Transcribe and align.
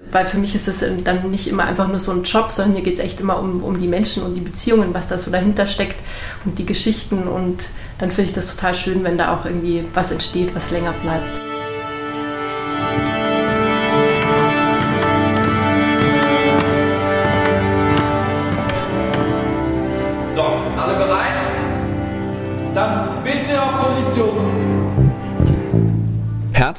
Weil 0.00 0.26
für 0.26 0.38
mich 0.38 0.54
ist 0.54 0.68
es 0.68 0.84
dann 1.02 1.30
nicht 1.30 1.48
immer 1.48 1.64
einfach 1.64 1.88
nur 1.88 1.98
so 1.98 2.12
ein 2.12 2.22
Job, 2.22 2.52
sondern 2.52 2.74
mir 2.74 2.82
geht 2.82 2.94
es 2.94 3.00
echt 3.00 3.20
immer 3.20 3.40
um, 3.40 3.64
um 3.64 3.80
die 3.80 3.88
Menschen 3.88 4.22
und 4.22 4.36
die 4.36 4.40
Beziehungen, 4.40 4.94
was 4.94 5.08
da 5.08 5.18
so 5.18 5.30
dahinter 5.32 5.66
steckt 5.66 5.96
und 6.44 6.58
die 6.58 6.66
Geschichten. 6.66 7.26
Und 7.26 7.70
dann 7.98 8.12
finde 8.12 8.30
ich 8.30 8.34
das 8.34 8.54
total 8.54 8.74
schön, 8.74 9.02
wenn 9.02 9.18
da 9.18 9.34
auch 9.34 9.44
irgendwie 9.44 9.84
was 9.94 10.12
entsteht, 10.12 10.54
was 10.54 10.70
länger 10.70 10.92
bleibt. 11.02 11.47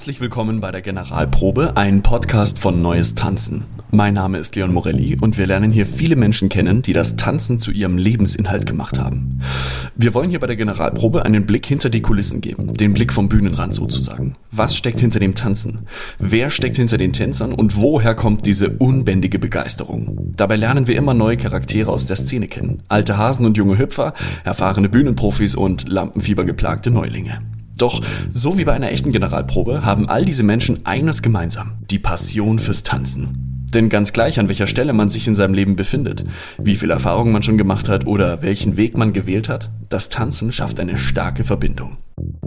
Herzlich 0.09 0.21
willkommen 0.21 0.59
bei 0.59 0.71
der 0.71 0.81
Generalprobe, 0.81 1.77
ein 1.77 2.01
Podcast 2.01 2.57
von 2.57 2.81
Neues 2.81 3.13
Tanzen. 3.13 3.65
Mein 3.91 4.15
Name 4.15 4.39
ist 4.39 4.55
Leon 4.55 4.73
Morelli 4.73 5.15
und 5.21 5.37
wir 5.37 5.45
lernen 5.45 5.71
hier 5.71 5.85
viele 5.85 6.15
Menschen 6.15 6.49
kennen, 6.49 6.81
die 6.81 6.93
das 6.93 7.15
Tanzen 7.15 7.59
zu 7.59 7.69
ihrem 7.69 7.99
Lebensinhalt 7.99 8.65
gemacht 8.65 8.97
haben. 8.97 9.39
Wir 9.95 10.15
wollen 10.15 10.31
hier 10.31 10.39
bei 10.39 10.47
der 10.47 10.55
Generalprobe 10.55 11.25
einen 11.25 11.45
Blick 11.45 11.67
hinter 11.67 11.91
die 11.91 12.01
Kulissen 12.01 12.41
geben, 12.41 12.73
den 12.73 12.95
Blick 12.95 13.13
vom 13.13 13.29
Bühnenrand 13.29 13.75
sozusagen. 13.75 14.35
Was 14.51 14.75
steckt 14.75 14.99
hinter 14.99 15.19
dem 15.19 15.35
Tanzen? 15.35 15.81
Wer 16.17 16.49
steckt 16.49 16.77
hinter 16.77 16.97
den 16.97 17.13
Tänzern 17.13 17.53
und 17.53 17.75
woher 17.75 18.15
kommt 18.15 18.47
diese 18.47 18.71
unbändige 18.79 19.37
Begeisterung? 19.37 20.33
Dabei 20.35 20.55
lernen 20.55 20.87
wir 20.87 20.97
immer 20.97 21.13
neue 21.13 21.37
Charaktere 21.37 21.91
aus 21.91 22.07
der 22.07 22.15
Szene 22.15 22.47
kennen. 22.47 22.81
Alte 22.87 23.19
Hasen 23.19 23.45
und 23.45 23.57
junge 23.57 23.77
Hüpfer, 23.77 24.15
erfahrene 24.43 24.89
Bühnenprofis 24.89 25.53
und 25.53 25.87
lampenfiebergeplagte 25.87 26.89
Neulinge. 26.89 27.43
Doch 27.79 28.03
so 28.29 28.57
wie 28.59 28.65
bei 28.65 28.73
einer 28.73 28.91
echten 28.91 29.11
Generalprobe 29.11 29.83
haben 29.83 30.07
all 30.07 30.25
diese 30.25 30.43
Menschen 30.43 30.85
eines 30.85 31.21
gemeinsam, 31.21 31.79
die 31.89 31.97
Passion 31.99 32.59
fürs 32.59 32.83
Tanzen. 32.83 33.49
Denn 33.73 33.89
ganz 33.89 34.13
gleich, 34.13 34.39
an 34.39 34.49
welcher 34.49 34.67
Stelle 34.67 34.93
man 34.93 35.09
sich 35.09 35.27
in 35.27 35.35
seinem 35.35 35.53
Leben 35.53 35.75
befindet, 35.75 36.25
wie 36.57 36.75
viel 36.75 36.89
Erfahrung 36.89 37.31
man 37.31 37.43
schon 37.43 37.57
gemacht 37.57 37.87
hat 37.87 38.07
oder 38.07 38.41
welchen 38.41 38.77
Weg 38.77 38.97
man 38.97 39.13
gewählt 39.13 39.47
hat, 39.47 39.69
das 39.89 40.09
Tanzen 40.09 40.51
schafft 40.51 40.79
eine 40.79 40.97
starke 40.97 41.43
Verbindung. 41.43 41.97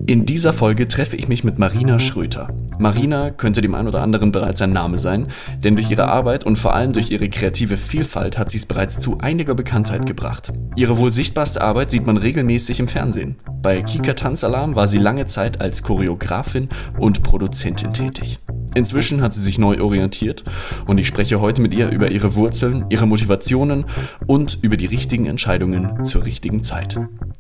In 0.07 0.27
dieser 0.27 0.53
Folge 0.53 0.89
treffe 0.89 1.17
ich 1.17 1.29
mich 1.29 1.45
mit 1.45 1.59
Marina 1.59 2.01
Schröter. 2.01 2.49
Marina 2.79 3.31
könnte 3.31 3.63
dem 3.63 3.75
einen 3.75 3.89
oder 3.89 4.03
anderen 4.03 4.33
bereits 4.33 4.61
ein 4.61 4.73
Name 4.73 4.99
sein, 4.99 5.29
denn 5.63 5.77
durch 5.77 5.91
ihre 5.91 6.09
Arbeit 6.09 6.45
und 6.45 6.57
vor 6.57 6.75
allem 6.75 6.93
durch 6.93 7.11
ihre 7.11 7.29
kreative 7.29 7.77
Vielfalt 7.77 8.37
hat 8.37 8.51
sie 8.51 8.59
es 8.59 8.67
bereits 8.67 8.99
zu 8.99 9.19
einiger 9.19 9.55
Bekanntheit 9.55 10.05
gebracht. 10.05 10.53
Ihre 10.75 10.99
wohl 10.99 11.13
sichtbarste 11.13 11.63
Arbeit 11.63 11.93
sieht 11.93 12.07
man 12.07 12.17
regelmäßig 12.17 12.81
im 12.81 12.89
Fernsehen. 12.89 13.37
Bei 13.63 13.81
Kika 13.81 14.15
Tanzalarm 14.15 14.75
war 14.75 14.89
sie 14.89 14.99
lange 14.99 15.27
Zeit 15.27 15.61
als 15.61 15.85
Choreografin 15.85 16.69
und 16.99 17.23
Produzentin 17.23 17.93
tätig. 17.93 18.41
Inzwischen 18.75 19.23
hat 19.23 19.35
sie 19.35 19.43
sich 19.43 19.57
neu 19.57 19.81
orientiert 19.81 20.43
und 20.87 20.99
ich 20.99 21.07
spreche 21.07 21.41
heute 21.41 21.63
mit 21.63 21.73
ihr 21.73 21.91
über 21.91 22.11
ihre 22.11 22.35
Wurzeln, 22.35 22.87
ihre 22.91 23.07
Motivationen 23.07 23.85
und 24.27 24.59
über 24.63 24.77
die 24.77 24.87
richtigen 24.87 25.27
Entscheidungen 25.27 26.05
zur 26.05 26.25
richtigen 26.25 26.65
Zeit. 26.65 26.99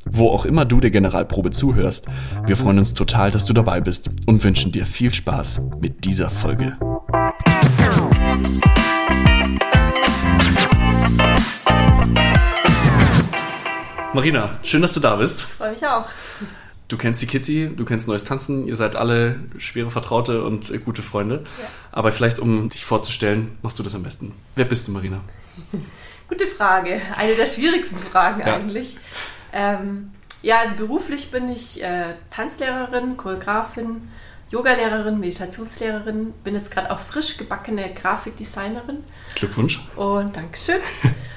Wo 0.08 0.28
auch 0.28 0.44
immer 0.44 0.64
du 0.64 0.78
der 0.78 0.90
Generalprobe 0.90 1.50
zuhörst, 1.50 2.06
wir 2.46 2.56
freuen 2.56 2.78
uns 2.78 2.94
total, 2.94 3.32
dass 3.32 3.44
du 3.44 3.52
dabei 3.52 3.80
bist 3.80 4.10
und 4.26 4.44
wünschen 4.44 4.70
dir 4.70 4.86
viel 4.86 5.12
Spaß 5.12 5.62
mit 5.80 6.04
dieser 6.04 6.30
Folge. 6.30 6.76
Marina, 14.14 14.58
schön, 14.62 14.82
dass 14.82 14.92
du 14.92 15.00
da 15.00 15.16
bist. 15.16 15.42
Freue 15.42 15.72
mich 15.72 15.86
auch. 15.86 16.06
Du 16.88 16.98
kennst 16.98 17.22
die 17.22 17.26
Kitty, 17.26 17.70
du 17.74 17.86
kennst 17.86 18.06
Neues 18.06 18.24
Tanzen, 18.24 18.66
ihr 18.68 18.76
seid 18.76 18.96
alle 18.96 19.40
schwere 19.56 19.90
Vertraute 19.90 20.44
und 20.44 20.70
äh, 20.70 20.78
gute 20.78 21.00
Freunde. 21.00 21.44
Ja. 21.58 21.68
Aber 21.90 22.12
vielleicht, 22.12 22.38
um 22.38 22.68
dich 22.68 22.84
vorzustellen, 22.84 23.56
machst 23.62 23.78
du 23.78 23.82
das 23.82 23.94
am 23.94 24.02
besten. 24.02 24.32
Wer 24.54 24.66
bist 24.66 24.86
du, 24.86 24.92
Marina? 24.92 25.20
Gute 26.28 26.46
Frage. 26.46 27.00
Eine 27.16 27.34
der 27.34 27.46
schwierigsten 27.46 27.98
Fragen 27.98 28.40
ja. 28.40 28.56
eigentlich. 28.56 28.98
Ähm, 29.54 30.10
ja, 30.42 30.60
also 30.60 30.74
beruflich 30.74 31.30
bin 31.30 31.48
ich 31.48 31.82
äh, 31.82 32.14
Tanzlehrerin, 32.30 33.16
Choreografin, 33.16 34.10
Yogalehrerin, 34.50 35.18
Meditationslehrerin, 35.18 36.32
bin 36.44 36.54
jetzt 36.54 36.70
gerade 36.70 36.90
auch 36.90 36.98
frisch 36.98 37.38
gebackene 37.38 37.94
Grafikdesignerin. 37.94 39.04
Glückwunsch. 39.34 39.80
Und 39.96 40.36
Dankeschön. 40.36 40.80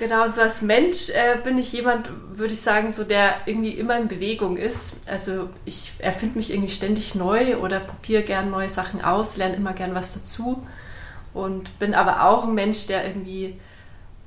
Genau, 0.00 0.26
so 0.30 0.40
als 0.40 0.62
Mensch 0.62 1.10
äh, 1.10 1.36
bin 1.44 1.58
ich 1.58 1.74
jemand, 1.74 2.08
würde 2.32 2.54
ich 2.54 2.62
sagen, 2.62 2.90
so 2.90 3.04
der 3.04 3.34
irgendwie 3.44 3.72
immer 3.72 3.98
in 3.98 4.08
Bewegung 4.08 4.56
ist. 4.56 4.96
Also 5.04 5.50
ich 5.66 5.92
erfinde 5.98 6.38
mich 6.38 6.50
irgendwie 6.50 6.70
ständig 6.70 7.14
neu 7.14 7.58
oder 7.58 7.80
probiere 7.80 8.22
gern 8.22 8.50
neue 8.50 8.70
Sachen 8.70 9.04
aus, 9.04 9.36
lerne 9.36 9.56
immer 9.56 9.74
gern 9.74 9.94
was 9.94 10.14
dazu 10.14 10.66
und 11.34 11.78
bin 11.78 11.92
aber 11.92 12.24
auch 12.24 12.44
ein 12.44 12.54
Mensch, 12.54 12.86
der 12.86 13.06
irgendwie, 13.06 13.60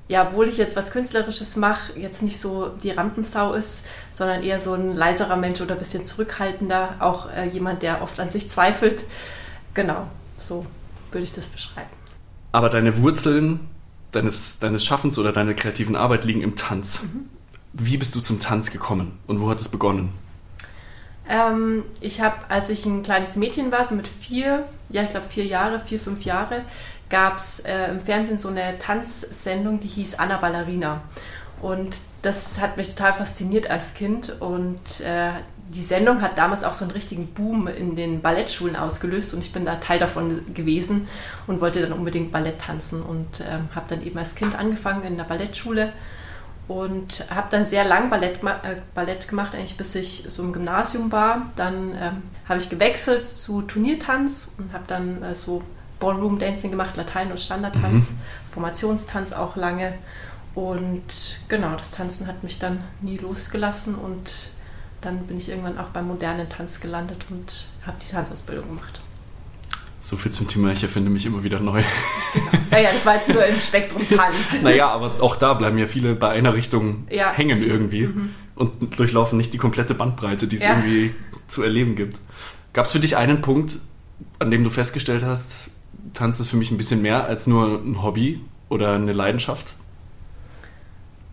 ja, 0.08 0.28
obwohl 0.28 0.48
ich 0.48 0.58
jetzt 0.58 0.76
was 0.76 0.92
Künstlerisches 0.92 1.56
mache, 1.56 2.00
jetzt 2.00 2.22
nicht 2.22 2.40
so 2.40 2.68
die 2.84 2.92
Rampensau 2.92 3.54
ist, 3.54 3.84
sondern 4.14 4.44
eher 4.44 4.60
so 4.60 4.74
ein 4.74 4.96
leiserer 4.96 5.38
Mensch 5.38 5.60
oder 5.60 5.74
ein 5.74 5.80
bisschen 5.80 6.06
zurückhaltender, 6.06 6.98
auch 7.00 7.32
äh, 7.32 7.48
jemand, 7.48 7.82
der 7.82 8.04
oft 8.04 8.20
an 8.20 8.30
sich 8.30 8.48
zweifelt. 8.48 9.06
Genau, 9.74 10.06
so 10.38 10.68
würde 11.12 11.24
ich 11.24 11.34
das 11.34 11.48
beschreiben. 11.48 11.90
Aber 12.52 12.70
deine 12.70 13.02
Wurzeln 13.02 13.73
deines, 14.14 14.60
deines 14.60 14.86
Schaffens 14.86 15.18
oder 15.18 15.32
deiner 15.32 15.54
kreativen 15.54 15.96
Arbeit 15.96 16.26
liegen 16.26 16.42
im 16.42 16.56
Tanz. 16.56 17.04
Mhm. 17.04 17.30
Wie 17.74 17.98
bist 17.98 18.16
du 18.16 18.22
zum 18.22 18.40
Tanz 18.40 18.72
gekommen 18.72 19.18
und 19.28 19.42
wo 19.42 19.50
hat 19.50 19.60
es 19.60 19.70
begonnen? 19.70 20.14
Ähm, 21.28 21.84
ich 22.02 22.22
habe, 22.22 22.36
als 22.50 22.70
ich 22.70 22.86
ein 22.86 23.04
kleines 23.04 23.36
Mädchen 23.36 23.72
war, 23.72 23.86
so 23.86 23.96
mit 23.96 24.08
vier, 24.08 24.68
ja, 24.90 25.04
ich 25.04 25.10
glaube 25.10 25.28
vier 25.28 25.46
Jahre, 25.46 25.80
vier, 25.80 26.00
fünf 26.00 26.24
Jahre, 26.26 26.64
gab 27.10 27.38
es 27.38 27.60
äh, 27.62 27.90
im 27.90 28.02
Fernsehen 28.02 28.38
so 28.38 28.50
eine 28.50 28.78
Tanzsendung, 28.80 29.80
die 29.80 29.88
hieß 29.88 30.16
Anna 30.16 30.38
Ballerina. 30.38 31.02
Und 31.62 32.02
das 32.22 32.60
hat 32.60 32.76
mich 32.76 32.90
total 32.90 33.14
fasziniert 33.14 33.70
als 33.70 33.94
Kind 33.94 34.36
und 34.42 35.00
äh, 35.00 35.32
die 35.74 35.84
Sendung 35.84 36.22
hat 36.22 36.38
damals 36.38 36.64
auch 36.64 36.74
so 36.74 36.86
einen 36.86 36.92
richtigen 36.92 37.28
Boom 37.28 37.68
in 37.68 37.96
den 37.96 38.22
Ballettschulen 38.22 38.76
ausgelöst 38.76 39.34
und 39.34 39.42
ich 39.42 39.52
bin 39.52 39.66
da 39.66 39.76
Teil 39.76 40.00
davon 40.00 40.54
gewesen 40.54 41.08
und 41.48 41.62
wollte 41.62 41.82
dann 41.82 41.94
unbedingt 41.94 42.32
Ballett 42.32 42.60
tanzen 42.60 43.02
und 43.02 43.42
ähm, 43.42 43.70
habe 43.74 43.86
dann 43.90 44.04
eben 44.04 44.18
als 44.18 44.36
Kind 44.36 44.56
angefangen 44.56 45.04
in 45.04 45.18
der 45.18 45.24
Ballettschule 45.24 45.94
und 46.68 47.26
habe 47.30 47.48
dann 47.50 47.66
sehr 47.66 47.84
lang 47.84 48.10
Ballett, 48.10 48.44
äh, 48.44 48.78
Ballett 48.94 49.28
gemacht, 49.28 49.54
eigentlich 49.56 49.78
bis 49.78 49.96
ich 49.96 50.26
so 50.30 50.44
im 50.44 50.54
Gymnasium 50.54 51.12
war. 51.12 51.48
Dann 51.56 51.92
ähm, 52.00 52.24
habe 52.48 52.60
ich 52.60 52.70
gewechselt 52.70 53.28
zu 53.28 53.64
Turniertanz 53.64 54.52
und 54.58 54.72
habe 54.74 54.86
dann 54.88 55.22
äh, 55.24 55.36
so 55.36 55.62
Ballroom 56.00 56.40
Dancing 56.40 56.72
gemacht, 56.72 56.96
Latein- 56.96 57.32
und 57.32 57.40
Standardtanz, 57.40 58.12
mhm. 58.12 58.20
Formationstanz 58.52 59.34
auch 59.34 59.56
lange. 59.56 59.94
Und 60.56 61.40
genau, 61.48 61.76
das 61.76 61.92
Tanzen 61.92 62.28
hat 62.28 62.44
mich 62.44 62.60
dann 62.60 62.84
nie 63.02 63.18
losgelassen 63.18 63.96
und 63.96 64.50
dann 65.04 65.28
bin 65.28 65.38
ich 65.38 65.50
irgendwann 65.50 65.78
auch 65.78 65.90
beim 65.90 66.08
modernen 66.08 66.50
Tanz 66.50 66.80
gelandet 66.80 67.26
und 67.30 67.68
habe 67.86 67.98
die 68.02 68.12
Tanzausbildung 68.12 68.68
gemacht. 68.68 69.02
So 70.02 70.18
viel 70.18 70.32
zum 70.32 70.48
Thema, 70.48 70.72
ich 70.74 70.84
erfinde 70.84 71.10
mich 71.10 71.26
immer 71.26 71.44
wieder 71.44 71.60
neu. 71.60 71.82
Genau. 72.34 72.64
Naja, 72.72 72.90
das 72.92 73.06
war 73.06 73.16
jetzt 73.16 73.30
nur 73.30 73.46
im 73.46 73.56
Spektrum 73.56 74.02
Tanz. 74.16 74.62
naja, 74.64 74.90
aber 74.90 75.22
auch 75.22 75.36
da 75.36 75.54
bleiben 75.54 75.78
ja 75.78 75.86
viele 75.86 76.16
bei 76.16 76.30
einer 76.30 76.54
Richtung 76.56 77.08
ja. 77.10 77.32
hängen 77.32 77.64
irgendwie 77.64 78.08
mhm. 78.08 78.34
und 78.56 78.98
durchlaufen 78.98 79.38
nicht 79.38 79.54
die 79.54 79.60
komplette 79.60 79.94
Bandbreite, 79.94 80.48
die 80.48 80.58
es 80.58 80.64
ja. 80.64 80.72
irgendwie 80.72 81.14
zu 81.48 81.62
erleben 81.62 81.96
gibt. 81.96 82.18
Gab 82.74 82.88
es 82.88 82.92
für 82.92 83.00
dich 83.00 83.16
einen 83.16 83.42
Punkt, 83.42 83.78
an 84.40 84.50
dem 84.50 84.64
du 84.64 84.72
festgestellt 84.72 85.24
hast, 85.24 85.70
Tanz 86.14 86.40
ist 86.40 86.48
für 86.48 86.58
mich 86.58 86.72
ein 86.72 86.78
bisschen 86.78 87.02
mehr 87.02 87.26
als 87.26 87.48
nur 87.48 87.80
ein 87.80 88.02
Hobby 88.02 88.42
oder 88.70 88.96
eine 88.96 89.14
Leidenschaft? 89.14 89.76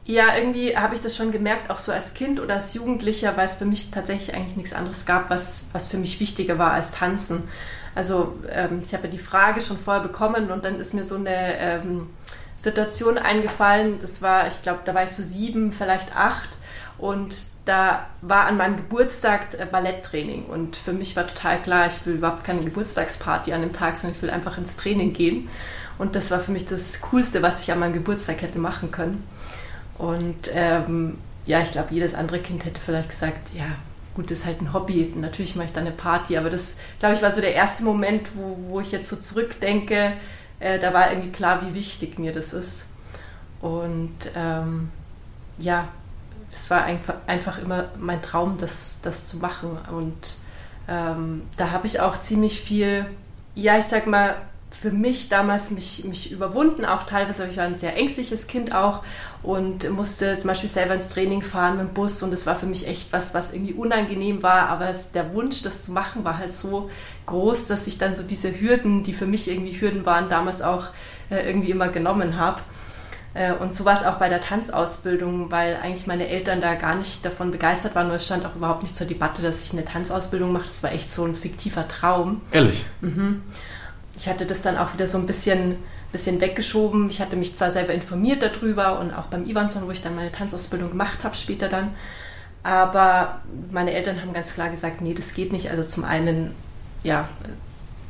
Ja, 0.07 0.37
irgendwie 0.37 0.77
habe 0.77 0.95
ich 0.95 1.03
das 1.03 1.17
schon 1.17 1.31
gemerkt, 1.31 1.71
auch 1.71 1.79
so 1.79 1.93
als 1.93 2.15
Kind 2.15 2.41
oder 2.41 2.55
als 2.55 2.75
Jugendlicher, 2.75 3.37
weil 3.37 3.45
es 3.45 3.55
für 3.55 3.67
mich 3.67 3.91
tatsächlich 3.91 4.35
eigentlich 4.35 4.57
nichts 4.57 4.73
anderes 4.73 5.07
gab, 5.07 5.31
was, 5.31 5.65
was 5.73 5.87
für 5.87 5.99
mich 5.99 6.19
wichtiger 6.21 6.59
war 6.59 6.73
als 6.73 6.91
Tanzen. 6.91 7.45
Also 7.95 8.39
ähm, 8.51 8.83
ich 8.85 8.95
habe 8.95 9.05
ja 9.05 9.11
die 9.11 9.19
Frage 9.19 9.61
schon 9.61 9.79
vorher 9.79 10.03
bekommen 10.03 10.51
und 10.51 10.65
dann 10.65 10.81
ist 10.81 10.95
mir 10.95 11.05
so 11.05 11.17
eine 11.17 11.59
ähm, 11.59 12.09
Situation 12.57 13.19
eingefallen, 13.19 13.99
das 14.01 14.21
war, 14.21 14.47
ich 14.47 14.63
glaube, 14.63 14.81
da 14.85 14.95
war 14.95 15.05
ich 15.05 15.11
so 15.11 15.23
sieben, 15.23 15.73
vielleicht 15.73 16.15
acht 16.15 16.51
und 16.99 17.45
da 17.65 18.07
war 18.21 18.47
an 18.47 18.57
meinem 18.57 18.77
Geburtstag 18.77 19.55
äh, 19.59 19.65
Balletttraining 19.65 20.47
und 20.47 20.77
für 20.77 20.93
mich 20.93 21.17
war 21.17 21.27
total 21.27 21.63
klar, 21.63 21.87
ich 21.87 22.05
will 22.07 22.15
überhaupt 22.15 22.45
keine 22.45 22.63
Geburtstagsparty 22.63 23.53
an 23.53 23.63
dem 23.63 23.73
Tag, 23.73 23.97
sondern 23.97 24.17
ich 24.17 24.23
will 24.23 24.31
einfach 24.31 24.59
ins 24.59 24.77
Training 24.77 25.13
gehen 25.13 25.49
und 25.99 26.17
das 26.17 26.31
war 26.31 26.41
für 26.41 26.53
mich 26.53 26.67
das 26.67 27.01
Coolste, 27.01 27.43
was 27.43 27.63
ich 27.63 27.73
an 27.73 27.79
meinem 27.79 27.95
Geburtstag 27.95 28.43
hätte 28.43 28.59
machen 28.59 28.91
können. 28.91 29.27
Und 30.01 30.51
ähm, 30.55 31.19
ja, 31.45 31.61
ich 31.61 31.73
glaube, 31.73 31.93
jedes 31.93 32.15
andere 32.15 32.39
Kind 32.39 32.65
hätte 32.65 32.81
vielleicht 32.81 33.11
gesagt, 33.11 33.53
ja, 33.55 33.67
gut, 34.15 34.31
das 34.31 34.41
ist 34.41 34.47
halt 34.47 34.63
ein 34.63 34.73
Hobby. 34.73 35.13
Natürlich 35.15 35.57
mache 35.57 35.67
ich 35.67 35.73
da 35.75 35.81
eine 35.81 35.91
Party. 35.91 36.39
Aber 36.39 36.49
das, 36.49 36.77
glaube 36.99 37.15
ich, 37.15 37.23
war 37.23 37.31
so 37.33 37.43
der 37.43 37.55
erste 37.55 37.85
Moment, 37.85 38.31
wo, 38.35 38.57
wo 38.69 38.81
ich 38.81 38.93
jetzt 38.93 39.11
so 39.11 39.17
zurückdenke. 39.17 40.15
Äh, 40.59 40.79
da 40.79 40.95
war 40.95 41.11
irgendwie 41.11 41.33
klar, 41.33 41.67
wie 41.67 41.75
wichtig 41.75 42.19
mir 42.19 42.33
das 42.33 42.55
ist. 42.55 42.87
Und 43.61 44.33
ähm, 44.35 44.91
ja, 45.59 45.89
es 46.51 46.71
war 46.71 46.85
einfach, 46.85 47.59
immer 47.59 47.91
mein 47.99 48.23
Traum, 48.23 48.57
das, 48.57 49.01
das 49.03 49.27
zu 49.27 49.37
machen. 49.37 49.77
Und 49.93 50.39
ähm, 50.89 51.43
da 51.59 51.73
habe 51.73 51.87
ich 51.87 52.01
auch 52.01 52.19
ziemlich 52.21 52.63
viel, 52.63 53.05
ja, 53.55 53.77
ich 53.77 53.85
sag 53.85 54.07
mal, 54.07 54.37
für 54.71 54.91
mich 54.91 55.29
damals 55.29 55.71
mich, 55.71 56.05
mich 56.05 56.31
überwunden, 56.31 56.85
auch 56.85 57.03
teilweise, 57.03 57.47
ich 57.47 57.57
war 57.57 57.65
ein 57.65 57.75
sehr 57.75 57.97
ängstliches 57.97 58.47
Kind 58.47 58.75
auch 58.75 59.03
und 59.43 59.91
musste 59.91 60.37
zum 60.37 60.49
Beispiel 60.49 60.69
selber 60.69 60.95
ins 60.95 61.09
Training 61.09 61.43
fahren 61.43 61.77
mit 61.77 61.89
dem 61.89 61.95
Bus 61.95 62.23
und 62.23 62.33
es 62.33 62.47
war 62.47 62.57
für 62.57 62.67
mich 62.67 62.87
echt 62.87 63.13
was, 63.13 63.35
was 63.35 63.53
irgendwie 63.53 63.73
unangenehm 63.73 64.43
war, 64.43 64.69
aber 64.69 64.89
es, 64.89 65.13
der 65.13 65.35
Wunsch, 65.35 65.63
das 65.63 65.83
zu 65.83 65.93
machen, 65.93 66.25
war 66.25 66.39
halt 66.39 66.53
so 66.53 66.89
groß, 67.27 67.67
dass 67.67 67.87
ich 67.87 67.99
dann 67.99 68.15
so 68.15 68.23
diese 68.23 68.61
Hürden, 68.61 69.03
die 69.03 69.13
für 69.13 69.27
mich 69.27 69.49
irgendwie 69.49 69.79
Hürden 69.79 70.07
waren, 70.07 70.29
damals 70.29 70.63
auch 70.63 70.87
äh, 71.31 71.47
irgendwie 71.47 71.71
immer 71.71 71.89
genommen 71.89 72.37
habe. 72.37 72.61
Äh, 73.35 73.53
und 73.55 73.75
so 73.75 73.85
war 73.85 73.95
es 73.95 74.05
auch 74.05 74.17
bei 74.17 74.29
der 74.29 74.41
Tanzausbildung, 74.41 75.51
weil 75.51 75.77
eigentlich 75.77 76.07
meine 76.07 76.29
Eltern 76.29 76.61
da 76.61 76.75
gar 76.75 76.95
nicht 76.95 77.25
davon 77.25 77.51
begeistert 77.51 77.95
waren. 77.95 78.09
Nur 78.09 78.17
es 78.17 78.27
stand 78.27 78.45
auch 78.45 78.57
überhaupt 78.57 78.83
nicht 78.83 78.97
zur 78.97 79.07
Debatte, 79.07 79.41
dass 79.41 79.65
ich 79.65 79.73
eine 79.73 79.85
Tanzausbildung 79.85 80.53
mache. 80.53 80.67
Das 80.67 80.83
war 80.83 80.91
echt 80.91 81.13
so 81.13 81.25
ein 81.25 81.37
fiktiver 81.37 81.87
Traum. 81.87 82.41
Ehrlich? 82.51 82.85
Mhm 83.01 83.43
ich 84.17 84.29
hatte 84.29 84.47
das 84.47 84.63
dann 84.63 84.77
auch 84.77 84.93
wieder 84.95 85.07
so 85.07 85.19
ein 85.19 85.27
bisschen, 85.27 85.77
bisschen 86.13 86.41
weggeschoben. 86.41 87.09
Ich 87.11 87.21
hatte 87.21 87.37
mich 87.37 87.55
zwar 87.57 87.71
selber 87.71 87.95
informiert 87.95 88.43
darüber 88.43 88.99
und 88.99 89.13
auch 89.13 89.27
beim 89.27 89.47
Ivanson, 89.47 89.87
wo 89.87 89.91
ich 89.91 90.03
dann 90.03 90.17
meine 90.17 90.33
Tanzausbildung 90.33 90.91
gemacht 90.91 91.25
habe 91.25 91.35
später 91.37 91.69
dann, 91.69 91.95
aber 92.63 93.41
meine 93.71 93.93
Eltern 93.93 94.21
haben 94.21 94.33
ganz 94.33 94.55
klar 94.55 94.69
gesagt, 94.69 95.01
nee, 95.01 95.15
das 95.15 95.33
geht 95.33 95.53
nicht. 95.53 95.71
Also 95.71 95.83
zum 95.83 96.05
einen, 96.05 96.55
ja, 97.03 97.29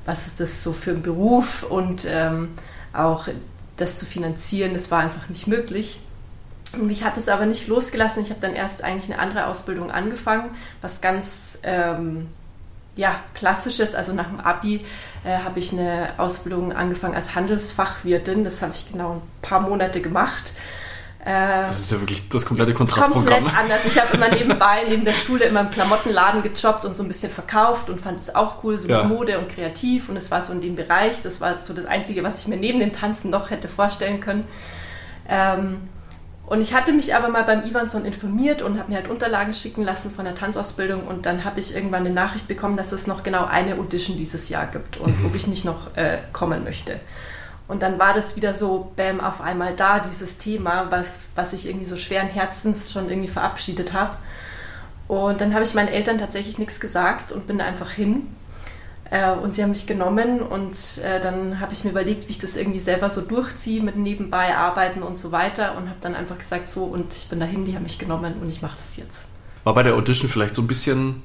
was 0.07 0.27
ist 0.27 0.41
das 0.41 0.63
so 0.63 0.73
für 0.73 0.91
ein 0.91 1.03
Beruf 1.03 1.63
und 1.63 2.07
ähm, 2.09 2.51
auch 2.93 3.29
das 3.77 3.99
zu 3.99 4.07
finanzieren, 4.07 4.75
das 4.75 4.91
war 4.91 5.01
einfach 5.01 5.29
nicht 5.29 5.47
möglich. 5.47 6.01
Und 6.73 6.87
mich 6.87 7.05
hat 7.05 7.17
es 7.17 7.29
aber 7.29 7.47
nicht 7.47 7.69
losgelassen. 7.69 8.23
Ich 8.23 8.31
habe 8.31 8.41
dann 8.41 8.55
erst 8.55 8.85
eigentlich 8.85 9.11
eine 9.11 9.21
andere 9.21 9.47
Ausbildung 9.47 9.91
angefangen, 9.91 10.51
was 10.83 11.01
ganz 11.01 11.59
ähm, 11.63 12.29
ja, 13.01 13.19
klassisches, 13.33 13.95
also 13.95 14.13
nach 14.13 14.27
dem 14.27 14.41
Abi 14.41 14.85
äh, 15.25 15.39
habe 15.39 15.59
ich 15.59 15.73
eine 15.73 16.11
Ausbildung 16.19 16.73
angefangen 16.73 17.15
als 17.15 17.35
Handelsfachwirtin. 17.35 18.45
Das 18.45 18.61
habe 18.61 18.73
ich 18.75 18.93
genau 18.93 19.15
ein 19.15 19.23
paar 19.41 19.61
Monate 19.61 20.03
gemacht. 20.03 20.53
Äh, 21.25 21.63
das 21.67 21.81
ist 21.81 21.93
ja 21.93 22.01
wirklich 22.01 22.29
das 22.29 22.45
komplette 22.45 22.75
Kontrastprogramm. 22.75 23.45
Komplett 23.45 23.59
anders. 23.59 23.87
Ich 23.87 23.99
habe 23.99 24.15
immer 24.15 24.29
nebenbei, 24.29 24.85
neben 24.87 25.07
der 25.07 25.15
Schule, 25.15 25.47
immer 25.47 25.61
im 25.61 25.71
Klamottenladen 25.71 26.43
gejobbt 26.43 26.85
und 26.85 26.95
so 26.95 27.03
ein 27.03 27.09
bisschen 27.09 27.33
verkauft 27.33 27.89
und 27.89 28.03
fand 28.03 28.21
es 28.21 28.35
auch 28.35 28.63
cool, 28.65 28.77
so 28.77 28.87
ja. 28.87 29.05
Mode 29.05 29.39
und 29.39 29.49
kreativ. 29.49 30.11
Und 30.11 30.19
es 30.19 30.31
war 30.31 30.43
so 30.43 30.53
in 30.53 30.61
dem 30.61 30.77
Bereich. 30.77 31.23
Das 31.23 31.41
war 31.41 31.57
so 31.57 31.73
das 31.73 31.87
Einzige, 31.87 32.23
was 32.23 32.41
ich 32.41 32.49
mir 32.49 32.59
neben 32.59 32.81
dem 32.81 32.93
Tanzen 32.93 33.31
noch 33.31 33.49
hätte 33.49 33.69
vorstellen 33.69 34.21
können. 34.21 34.45
Ähm, 35.27 35.89
und 36.51 36.61
ich 36.61 36.75
hatte 36.75 36.93
mich 36.93 37.15
aber 37.15 37.29
mal 37.29 37.45
beim 37.45 37.63
Ivanson 37.63 38.05
informiert 38.05 38.61
und 38.61 38.77
habe 38.77 38.91
mir 38.91 38.97
halt 38.97 39.09
Unterlagen 39.09 39.55
schicken 39.55 39.85
lassen 39.85 40.11
von 40.11 40.25
der 40.25 40.35
Tanzausbildung 40.35 41.07
und 41.07 41.25
dann 41.25 41.45
habe 41.45 41.61
ich 41.61 41.77
irgendwann 41.77 42.05
eine 42.05 42.13
Nachricht 42.13 42.49
bekommen, 42.49 42.77
dass 42.77 42.91
es 42.91 43.07
noch 43.07 43.23
genau 43.23 43.45
eine 43.45 43.77
Audition 43.77 44.17
dieses 44.17 44.49
Jahr 44.49 44.67
gibt 44.67 44.97
und 44.97 45.21
mhm. 45.21 45.27
ob 45.27 45.35
ich 45.37 45.47
nicht 45.47 45.65
noch 45.65 45.97
äh, 45.97 46.19
kommen 46.33 46.65
möchte. 46.65 46.99
Und 47.69 47.83
dann 47.83 48.01
war 48.01 48.15
das 48.15 48.35
wieder 48.35 48.53
so, 48.53 48.91
bam, 48.97 49.21
auf 49.21 49.41
einmal 49.41 49.77
da, 49.77 50.01
dieses 50.01 50.39
Thema, 50.39 50.91
was, 50.91 51.21
was 51.37 51.53
ich 51.53 51.69
irgendwie 51.69 51.87
so 51.87 51.95
schweren 51.95 52.27
Herzens 52.27 52.93
schon 52.93 53.09
irgendwie 53.09 53.29
verabschiedet 53.29 53.93
habe. 53.93 54.17
Und 55.07 55.41
dann 55.41 55.55
habe 55.55 55.63
ich 55.63 55.73
meinen 55.75 55.87
Eltern 55.87 56.19
tatsächlich 56.19 56.59
nichts 56.59 56.81
gesagt 56.81 57.31
und 57.31 57.47
bin 57.47 57.59
da 57.59 57.65
einfach 57.65 57.93
hin 57.93 58.27
äh, 59.11 59.33
und 59.33 59.55
sie 59.55 59.63
haben 59.63 59.71
mich 59.71 59.87
genommen 59.87 60.41
und 60.41 60.99
äh, 61.05 61.21
dann 61.21 61.61
habe 61.61 61.73
ich 61.73 61.85
mir 61.85 61.91
überlegt, 61.91 62.29
wie 62.29 62.33
ich 62.33 62.39
das 62.39 62.57
irgendwie 62.57 62.81
selber 62.81 63.11
so 63.11 63.21
durchziehe 63.21 63.83
mit 63.83 63.97
nebenbei 63.97 64.57
arbeiten 64.57 65.03
und 65.03 65.17
so 65.19 65.33
weiter 65.33 65.77
und 65.77 65.89
habe 65.89 65.99
dann 66.01 66.15
einfach 66.15 66.39
gesagt, 66.39 66.71
so 66.71 66.85
und 66.85 67.13
ich 67.13 67.29
bin 67.29 67.41
dahin, 67.41 67.67
die 67.67 67.75
haben 67.75 67.83
mich 67.83 67.99
genommen 67.99 68.35
und 68.41 68.49
ich 68.49 68.63
mache 68.63 68.77
das 68.77 68.97
jetzt. 68.97 69.27
War 69.65 69.75
bei 69.75 69.83
der 69.83 69.95
Audition 69.95 70.31
vielleicht 70.31 70.55
so 70.55 70.63
ein 70.63 70.69
bisschen 70.69 71.23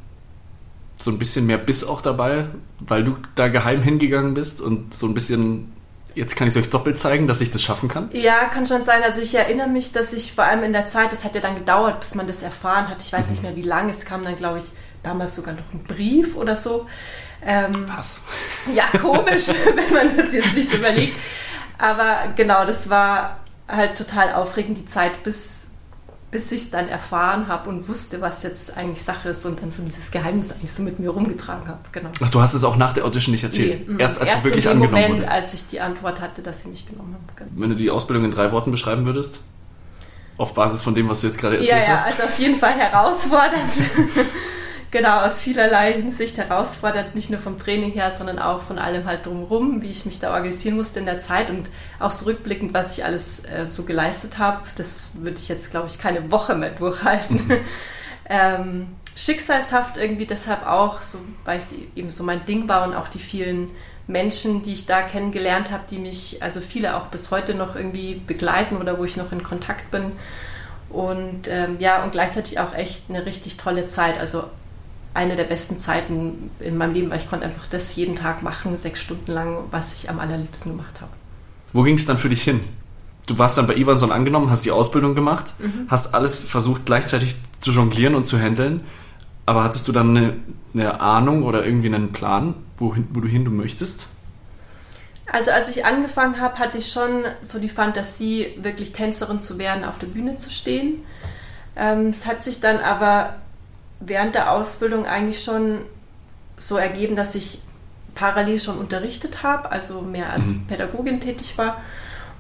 so 0.98 1.12
ein 1.12 1.20
bisschen 1.20 1.46
mehr 1.46 1.58
Biss 1.58 1.84
auch 1.84 2.02
dabei, 2.02 2.48
weil 2.80 3.04
du 3.04 3.18
da 3.36 3.50
geheim 3.50 3.82
hingegangen 3.82 4.34
bist 4.34 4.62
und 4.62 4.94
so 4.94 5.08
ein 5.08 5.14
bisschen 5.14 5.74
jetzt 6.16 6.36
kann 6.36 6.48
ich 6.48 6.56
es 6.56 6.62
euch 6.62 6.70
doppelt 6.70 6.98
zeigen, 6.98 7.28
dass 7.28 7.42
ich 7.42 7.52
das 7.52 7.62
schaffen 7.62 7.90
kann? 7.90 8.10
Ja, 8.14 8.46
kann 8.46 8.66
schon 8.66 8.84
sein. 8.84 9.04
Also 9.04 9.22
ich 9.22 9.36
erinnere 9.36 9.68
mich, 9.68 9.92
dass 9.92 10.14
ich 10.14 10.34
vor 10.34 10.46
allem 10.46 10.64
in 10.64 10.74
der 10.74 10.88
Zeit, 10.88 11.12
das 11.12 11.26
hat 11.26 11.36
ja 11.36 11.42
dann 11.42 11.56
gedauert, 11.56 12.00
bis 12.00 12.16
man 12.16 12.26
das 12.26 12.42
erfahren 12.42 12.88
hat. 12.88 13.02
Ich 13.02 13.12
weiß 13.12 13.26
mhm. 13.26 13.32
nicht 13.32 13.44
mehr, 13.44 13.56
wie 13.56 13.62
lange. 13.62 13.92
Es 13.92 14.06
kam 14.06 14.24
dann, 14.24 14.38
glaube 14.38 14.60
ich, 14.60 14.64
damals 15.04 15.36
sogar 15.36 15.54
noch 15.54 15.74
ein 15.74 15.84
Brief 15.84 16.36
oder 16.36 16.56
so. 16.56 16.88
Ähm, 17.44 17.86
Was? 17.96 18.22
Ja, 18.74 18.86
komisch, 19.00 19.48
wenn 19.76 19.94
man 19.94 20.18
das 20.18 20.34
jetzt 20.34 20.56
nicht 20.56 20.72
so 20.72 20.78
überlegt. 20.78 21.18
Aber 21.78 22.34
genau, 22.36 22.66
das 22.66 22.90
war 22.90 23.40
halt 23.68 23.98
total 23.98 24.34
aufregend, 24.34 24.78
die 24.78 24.86
Zeit, 24.86 25.24
bis, 25.24 25.68
bis 26.32 26.52
ich 26.52 26.64
es 26.64 26.72
dann 26.72 26.88
erfahren 26.88 27.48
habe 27.48 27.70
und 27.70 27.88
wusste, 27.88 28.22
was 28.22 28.44
jetzt 28.44 28.78
eigentlich 28.78 29.02
Sache 29.02 29.30
ist 29.30 29.46
und 29.46 29.62
dann 29.62 29.72
so 29.72 29.84
dieses 29.84 30.12
Geheimnis 30.12 30.52
eigentlich 30.52 30.72
so 30.72 30.84
mit 30.84 31.00
mir 31.00 31.10
rumgetragen 31.10 31.68
habe. 31.68 31.80
Genau. 31.92 32.10
Ach, 32.22 32.30
du 32.30 32.42
hast 32.42 32.54
es 32.54 32.64
auch 32.64 32.78
nach 32.78 32.94
der 32.94 33.06
Audition 33.06 33.34
nicht 33.34 33.44
erzählt? 33.44 33.90
Nee, 33.90 34.02
erst 34.02 34.20
als 34.20 34.32
erst 34.32 34.40
du 34.40 34.44
wirklich 34.46 34.66
in 34.66 34.72
dem 34.72 34.82
angenommen 34.84 35.04
Moment, 35.04 35.24
wurde? 35.24 35.32
als 35.32 35.54
ich 35.54 35.68
die 35.68 35.82
Antwort 35.82 36.22
hatte, 36.22 36.42
dass 36.42 36.62
sie 36.62 36.70
mich 36.70 36.88
genommen 36.88 37.14
haben. 37.14 37.28
Genau. 37.36 37.52
Wenn 37.56 37.70
du 37.70 37.76
die 37.76 37.90
Ausbildung 37.90 38.26
in 38.26 38.32
drei 38.32 38.52
Worten 38.52 38.72
beschreiben 38.72 39.06
würdest? 39.06 39.42
Auf 40.38 40.54
Basis 40.54 40.84
von 40.84 40.96
dem, 40.96 41.08
was 41.10 41.22
du 41.22 41.28
jetzt 41.28 41.40
gerade 41.40 41.58
erzählt 41.58 41.86
ja, 41.86 41.94
hast? 41.94 42.08
Ja, 42.08 42.12
also 42.12 42.24
auf 42.24 42.40
jeden 42.40 42.60
Fall 42.60 42.74
herausfordernd. 42.74 43.74
genau, 44.96 45.20
aus 45.20 45.42
vielerlei 45.42 45.92
Hinsicht 45.92 46.38
herausfordernd, 46.38 47.16
nicht 47.16 47.30
nur 47.30 47.42
vom 47.42 47.60
Training 47.60 47.92
her, 47.92 48.12
sondern 48.12 48.40
auch 48.40 48.62
von 48.62 48.80
allem 48.80 49.04
halt 49.04 49.26
drumherum, 49.26 49.82
wie 49.82 49.92
ich 49.92 50.06
mich 50.06 50.22
da 50.22 50.32
organisieren 50.32 50.78
musste 50.78 51.00
in 51.00 51.06
der 51.06 51.20
Zeit 51.20 51.50
und 51.50 51.70
auch 52.00 52.12
so 52.12 52.24
rückblickend, 52.24 52.74
was 52.74 52.98
ich 52.98 53.04
alles 53.04 53.44
äh, 53.44 53.68
so 53.68 53.84
geleistet 53.84 54.38
habe. 54.38 54.62
Das 54.78 55.10
würde 55.14 55.38
ich 55.38 55.50
jetzt, 55.50 55.70
glaube 55.72 55.88
ich, 55.88 56.00
keine 56.00 56.32
Woche 56.32 56.56
mehr 56.56 56.70
durchhalten. 56.70 57.46
Mhm. 57.46 57.58
ähm, 58.30 58.88
schicksalshaft 59.18 59.98
irgendwie 59.98 60.26
deshalb 60.26 60.66
auch, 60.66 61.02
so, 61.02 61.18
weil 61.44 61.58
es 61.58 61.74
eben 61.98 62.12
so 62.12 62.24
mein 62.24 62.46
Ding 62.46 62.70
war 62.70 62.88
und 62.88 62.94
auch 62.94 63.10
die 63.10 63.20
vielen 63.20 63.72
Menschen, 64.08 64.64
die 64.64 64.76
ich 64.76 64.86
da 64.86 65.02
kennengelernt 65.02 65.72
habe, 65.72 65.84
die 65.92 65.98
mich, 65.98 66.42
also 66.42 66.62
viele 66.62 66.96
auch 66.96 67.08
bis 67.08 67.32
heute 67.32 67.54
noch 67.54 67.76
irgendwie 67.76 68.16
begleiten 68.16 68.78
oder 68.78 68.98
wo 68.98 69.04
ich 69.04 69.18
noch 69.18 69.34
in 69.34 69.44
Kontakt 69.44 69.92
bin. 69.92 70.14
Und 70.90 71.50
ähm, 71.50 71.76
ja, 71.80 72.02
und 72.02 72.14
gleichzeitig 72.14 72.60
auch 72.60 72.74
echt 72.74 73.10
eine 73.10 73.26
richtig 73.26 73.58
tolle 73.58 73.88
Zeit. 73.88 74.18
Also 74.18 74.46
eine 75.16 75.36
der 75.36 75.46
besten 75.46 75.80
Zeiten 75.80 76.52
in 76.60 76.78
meinem 76.78 76.94
Leben, 76.94 77.10
weil 77.10 77.20
ich 77.20 77.30
konnte 77.30 77.46
einfach 77.46 77.66
das 77.68 77.96
jeden 77.96 78.16
Tag 78.16 78.44
machen, 78.44 78.78
sechs 78.78 79.02
Stunden 79.02 79.32
lang, 79.32 79.64
was 79.72 79.94
ich 79.96 80.10
am 80.10 80.20
allerliebsten 80.20 80.74
gemacht 80.74 81.02
habe. 81.02 81.12
Wo 81.74 81.84
ging 81.84 81.96
es 81.96 82.06
dann 82.06 82.18
für 82.18 82.30
dich 82.30 82.44
hin? 82.44 82.60
Du 83.26 83.40
warst 83.40 83.58
dann 83.58 83.66
bei 83.66 83.76
Ivanson 83.76 84.12
angenommen, 84.12 84.50
hast 84.50 84.66
die 84.66 84.72
Ausbildung 84.72 85.16
gemacht, 85.16 85.54
mhm. 85.58 85.88
hast 85.88 86.14
alles 86.14 86.44
versucht 86.44 86.86
gleichzeitig 86.86 87.36
zu 87.60 87.72
jonglieren 87.72 88.14
und 88.14 88.28
zu 88.28 88.38
handeln. 88.38 88.82
Aber 89.46 89.64
hattest 89.64 89.88
du 89.88 89.92
dann 89.92 90.16
eine, 90.16 90.34
eine 90.74 91.00
Ahnung 91.00 91.44
oder 91.44 91.66
irgendwie 91.66 91.88
einen 91.88 92.12
Plan, 92.12 92.56
wohin, 92.78 93.08
wo 93.14 93.22
du 93.22 93.28
hin 93.28 93.46
du 93.46 93.52
möchtest? 93.52 94.08
Also 95.32 95.52
als 95.52 95.70
ich 95.70 95.86
angefangen 95.86 96.40
habe, 96.40 96.60
hatte 96.60 96.78
ich 96.78 96.92
schon 96.92 97.24
so 97.42 97.58
die 97.60 97.70
Fantasie, 97.70 98.58
wirklich 98.62 98.92
Tänzerin 98.92 99.40
zu 99.40 99.58
werden, 99.58 99.86
auf 99.86 99.98
der 99.98 100.08
Bühne 100.08 100.36
zu 100.36 100.50
stehen. 100.50 101.04
Ähm, 101.76 102.08
es 102.08 102.26
hat 102.26 102.42
sich 102.42 102.60
dann 102.60 102.80
aber 102.80 103.36
während 104.00 104.36
der 104.36 104.52
Ausbildung 104.52 105.06
eigentlich 105.06 105.44
schon 105.44 105.82
so 106.58 106.78
ergeben, 106.78 107.16
dass 107.16 107.36
ich 107.36 107.62
parallel 108.14 108.60
schon 108.60 108.78
unterrichtet 108.78 109.44
habe, 109.44 109.72
also 109.72 110.02
mehr 110.02 110.32
als 110.32 110.48
mhm. 110.48 110.68
Pädagogin 110.68 111.20
tätig 111.20 111.58
war 111.58 111.82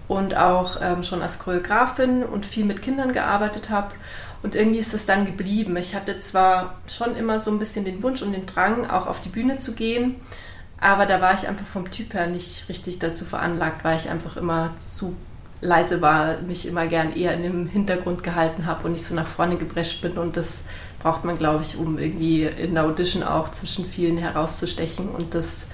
und 0.07 0.37
auch 0.37 0.77
ähm, 0.81 1.03
schon 1.03 1.21
als 1.21 1.39
Choreografin 1.39 2.23
und 2.23 2.45
viel 2.45 2.65
mit 2.65 2.81
Kindern 2.81 3.11
gearbeitet 3.11 3.69
habe. 3.69 3.93
Und 4.43 4.55
irgendwie 4.55 4.79
ist 4.79 4.93
es 4.93 5.05
dann 5.05 5.25
geblieben. 5.25 5.75
Ich 5.75 5.95
hatte 5.95 6.17
zwar 6.19 6.75
schon 6.87 7.15
immer 7.15 7.39
so 7.39 7.51
ein 7.51 7.59
bisschen 7.59 7.83
den 7.83 8.03
Wunsch 8.03 8.21
und 8.21 8.31
den 8.31 8.45
Drang, 8.45 8.89
auch 8.89 9.07
auf 9.07 9.19
die 9.19 9.29
Bühne 9.29 9.57
zu 9.57 9.73
gehen, 9.73 10.15
aber 10.79 11.05
da 11.05 11.21
war 11.21 11.33
ich 11.33 11.47
einfach 11.47 11.65
vom 11.65 11.89
Typ 11.89 12.13
her 12.13 12.27
nicht 12.27 12.69
richtig 12.69 12.99
dazu 12.99 13.25
veranlagt, 13.25 13.83
weil 13.83 13.97
ich 13.97 14.09
einfach 14.09 14.37
immer 14.37 14.71
zu 14.77 15.15
leise 15.61 16.01
war, 16.01 16.41
mich 16.41 16.67
immer 16.67 16.85
gern 16.87 17.13
eher 17.15 17.33
in 17.33 17.43
dem 17.43 17.67
Hintergrund 17.67 18.23
gehalten 18.23 18.65
habe 18.65 18.85
und 18.85 18.93
nicht 18.93 19.05
so 19.05 19.15
nach 19.15 19.27
vorne 19.27 19.55
geprescht 19.55 20.01
bin 20.01 20.17
und 20.17 20.37
das 20.37 20.63
braucht 21.05 21.23
man, 21.23 21.37
glaube 21.37 21.61
ich, 21.61 21.77
um 21.77 21.99
irgendwie 21.99 22.45
in 22.45 22.73
der 22.73 22.83
Audition 22.83 23.21
auch 23.21 23.51
zwischen 23.51 23.85
vielen 23.85 24.17
herauszustechen. 24.17 25.07
Und 25.07 25.35
das, 25.35 25.67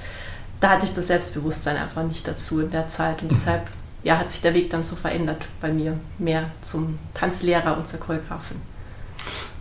da 0.60 0.72
hatte 0.72 0.86
ich 0.86 0.94
das 0.94 1.08
Selbstbewusstsein 1.08 1.78
einfach 1.78 2.04
nicht 2.04 2.28
dazu 2.28 2.60
in 2.60 2.70
der 2.70 2.90
Zeit. 2.90 3.22
Und 3.22 3.32
mhm. 3.32 3.36
deshalb 3.36 3.70
ja, 4.04 4.18
hat 4.18 4.30
sich 4.30 4.42
der 4.42 4.54
Weg 4.54 4.72
dann 4.72 4.84
so 4.84 4.98
verändert 4.98 5.46
bei 5.62 5.72
mir, 5.72 5.98
mehr 6.20 6.52
zum 6.62 7.00
Tanzlehrer 7.14 7.78
und 7.78 7.88
zur 7.88 8.02
Choreografin. 8.02 8.58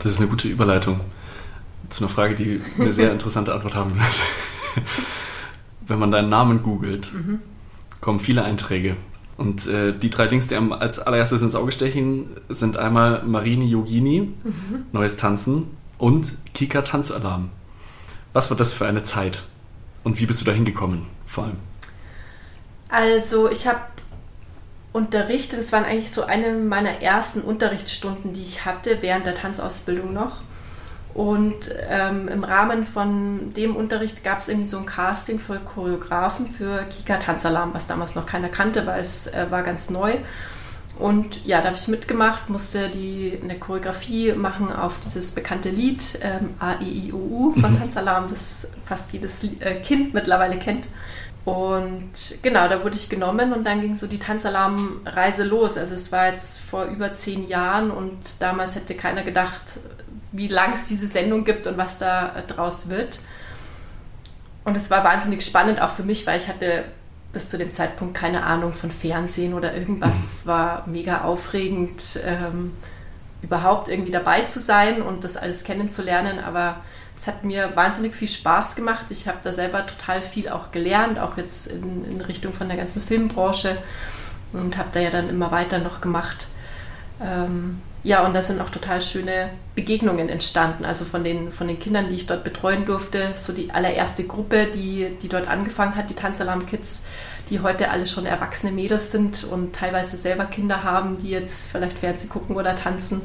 Das 0.00 0.10
ist 0.10 0.18
eine 0.18 0.26
gute 0.26 0.48
Überleitung 0.48 1.02
zu 1.88 2.02
einer 2.02 2.12
Frage, 2.12 2.34
die 2.34 2.60
eine 2.76 2.92
sehr 2.92 3.12
interessante 3.12 3.54
Antwort 3.54 3.76
haben 3.76 3.94
wird. 3.94 4.84
Wenn 5.86 6.00
man 6.00 6.10
deinen 6.10 6.30
Namen 6.30 6.64
googelt, 6.64 7.14
mhm. 7.14 7.38
kommen 8.00 8.18
viele 8.18 8.42
Einträge. 8.42 8.96
Und 9.40 9.66
äh, 9.68 9.94
die 9.94 10.10
drei 10.10 10.26
Dings, 10.26 10.48
die 10.48 10.54
einem 10.54 10.74
als 10.74 10.98
allererstes 10.98 11.40
ins 11.40 11.54
Auge 11.54 11.72
stechen, 11.72 12.28
sind 12.50 12.76
einmal 12.76 13.22
Marini 13.22 13.66
Yogini, 13.68 14.34
mhm. 14.44 14.84
Neues 14.92 15.16
Tanzen 15.16 15.68
und 15.96 16.34
Kika 16.52 16.82
Tanzalarm. 16.82 17.48
Was 18.34 18.50
war 18.50 18.58
das 18.58 18.74
für 18.74 18.86
eine 18.86 19.02
Zeit? 19.02 19.44
Und 20.04 20.20
wie 20.20 20.26
bist 20.26 20.42
du 20.42 20.44
da 20.44 20.52
hingekommen, 20.52 21.06
vor 21.24 21.44
allem? 21.44 21.56
Also, 22.90 23.50
ich 23.50 23.66
habe 23.66 23.80
unterrichtet, 24.92 25.58
das 25.58 25.72
waren 25.72 25.86
eigentlich 25.86 26.10
so 26.10 26.24
eine 26.24 26.52
meiner 26.52 27.00
ersten 27.00 27.40
Unterrichtsstunden, 27.40 28.34
die 28.34 28.42
ich 28.42 28.66
hatte 28.66 28.98
während 29.00 29.24
der 29.24 29.36
Tanzausbildung 29.36 30.12
noch. 30.12 30.42
Und 31.12 31.74
ähm, 31.88 32.28
im 32.28 32.44
Rahmen 32.44 32.86
von 32.86 33.52
dem 33.54 33.74
Unterricht 33.74 34.22
gab 34.22 34.38
es 34.38 34.48
irgendwie 34.48 34.68
so 34.68 34.78
ein 34.78 34.86
Casting 34.86 35.40
für 35.40 35.56
Choreografen 35.56 36.46
für 36.46 36.84
Kika 36.84 37.16
Tanzalarm, 37.16 37.74
was 37.74 37.88
damals 37.88 38.14
noch 38.14 38.26
keiner 38.26 38.48
kannte, 38.48 38.86
weil 38.86 39.00
es 39.00 39.26
äh, 39.26 39.46
war 39.50 39.62
ganz 39.62 39.90
neu. 39.90 40.18
Und 41.00 41.46
ja, 41.46 41.60
da 41.60 41.68
habe 41.68 41.76
ich 41.76 41.88
mitgemacht, 41.88 42.50
musste 42.50 42.90
die 42.90 43.38
eine 43.42 43.58
Choreografie 43.58 44.32
machen 44.32 44.70
auf 44.70 45.00
dieses 45.00 45.32
bekannte 45.32 45.70
Lied 45.70 46.18
ähm, 46.20 46.50
A, 46.58 46.74
I, 46.80 47.06
I, 47.08 47.12
U, 47.12 47.16
U 47.16 47.52
von 47.58 47.72
mhm. 47.72 47.78
Tanzalarm, 47.78 48.26
das 48.28 48.68
fast 48.84 49.12
jedes 49.12 49.42
äh, 49.42 49.80
Kind 49.80 50.12
mittlerweile 50.12 50.58
kennt. 50.58 50.88
Und 51.44 52.12
genau, 52.42 52.68
da 52.68 52.84
wurde 52.84 52.96
ich 52.96 53.08
genommen 53.08 53.52
und 53.52 53.64
dann 53.64 53.80
ging 53.80 53.96
so 53.96 54.06
die 54.06 54.18
Tanzalarm-Reise 54.18 55.44
los. 55.44 55.78
Also 55.78 55.94
es 55.94 56.12
war 56.12 56.28
jetzt 56.28 56.60
vor 56.60 56.84
über 56.84 57.14
zehn 57.14 57.48
Jahren 57.48 57.90
und 57.90 58.40
damals 58.40 58.74
hätte 58.74 58.94
keiner 58.94 59.22
gedacht, 59.22 59.62
wie 60.32 60.48
lang 60.48 60.74
es 60.74 60.84
diese 60.84 61.06
Sendung 61.06 61.44
gibt 61.44 61.66
und 61.66 61.78
was 61.78 61.98
da 61.98 62.42
draus 62.46 62.90
wird. 62.90 63.20
Und 64.64 64.76
es 64.76 64.90
war 64.90 65.02
wahnsinnig 65.02 65.44
spannend 65.44 65.80
auch 65.80 65.90
für 65.90 66.02
mich, 66.02 66.26
weil 66.26 66.38
ich 66.38 66.48
hatte 66.48 66.84
bis 67.32 67.48
zu 67.48 67.56
dem 67.56 67.72
Zeitpunkt 67.72 68.14
keine 68.14 68.42
Ahnung 68.42 68.74
von 68.74 68.90
Fernsehen 68.90 69.54
oder 69.54 69.74
irgendwas. 69.74 70.16
Mhm. 70.16 70.24
Es 70.24 70.46
war 70.46 70.86
mega 70.86 71.22
aufregend, 71.22 72.20
ähm, 72.26 72.72
überhaupt 73.42 73.88
irgendwie 73.88 74.10
dabei 74.10 74.42
zu 74.42 74.60
sein 74.60 75.00
und 75.00 75.24
das 75.24 75.36
alles 75.36 75.64
kennenzulernen. 75.64 76.38
Aber 76.38 76.76
es 77.20 77.26
hat 77.26 77.44
mir 77.44 77.76
wahnsinnig 77.76 78.14
viel 78.14 78.28
Spaß 78.28 78.76
gemacht. 78.76 79.06
Ich 79.10 79.28
habe 79.28 79.36
da 79.42 79.52
selber 79.52 79.86
total 79.86 80.22
viel 80.22 80.48
auch 80.48 80.72
gelernt, 80.72 81.18
auch 81.18 81.36
jetzt 81.36 81.66
in, 81.66 82.06
in 82.10 82.22
Richtung 82.22 82.54
von 82.54 82.68
der 82.68 82.78
ganzen 82.78 83.02
Filmbranche 83.02 83.76
und 84.54 84.78
habe 84.78 84.88
da 84.92 85.00
ja 85.00 85.10
dann 85.10 85.28
immer 85.28 85.50
weiter 85.50 85.80
noch 85.80 86.00
gemacht. 86.00 86.46
Ähm, 87.22 87.82
ja, 88.02 88.24
und 88.24 88.32
da 88.32 88.40
sind 88.40 88.58
auch 88.62 88.70
total 88.70 89.02
schöne 89.02 89.50
Begegnungen 89.74 90.30
entstanden. 90.30 90.86
Also 90.86 91.04
von 91.04 91.22
den, 91.22 91.52
von 91.52 91.68
den 91.68 91.78
Kindern, 91.78 92.08
die 92.08 92.14
ich 92.14 92.26
dort 92.26 92.42
betreuen 92.42 92.86
durfte, 92.86 93.34
so 93.36 93.52
die 93.52 93.70
allererste 93.70 94.24
Gruppe, 94.24 94.68
die, 94.74 95.18
die 95.20 95.28
dort 95.28 95.46
angefangen 95.46 95.96
hat, 95.96 96.08
die 96.08 96.14
Tanzalarm 96.14 96.64
Kids, 96.64 97.04
die 97.50 97.60
heute 97.60 97.90
alle 97.90 98.06
schon 98.06 98.24
erwachsene 98.24 98.72
Mädels 98.72 99.12
sind 99.12 99.44
und 99.44 99.76
teilweise 99.76 100.16
selber 100.16 100.46
Kinder 100.46 100.84
haben, 100.84 101.18
die 101.18 101.28
jetzt 101.28 101.70
vielleicht 101.70 101.98
Fernsehen 101.98 102.30
gucken 102.30 102.56
oder 102.56 102.74
tanzen. 102.76 103.20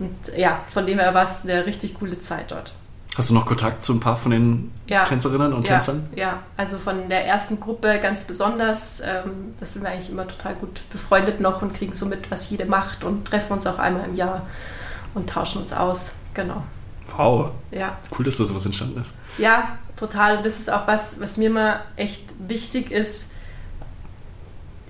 Und 0.00 0.36
ja, 0.36 0.64
von 0.68 0.84
dem 0.84 0.98
her 0.98 1.14
war 1.14 1.24
es 1.24 1.44
eine 1.44 1.64
richtig 1.64 1.94
coole 1.94 2.18
Zeit 2.18 2.50
dort. 2.50 2.72
Hast 3.16 3.28
du 3.30 3.34
noch 3.34 3.44
Kontakt 3.44 3.82
zu 3.82 3.92
ein 3.92 4.00
paar 4.00 4.16
von 4.16 4.30
den 4.30 4.72
ja. 4.86 5.02
Tänzerinnen 5.02 5.52
und 5.52 5.66
ja. 5.66 5.74
Tänzern? 5.74 6.08
Ja, 6.14 6.42
also 6.56 6.78
von 6.78 7.08
der 7.08 7.26
ersten 7.26 7.58
Gruppe 7.58 7.98
ganz 8.00 8.24
besonders. 8.24 9.00
Ähm, 9.00 9.54
das 9.58 9.72
sind 9.72 9.82
wir 9.82 9.90
eigentlich 9.90 10.10
immer 10.10 10.28
total 10.28 10.54
gut 10.54 10.82
befreundet 10.90 11.40
noch 11.40 11.60
und 11.60 11.74
kriegen 11.74 11.92
so 11.92 12.06
mit, 12.06 12.30
was 12.30 12.48
jede 12.50 12.66
macht 12.66 13.02
und 13.02 13.26
treffen 13.26 13.54
uns 13.54 13.66
auch 13.66 13.78
einmal 13.78 14.04
im 14.04 14.14
Jahr 14.14 14.46
und 15.14 15.28
tauschen 15.28 15.60
uns 15.60 15.72
aus. 15.72 16.12
Genau. 16.34 16.62
Wow. 17.16 17.50
Ja. 17.72 17.98
Cool, 18.16 18.24
dass 18.24 18.36
da 18.36 18.44
sowas 18.44 18.64
entstanden 18.64 19.00
ist. 19.00 19.12
Ja, 19.38 19.78
total. 19.96 20.38
Und 20.38 20.46
das 20.46 20.60
ist 20.60 20.70
auch 20.70 20.86
was, 20.86 21.20
was 21.20 21.36
mir 21.36 21.46
immer 21.46 21.80
echt 21.96 22.24
wichtig 22.38 22.92
ist. 22.92 23.32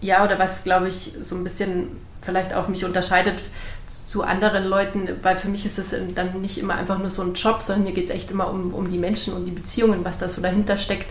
Ja, 0.03 0.25
oder 0.25 0.39
was, 0.39 0.63
glaube 0.63 0.89
ich, 0.89 1.15
so 1.21 1.37
ein 1.37 1.45
bisschen 1.45 1.89
vielleicht 2.23 2.55
auch 2.55 2.69
mich 2.69 2.85
unterscheidet 2.85 3.41
zu 3.89 4.23
anderen 4.23 4.65
Leuten, 4.65 5.09
weil 5.23 5.37
für 5.37 5.49
mich 5.49 5.67
ist 5.67 5.79
das 5.79 5.95
dann 6.15 6.41
nicht 6.41 6.59
immer 6.59 6.75
einfach 6.75 6.99
nur 6.99 7.11
so 7.11 7.23
ein 7.23 7.35
Job, 7.35 7.63
sondern 7.63 7.85
mir 7.85 7.93
geht 7.93 8.05
es 8.05 8.11
echt 8.11 8.31
immer 8.31 8.51
um, 8.51 8.73
um 8.73 8.91
die 8.91 8.99
Menschen 8.99 9.35
und 9.35 9.47
die 9.47 9.51
Beziehungen, 9.51 10.05
was 10.05 10.19
da 10.19 10.29
so 10.29 10.41
dahinter 10.41 10.77
steckt 10.77 11.07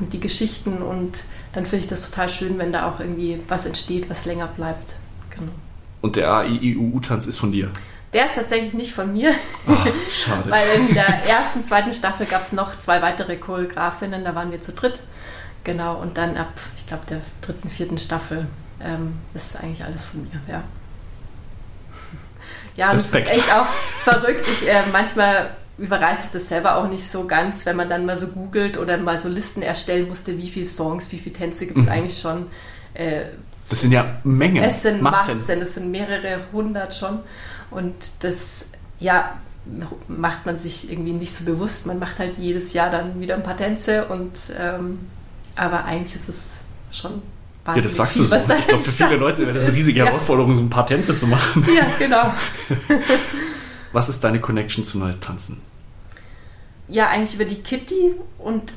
und 0.00 0.12
die 0.12 0.20
Geschichten 0.20 0.78
und 0.78 1.24
dann 1.52 1.66
finde 1.66 1.84
ich 1.84 1.88
das 1.88 2.10
total 2.10 2.28
schön, 2.28 2.58
wenn 2.58 2.72
da 2.72 2.88
auch 2.88 2.98
irgendwie 2.98 3.40
was 3.48 3.66
entsteht, 3.66 4.10
was 4.10 4.24
länger 4.24 4.48
bleibt. 4.48 4.96
Genau. 5.30 5.52
Und 6.00 6.16
der 6.16 6.30
AIUU-Tanz 6.30 7.26
ist 7.26 7.38
von 7.38 7.52
dir? 7.52 7.70
Der 8.12 8.26
ist 8.26 8.34
tatsächlich 8.34 8.74
nicht 8.74 8.92
von 8.92 9.12
mir. 9.12 9.32
Oh, 9.66 9.72
schade. 10.10 10.48
Weil 10.50 10.66
in 10.76 10.94
der 10.94 11.24
ersten, 11.26 11.62
zweiten 11.62 11.92
Staffel 11.92 12.26
gab 12.26 12.42
es 12.42 12.52
noch 12.52 12.78
zwei 12.78 13.02
weitere 13.02 13.36
Choreografinnen, 13.36 14.24
da 14.24 14.34
waren 14.34 14.50
wir 14.50 14.60
zu 14.60 14.72
dritt. 14.72 15.00
Genau, 15.64 15.96
und 15.96 16.18
dann 16.18 16.36
ab, 16.36 16.52
ich 16.76 16.86
glaube, 16.86 17.04
der 17.08 17.20
dritten, 17.40 17.70
vierten 17.70 17.98
Staffel 17.98 18.46
ähm, 18.80 19.14
ist 19.34 19.56
eigentlich 19.56 19.84
alles 19.84 20.04
von 20.04 20.22
mir, 20.22 20.40
ja. 20.48 20.62
Ja, 22.76 22.90
Respekt. 22.90 23.28
das 23.28 23.36
ist 23.36 23.42
echt 23.44 23.54
auch 23.54 23.66
verrückt. 24.02 24.46
Ich, 24.48 24.68
äh, 24.68 24.82
manchmal 24.92 25.50
überreiße 25.78 26.26
ich 26.26 26.30
das 26.32 26.48
selber 26.48 26.76
auch 26.76 26.88
nicht 26.88 27.08
so 27.08 27.26
ganz, 27.26 27.66
wenn 27.66 27.76
man 27.76 27.88
dann 27.88 28.06
mal 28.06 28.18
so 28.18 28.28
googelt 28.28 28.78
oder 28.78 28.96
mal 28.96 29.18
so 29.18 29.28
Listen 29.28 29.62
erstellen 29.62 30.08
musste, 30.08 30.36
wie 30.38 30.48
viele 30.48 30.66
Songs, 30.66 31.10
wie 31.12 31.18
viele 31.18 31.34
Tänze 31.34 31.66
gibt 31.66 31.78
es 31.78 31.86
mhm. 31.86 31.92
eigentlich 31.92 32.18
schon. 32.18 32.46
Äh, 32.94 33.26
das 33.68 33.80
sind 33.80 33.92
ja 33.92 34.18
Mengen. 34.24 34.62
Es 34.62 34.82
sind 34.82 35.02
Massen. 35.02 35.38
Massen, 35.38 35.62
es 35.62 35.74
sind 35.74 35.90
mehrere 35.90 36.40
hundert 36.52 36.94
schon. 36.94 37.20
Und 37.70 37.94
das, 38.20 38.66
ja, 39.00 39.36
macht 40.08 40.46
man 40.46 40.58
sich 40.58 40.90
irgendwie 40.90 41.12
nicht 41.12 41.32
so 41.32 41.44
bewusst. 41.44 41.86
Man 41.86 41.98
macht 41.98 42.18
halt 42.18 42.34
jedes 42.38 42.72
Jahr 42.72 42.90
dann 42.90 43.20
wieder 43.20 43.34
ein 43.34 43.42
paar 43.42 43.56
Tänze 43.56 44.04
und 44.06 44.32
ähm, 44.58 45.08
aber 45.56 45.84
eigentlich 45.84 46.14
ist 46.14 46.28
es 46.28 46.52
schon 46.90 47.22
ja, 47.66 47.80
das 47.80 47.96
sagst 47.96 48.18
du 48.18 48.24
so. 48.24 48.36
Ich 48.36 48.66
glaube, 48.66 48.82
für 48.82 48.90
viele 48.90 49.16
Leute 49.16 49.42
wäre 49.42 49.52
das 49.52 49.64
eine 49.64 49.74
riesige 49.74 50.00
ja. 50.00 50.06
Herausforderung, 50.06 50.58
ein 50.58 50.70
paar 50.70 50.86
Tänze 50.86 51.16
zu 51.16 51.26
machen. 51.26 51.66
Ja, 51.74 51.86
genau. 51.98 52.34
Was 53.92 54.08
ist 54.08 54.22
deine 54.22 54.40
Connection 54.40 54.84
zu 54.84 54.98
Neues 54.98 55.20
Tanzen? 55.20 55.62
Ja, 56.88 57.08
eigentlich 57.08 57.34
über 57.34 57.44
die 57.44 57.62
Kitty 57.62 58.14
und 58.38 58.74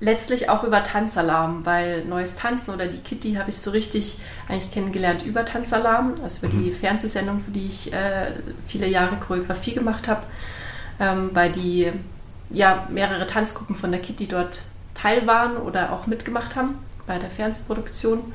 letztlich 0.00 0.48
auch 0.48 0.64
über 0.64 0.82
Tanzalarm, 0.82 1.64
weil 1.64 2.04
Neues 2.04 2.34
Tanzen 2.34 2.74
oder 2.74 2.88
die 2.88 2.98
Kitty 2.98 3.34
habe 3.34 3.50
ich 3.50 3.58
so 3.58 3.70
richtig 3.70 4.18
eigentlich 4.48 4.72
kennengelernt 4.72 5.22
über 5.24 5.44
Tanzalarm, 5.44 6.14
also 6.22 6.44
über 6.44 6.54
mhm. 6.54 6.64
die 6.64 6.72
Fernsehsendung, 6.72 7.40
für 7.40 7.52
die 7.52 7.66
ich 7.66 7.92
äh, 7.92 8.32
viele 8.66 8.88
Jahre 8.88 9.16
Choreografie 9.16 9.74
gemacht 9.74 10.08
habe, 10.08 10.22
ähm, 10.98 11.30
weil 11.32 11.52
die 11.52 11.92
ja 12.50 12.88
mehrere 12.90 13.26
Tanzgruppen 13.26 13.76
von 13.76 13.92
der 13.92 14.00
Kitty 14.00 14.26
dort 14.26 14.62
teil 14.94 15.26
waren 15.26 15.56
oder 15.56 15.92
auch 15.92 16.06
mitgemacht 16.06 16.56
haben 16.56 16.78
bei 17.06 17.18
der 17.18 17.30
Fernsehproduktion. 17.30 18.32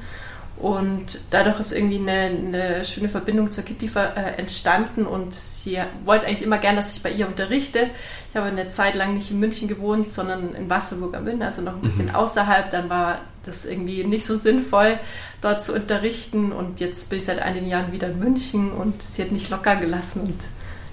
Und 0.60 1.22
dadurch 1.32 1.58
ist 1.62 1.72
irgendwie 1.72 2.00
eine, 2.00 2.12
eine 2.12 2.84
schöne 2.84 3.08
Verbindung 3.08 3.50
zur 3.50 3.64
Kitty 3.64 3.90
äh, 3.96 4.38
entstanden 4.38 5.06
und 5.06 5.34
sie 5.34 5.80
wollte 6.04 6.28
eigentlich 6.28 6.42
immer 6.42 6.58
gern, 6.58 6.76
dass 6.76 6.98
ich 6.98 7.02
bei 7.02 7.12
ihr 7.12 7.28
unterrichte. 7.28 7.90
Ich 8.30 8.36
habe 8.36 8.48
eine 8.48 8.68
Zeit 8.68 8.96
lang 8.96 9.14
nicht 9.14 9.32
in 9.32 9.40
München 9.40 9.70
gewohnt, 9.70 10.12
sondern 10.12 10.54
in 10.56 10.70
Wasserburg 10.70 11.16
am 11.16 11.26
Inn, 11.30 11.42
also 11.42 11.62
noch 11.62 11.76
ein 11.76 11.82
bisschen 11.82 12.08
mhm. 12.08 12.16
außerhalb. 12.16 12.70
Dann 12.72 12.90
war 12.90 13.22
das 13.46 13.64
irgendwie 13.64 14.04
nicht 14.04 14.26
so 14.26 14.36
sinnvoll, 14.36 15.00
dort 15.40 15.64
zu 15.64 15.74
unterrichten. 15.74 16.52
Und 16.52 16.82
jetzt 16.82 17.10
bin 17.10 17.20
ich 17.20 17.26
seit 17.26 17.40
einigen 17.40 17.68
Jahren 17.68 17.94
wieder 17.94 18.10
in 18.10 18.20
München 18.20 18.74
und 18.74 19.02
sie 19.02 19.22
hat 19.22 19.32
nicht 19.32 19.50
locker 19.50 19.78
gelassen. 19.78 20.20
Und 20.24 20.48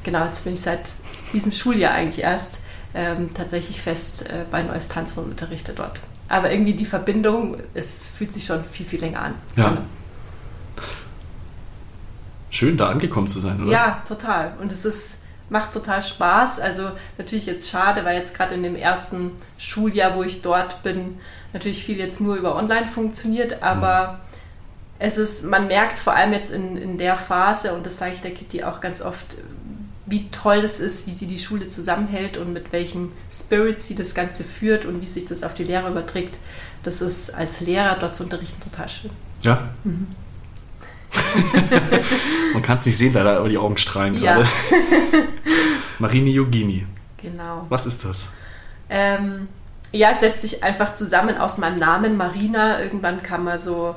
genau, 0.05 0.25
jetzt 0.27 0.45
bin 0.45 0.55
ich 0.55 0.61
seit 0.61 0.91
diesem 1.33 1.51
Schuljahr 1.51 1.93
eigentlich 1.93 2.23
erst 2.23 2.61
ähm, 2.95 3.31
tatsächlich 3.35 3.83
fest 3.83 4.31
äh, 4.31 4.45
bei 4.49 4.63
Neues 4.63 4.87
Tanzen 4.87 5.25
und 5.25 5.31
unterrichte 5.31 5.73
dort 5.73 6.01
aber 6.29 6.51
irgendwie 6.51 6.75
die 6.75 6.87
Verbindung, 6.87 7.57
es 7.75 8.07
fühlt 8.07 8.33
sich 8.33 8.45
schon 8.45 8.65
viel, 8.65 8.87
viel 8.87 9.01
länger 9.01 9.21
an. 9.21 9.35
Ja. 9.57 9.77
Schön, 12.51 12.77
da 12.77 12.89
angekommen 12.89 13.29
zu 13.29 13.41
sein, 13.41 13.63
oder? 13.63 13.71
Ja, 13.71 14.03
total. 14.09 14.55
Und 14.61 14.73
es 14.73 14.85
ist, 14.85 15.19
macht 15.51 15.73
total 15.73 16.03
Spaß. 16.03 16.59
Also 16.59 16.91
natürlich 17.19 17.47
jetzt 17.47 17.71
schade, 17.71 18.05
weil 18.05 18.17
jetzt 18.17 18.37
gerade 18.37 18.55
in 18.55 18.63
dem 18.63 18.77
ersten 18.77 19.33
Schuljahr, 19.59 20.17
wo 20.17 20.23
ich 20.23 20.43
dort 20.43 20.83
bin, 20.83 21.19
natürlich 21.53 21.85
viel 21.85 21.99
jetzt 21.99 22.21
nur 22.21 22.37
über 22.37 22.57
Online 22.57 22.87
funktioniert, 22.87 23.63
aber 23.63 24.13
mhm. 24.13 24.19
es 24.99 25.19
ist, 25.19 25.45
man 25.45 25.69
merkt 25.69 25.99
vor 25.99 26.15
allem 26.15 26.33
jetzt 26.33 26.53
in, 26.53 26.77
in 26.77 26.99
der 26.99 27.17
Phase, 27.17 27.73
und 27.75 27.87
das 27.87 27.99
sage 27.99 28.15
ich 28.15 28.21
der 28.21 28.33
Kitty 28.33 28.65
auch 28.65 28.81
ganz 28.81 29.01
oft, 29.01 29.39
wie 30.07 30.29
toll 30.31 30.63
das 30.63 30.79
ist, 30.79 31.07
wie 31.07 31.13
sie 31.13 31.27
die 31.27 31.39
Schule 31.39 31.69
zusammenhält 31.69 32.37
und 32.37 32.53
mit 32.53 32.73
welchem 32.73 33.13
Spirit 33.31 33.81
sie 33.81 33.97
das 33.97 34.15
Ganze 34.15 34.45
führt 34.45 34.85
und 34.85 35.03
wie 35.03 35.07
sich 35.07 35.25
das 35.25 35.43
auf 35.43 35.55
die 35.55 35.65
Lehrer 35.65 35.91
überträgt. 35.91 36.39
Das 36.85 37.01
ist 37.01 37.31
als 37.31 37.61
Lehrer 37.61 37.97
dort 37.99 38.15
zu 38.15 38.23
unterrichten 38.23 38.63
total 38.63 38.89
schön. 38.89 39.11
Ja. 39.43 39.69
Mhm. 39.83 40.09
Man 42.53 42.63
kann 42.63 42.79
es 42.79 42.87
nicht 42.87 42.97
sehen, 42.97 43.13
leider, 43.15 43.39
aber 43.39 43.49
die 43.49 43.59
Augen 43.59 43.77
strahlen 43.77 44.19
gerade. 44.19 44.47
Ja. 44.71 45.23
Marini 45.99 46.31
Yogini. 46.31 46.87
Genau. 47.17 47.65
Was 47.71 47.87
ist 47.87 48.05
das? 48.05 48.29
Ähm, 48.91 49.49
ja, 49.93 50.11
es 50.11 50.21
setzt 50.21 50.43
sich 50.43 50.63
einfach 50.63 50.93
zusammen 50.93 51.39
aus 51.39 51.57
meinem 51.57 51.79
Namen 51.79 52.19
Marina. 52.19 52.83
Irgendwann 52.83 53.23
kam 53.23 53.45
mal 53.45 53.59
so 53.59 53.95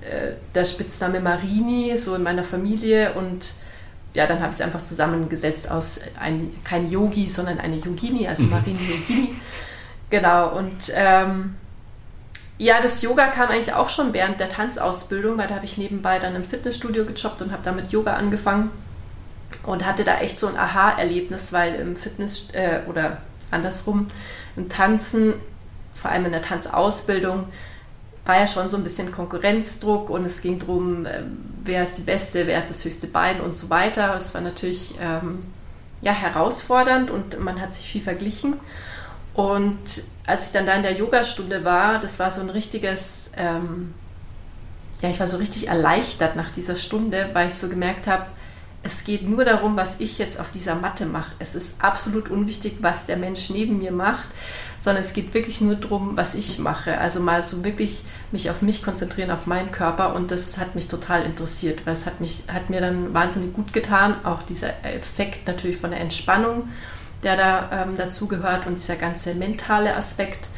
äh, 0.00 0.34
der 0.54 0.64
Spitzname 0.64 1.18
Marini, 1.18 1.96
so 1.96 2.14
in 2.14 2.22
meiner 2.22 2.44
Familie 2.44 3.14
und 3.14 3.52
ja, 4.14 4.26
dann 4.26 4.40
habe 4.40 4.50
ich 4.50 4.56
es 4.56 4.60
einfach 4.60 4.82
zusammengesetzt 4.82 5.70
aus 5.70 6.00
ein, 6.18 6.52
kein 6.64 6.90
Yogi, 6.90 7.28
sondern 7.28 7.60
eine 7.60 7.76
Yogini, 7.76 8.26
also 8.26 8.44
mhm. 8.44 8.50
Marini 8.50 8.78
Yogini. 8.78 9.34
Genau, 10.10 10.56
und 10.56 10.92
ähm, 10.92 11.54
ja, 12.58 12.80
das 12.82 13.00
Yoga 13.00 13.28
kam 13.28 13.48
eigentlich 13.48 13.72
auch 13.72 13.88
schon 13.88 14.12
während 14.12 14.40
der 14.40 14.50
Tanzausbildung, 14.50 15.38
weil 15.38 15.46
da 15.46 15.54
habe 15.54 15.64
ich 15.64 15.78
nebenbei 15.78 16.18
dann 16.18 16.34
im 16.34 16.42
Fitnessstudio 16.42 17.04
gejobbt 17.04 17.40
und 17.40 17.52
habe 17.52 17.62
damit 17.64 17.92
Yoga 17.92 18.14
angefangen 18.14 18.70
und 19.64 19.86
hatte 19.86 20.04
da 20.04 20.18
echt 20.18 20.38
so 20.38 20.48
ein 20.48 20.56
Aha-Erlebnis, 20.56 21.52
weil 21.52 21.76
im 21.76 21.96
Fitness 21.96 22.48
äh, 22.52 22.80
oder 22.88 23.18
andersrum 23.50 24.08
im 24.56 24.68
Tanzen, 24.68 25.34
vor 25.94 26.10
allem 26.10 26.26
in 26.26 26.32
der 26.32 26.42
Tanzausbildung, 26.42 27.46
war 28.24 28.38
ja 28.38 28.46
schon 28.46 28.70
so 28.70 28.76
ein 28.76 28.84
bisschen 28.84 29.12
Konkurrenzdruck 29.12 30.10
und 30.10 30.24
es 30.24 30.42
ging 30.42 30.58
darum, 30.58 31.06
ähm, 31.06 31.38
wer 31.64 31.84
ist 31.84 31.96
die 31.98 32.02
Beste, 32.02 32.46
wer 32.46 32.58
hat 32.58 32.70
das 32.70 32.84
höchste 32.84 33.06
Bein 33.06 33.40
und 33.40 33.56
so 33.56 33.70
weiter. 33.70 34.14
Es 34.16 34.34
war 34.34 34.40
natürlich 34.40 34.94
ähm, 35.00 35.44
ja, 36.02 36.12
herausfordernd 36.12 37.10
und 37.10 37.40
man 37.40 37.60
hat 37.60 37.72
sich 37.72 37.90
viel 37.90 38.02
verglichen. 38.02 38.54
Und 39.34 40.04
als 40.26 40.46
ich 40.46 40.52
dann 40.52 40.66
da 40.66 40.74
in 40.74 40.82
der 40.82 40.96
Yogastunde 40.96 41.64
war, 41.64 41.98
das 41.98 42.18
war 42.18 42.30
so 42.30 42.40
ein 42.40 42.50
richtiges, 42.50 43.32
ähm, 43.36 43.94
ja, 45.00 45.08
ich 45.08 45.20
war 45.20 45.28
so 45.28 45.38
richtig 45.38 45.68
erleichtert 45.68 46.36
nach 46.36 46.50
dieser 46.50 46.76
Stunde, 46.76 47.30
weil 47.32 47.48
ich 47.48 47.54
so 47.54 47.68
gemerkt 47.68 48.06
habe, 48.06 48.26
es 48.82 49.04
geht 49.04 49.28
nur 49.28 49.44
darum, 49.44 49.76
was 49.76 49.96
ich 50.00 50.18
jetzt 50.18 50.40
auf 50.40 50.50
dieser 50.52 50.74
Matte 50.74 51.04
mache. 51.04 51.32
Es 51.38 51.54
ist 51.54 51.82
absolut 51.84 52.30
unwichtig, 52.30 52.78
was 52.80 53.04
der 53.04 53.18
Mensch 53.18 53.50
neben 53.50 53.78
mir 53.78 53.92
macht, 53.92 54.28
sondern 54.78 55.04
es 55.04 55.12
geht 55.12 55.34
wirklich 55.34 55.60
nur 55.60 55.74
darum, 55.74 56.16
was 56.16 56.34
ich 56.34 56.58
mache. 56.58 56.96
Also 56.98 57.20
mal 57.20 57.42
so 57.42 57.62
wirklich 57.62 58.02
mich 58.32 58.48
auf 58.48 58.62
mich 58.62 58.82
konzentrieren, 58.82 59.30
auf 59.30 59.46
meinen 59.46 59.70
Körper 59.70 60.14
und 60.14 60.30
das 60.30 60.56
hat 60.56 60.74
mich 60.74 60.88
total 60.88 61.24
interessiert, 61.24 61.84
weil 61.84 61.92
es 61.92 62.06
hat, 62.06 62.20
mich, 62.20 62.44
hat 62.48 62.70
mir 62.70 62.80
dann 62.80 63.12
wahnsinnig 63.12 63.52
gut 63.52 63.74
getan. 63.74 64.16
Auch 64.24 64.42
dieser 64.42 64.82
Effekt 64.82 65.46
natürlich 65.46 65.76
von 65.76 65.90
der 65.90 66.00
Entspannung, 66.00 66.68
der 67.22 67.36
da 67.36 67.82
ähm, 67.82 67.96
dazu 67.98 68.28
gehört 68.28 68.66
und 68.66 68.76
dieser 68.76 68.96
ganze 68.96 69.34
mentale 69.34 69.94
Aspekt. 69.94 70.48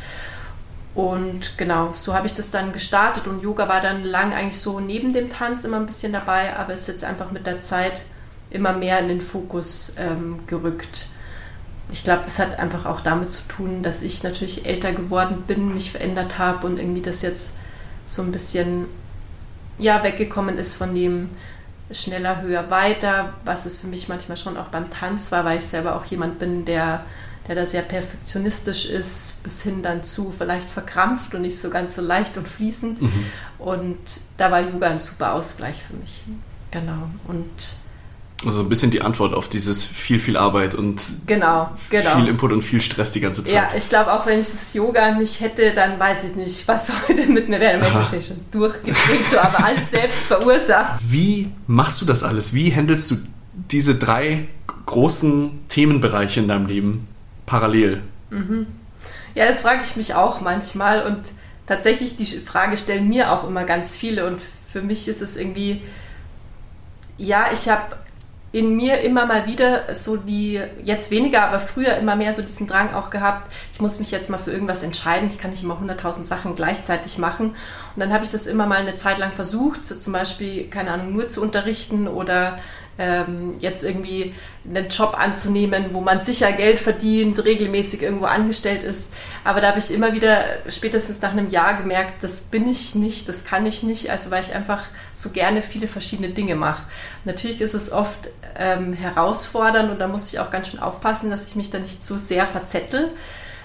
Und 0.95 1.57
genau, 1.57 1.93
so 1.95 2.15
habe 2.15 2.27
ich 2.27 2.35
das 2.35 2.51
dann 2.51 2.73
gestartet 2.73 3.27
und 3.27 3.43
Yoga 3.43 3.69
war 3.69 3.81
dann 3.81 4.05
lang 4.05 4.35
eigentlich 4.35 4.61
so 4.61 4.79
neben 4.79 5.15
dem 5.15 5.31
Tanz 5.31 5.65
immer 5.65 5.79
ein 5.79 5.87
bisschen 5.87 6.13
dabei, 6.13 6.55
aber 6.57 6.75
ist 6.75 6.87
jetzt 6.87 7.05
einfach 7.05 7.31
mit 7.31 7.47
der 7.47 7.63
Zeit 7.63 8.03
immer 8.51 8.75
mehr 8.75 8.99
in 8.99 9.09
den 9.09 9.23
Fokus 9.23 9.95
ähm, 9.97 10.41
gerückt. 10.47 11.09
Ich 11.91 12.05
glaube, 12.05 12.23
das 12.25 12.39
hat 12.39 12.59
einfach 12.59 12.85
auch 12.85 13.01
damit 13.01 13.31
zu 13.31 13.43
tun, 13.49 13.83
dass 13.83 14.03
ich 14.03 14.23
natürlich 14.23 14.67
älter 14.67 14.93
geworden 14.93 15.45
bin, 15.47 15.73
mich 15.73 15.93
verändert 15.93 16.39
habe 16.39 16.67
und 16.67 16.79
irgendwie 16.79 17.03
das 17.03 17.23
jetzt 17.23 17.55
so 18.05 18.23
ein 18.23 18.33
bisschen 18.33 18.87
ja, 19.79 20.03
weggekommen 20.05 20.59
ist 20.59 20.75
von 20.75 20.95
dem 20.95 21.31
schneller, 21.91 22.43
höher, 22.43 22.71
weiter, 22.71 23.35
was 23.45 23.67
es 23.67 23.79
für 23.79 23.87
mich 23.87 24.09
manchmal 24.09 24.37
schon 24.37 24.57
auch 24.57 24.69
beim 24.69 24.91
Tanz 24.91 25.33
war, 25.33 25.45
weil 25.45 25.59
ich 25.59 25.67
selber 25.67 25.97
auch 25.97 26.05
jemand 26.07 26.39
bin, 26.39 26.65
der, 26.65 27.05
der 27.49 27.57
da 27.57 27.67
sehr 27.67 27.83
perfektionistisch 27.83 28.87
ist, 28.87 29.43
bis 29.43 29.63
hin 29.63 29.83
dann 29.83 30.05
zu 30.05 30.33
vielleicht 30.37 30.69
verkrampft 30.69 31.35
und 31.35 31.43
nicht 31.43 31.59
so 31.59 31.71
ganz 31.71 31.97
so 31.97 32.03
leicht 32.03 32.37
und 32.37 32.49
fließend. 32.49 33.03
Mhm. 33.03 33.27
Und 33.59 33.99
da 34.37 34.51
war 34.51 34.61
Yoga 34.61 34.89
ein 34.91 35.01
super 35.01 35.35
Ausgleich 35.35 35.83
für 35.83 35.95
mich. 35.95 36.23
Genau. 36.71 37.11
Und 37.27 37.77
also 38.45 38.63
ein 38.63 38.69
bisschen 38.69 38.91
die 38.91 39.03
Antwort 39.03 39.35
auf 39.35 39.49
dieses 39.49 39.85
viel, 39.85 40.19
viel 40.19 40.37
Arbeit 40.37 40.75
und 40.75 41.01
genau, 41.27 41.71
genau. 41.91 42.17
viel 42.17 42.27
Input 42.27 42.53
und 42.53 42.63
viel 42.63 42.81
Stress 42.81 43.13
die 43.13 43.21
ganze 43.21 43.45
Zeit. 43.45 43.55
Ja, 43.55 43.69
ich 43.77 43.89
glaube 43.89 44.13
auch, 44.13 44.27
wenn 44.27 44.41
ich 44.41 44.51
das 44.51 44.75
Yoga 44.75 45.13
nicht 45.13 45.41
hätte, 45.41 45.73
dann 45.73 45.99
weiß 46.01 46.25
ich 46.25 46.35
nicht, 46.35 46.67
was 46.67 46.93
heute 47.09 47.27
mit 47.27 47.49
mir 47.49 47.61
wäre. 47.61 47.81
Wäre 47.81 48.05
ich 48.19 48.27
schon 48.27 48.41
durchgedreht, 48.51 49.29
so, 49.31 49.39
aber 49.39 49.65
alles 49.65 49.91
selbst 49.91 50.27
verursacht. 50.27 51.01
Wie 51.09 51.51
machst 51.67 52.01
du 52.01 52.05
das 52.05 52.25
alles? 52.25 52.53
Wie 52.53 52.75
handelst 52.75 53.11
du 53.13 53.17
diese 53.71 53.95
drei 53.95 54.49
großen 54.87 55.61
Themenbereiche 55.69 56.41
in 56.41 56.49
deinem 56.49 56.67
Leben 56.67 57.07
parallel? 57.47 58.03
Mhm. 58.31 58.67
Ja, 59.35 59.47
das 59.47 59.61
frage 59.61 59.83
ich 59.85 59.97
mich 59.97 60.15
auch 60.15 60.41
manchmal 60.41 61.05
und 61.05 61.21
tatsächlich 61.67 62.17
die 62.17 62.25
Frage 62.25 62.77
stellen 62.77 63.09
mir 63.09 63.33
auch 63.33 63.47
immer 63.47 63.65
ganz 63.65 63.97
viele 63.97 64.27
und 64.27 64.41
für 64.69 64.83
mich 64.83 65.09
ist 65.09 65.23
es 65.23 65.37
irgendwie, 65.37 65.83
ja, 67.19 67.47
ich 67.53 67.69
habe 67.69 67.97
in 68.53 68.77
mir 68.77 69.01
immer 69.01 69.25
mal 69.25 69.47
wieder 69.47 69.95
so 69.95 70.19
die, 70.19 70.61
jetzt 70.85 71.11
weniger, 71.11 71.45
aber 71.49 71.59
früher 71.59 71.97
immer 71.97 72.17
mehr 72.17 72.35
so 72.35 72.43
diesen 72.43 72.67
Drang 72.67 72.93
auch 72.93 73.09
gehabt, 73.09 73.51
ich 73.73 73.81
muss 73.81 73.99
mich 73.99 74.11
jetzt 74.11 74.29
mal 74.29 74.37
für 74.37 74.53
irgendwas 74.53 74.83
entscheiden, 74.83 75.29
ich 75.29 75.39
kann 75.39 75.51
nicht 75.51 75.63
immer 75.63 75.81
hunderttausend 75.81 76.27
Sachen 76.27 76.55
gleichzeitig 76.55 77.17
machen. 77.17 77.51
Und 77.51 78.01
dann 78.01 78.13
habe 78.13 78.25
ich 78.25 78.31
das 78.31 78.47
immer 78.47 78.67
mal 78.67 78.79
eine 78.79 78.95
Zeit 78.95 79.19
lang 79.19 79.33
versucht, 79.33 79.87
so 79.87 79.95
zum 79.95 80.13
Beispiel, 80.13 80.69
keine 80.69 80.91
Ahnung, 80.91 81.15
nur 81.15 81.29
zu 81.29 81.41
unterrichten 81.41 82.07
oder 82.07 82.59
ähm, 83.03 83.57
jetzt 83.59 83.83
irgendwie 83.83 84.33
einen 84.65 84.89
Job 84.89 85.19
anzunehmen, 85.19 85.87
wo 85.91 86.01
man 86.01 86.21
sicher 86.21 86.53
Geld 86.53 86.79
verdient, 86.79 87.45
regelmäßig 87.45 88.01
irgendwo 88.01 88.27
angestellt 88.27 88.85
ist. 88.85 89.13
Aber 89.43 89.61
da 89.61 89.69
habe 89.69 89.81
ich 89.81 89.91
immer 89.91 90.13
wieder 90.13 90.45
spätestens 90.69 91.21
nach 91.21 91.33
einem 91.33 91.51
Jahr 91.51 91.75
gemerkt, 91.75 92.23
das 92.23 92.43
bin 92.43 92.71
ich 92.71 92.95
nicht, 92.95 93.29
das 93.29 93.45
kann 93.45 93.67
ich 93.67 93.83
nicht, 93.83 94.11
also 94.11 94.31
weil 94.31 94.43
ich 94.43 94.55
einfach 94.55 94.85
so 95.13 95.31
gerne 95.31 95.63
viele 95.63 95.89
verschiedene 95.89 96.29
Dinge 96.29 96.55
mache. 96.55 96.85
Natürlich 97.25 97.61
ist 97.61 97.75
es 97.75 97.91
oft 97.91 98.31
ähm, 98.57 98.93
herausfordernd 98.93 99.91
und 99.91 99.99
da 99.99 100.07
muss 100.07 100.33
ich 100.33 100.39
auch 100.39 100.53
ganz 100.53 100.69
schön 100.69 100.79
aufpassen, 100.81 101.29
dass 101.29 101.49
ich 101.49 101.57
mich 101.57 101.71
da 101.71 101.81
nicht 101.81 102.05
zu 102.05 102.19
sehr 102.19 102.47
verzettel. 102.47 103.11